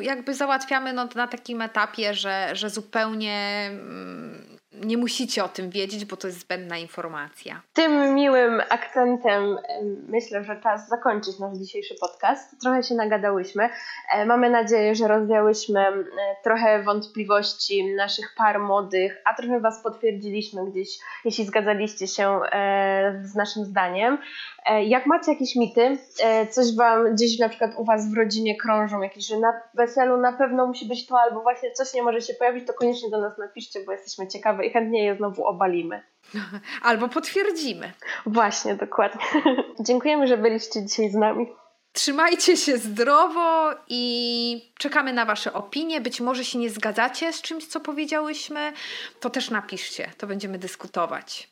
jakby 0.00 0.34
załatwiamy 0.34 0.92
no, 0.92 1.08
na 1.14 1.26
takim 1.26 1.62
etapie, 1.62 2.14
że, 2.14 2.50
że 2.52 2.70
zupełnie 2.70 3.66
mm, 3.70 4.58
nie 4.82 4.96
musicie 4.98 5.44
o 5.44 5.48
tym 5.48 5.70
wiedzieć, 5.70 6.04
bo 6.04 6.16
to 6.16 6.26
jest 6.26 6.40
zbędna 6.40 6.78
informacja. 6.78 7.62
Tym 7.74 8.14
miłym 8.14 8.62
akcentem 8.70 9.42
em, 9.68 10.06
myślę, 10.08 10.44
że 10.44 10.60
czas 10.60 10.88
zakończyć 10.88 11.38
nasz 11.38 11.56
dzisiejszy 11.58 11.94
podcast. 12.00 12.60
Trochę 12.62 12.82
się 12.82 12.94
nagadałyśmy. 12.94 13.68
E, 14.14 14.26
Mamy 14.26 14.50
nadzieję, 14.50 14.94
że 14.94 15.08
rozwiałyśmy 15.08 15.86
m, 15.86 16.04
trochę 16.44 16.82
wątpliwości 16.82 17.94
naszych 17.94 18.34
par 18.36 18.60
młodych, 18.60 19.22
a 19.24 19.34
trochę 19.34 19.60
Was 19.60 19.82
potwierdziliśmy 19.82 20.70
gdzieś, 20.70 20.88
jeśli 21.24 21.44
zgadzaliście 21.46 22.06
się 22.06 22.40
e, 22.52 23.20
z 23.24 23.34
naszym 23.34 23.64
zdaniem. 23.64 24.18
E, 24.66 24.84
Jak 24.84 25.06
macie 25.06 25.32
jakieś 25.32 25.56
mity, 25.56 25.98
e, 26.22 26.46
coś 26.46 26.76
Wam 26.76 27.14
gdzieś 27.14 27.38
na 27.38 27.48
przykład 27.48 27.70
u 27.78 27.84
Was 27.84 28.10
w 28.10 28.16
rodzinie 28.16 28.56
krążą, 28.56 29.02
jakieś, 29.02 29.26
że 29.26 29.38
na 29.38 29.52
weselu 29.74 30.16
na 30.16 30.32
pewno 30.32 30.66
musi 30.66 30.88
być 30.88 31.06
to, 31.06 31.18
albo 31.20 31.40
właśnie 31.42 31.72
coś 31.72 31.94
nie 31.94 32.02
może 32.02 32.20
się 32.20 32.34
pojawić, 32.34 32.66
to 32.66 32.72
koniecznie 32.72 33.10
do 33.10 33.20
nas 33.20 33.38
napiszcie, 33.38 33.80
bo 33.86 33.92
jesteśmy 33.92 34.28
ciekawe 34.28 34.63
i 34.64 34.70
chętnie 34.70 35.04
je 35.04 35.16
znowu 35.16 35.44
obalimy. 35.44 36.02
Albo 36.82 37.08
potwierdzimy. 37.08 37.92
Właśnie, 38.26 38.74
dokładnie. 38.74 39.24
Dziękujemy, 39.86 40.26
że 40.26 40.36
byliście 40.36 40.86
dzisiaj 40.86 41.10
z 41.10 41.14
nami. 41.14 41.46
Trzymajcie 41.92 42.56
się 42.56 42.78
zdrowo 42.78 43.70
i 43.88 44.72
czekamy 44.78 45.12
na 45.12 45.24
Wasze 45.24 45.52
opinie. 45.52 46.00
Być 46.00 46.20
może 46.20 46.44
się 46.44 46.58
nie 46.58 46.70
zgadzacie 46.70 47.32
z 47.32 47.42
czymś, 47.42 47.66
co 47.66 47.80
powiedziałyśmy, 47.80 48.72
to 49.20 49.30
też 49.30 49.50
napiszcie, 49.50 50.10
to 50.18 50.26
będziemy 50.26 50.58
dyskutować. 50.58 51.50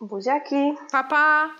Buziaki. 0.00 0.74
Pa, 0.92 1.04
pa! 1.04 1.54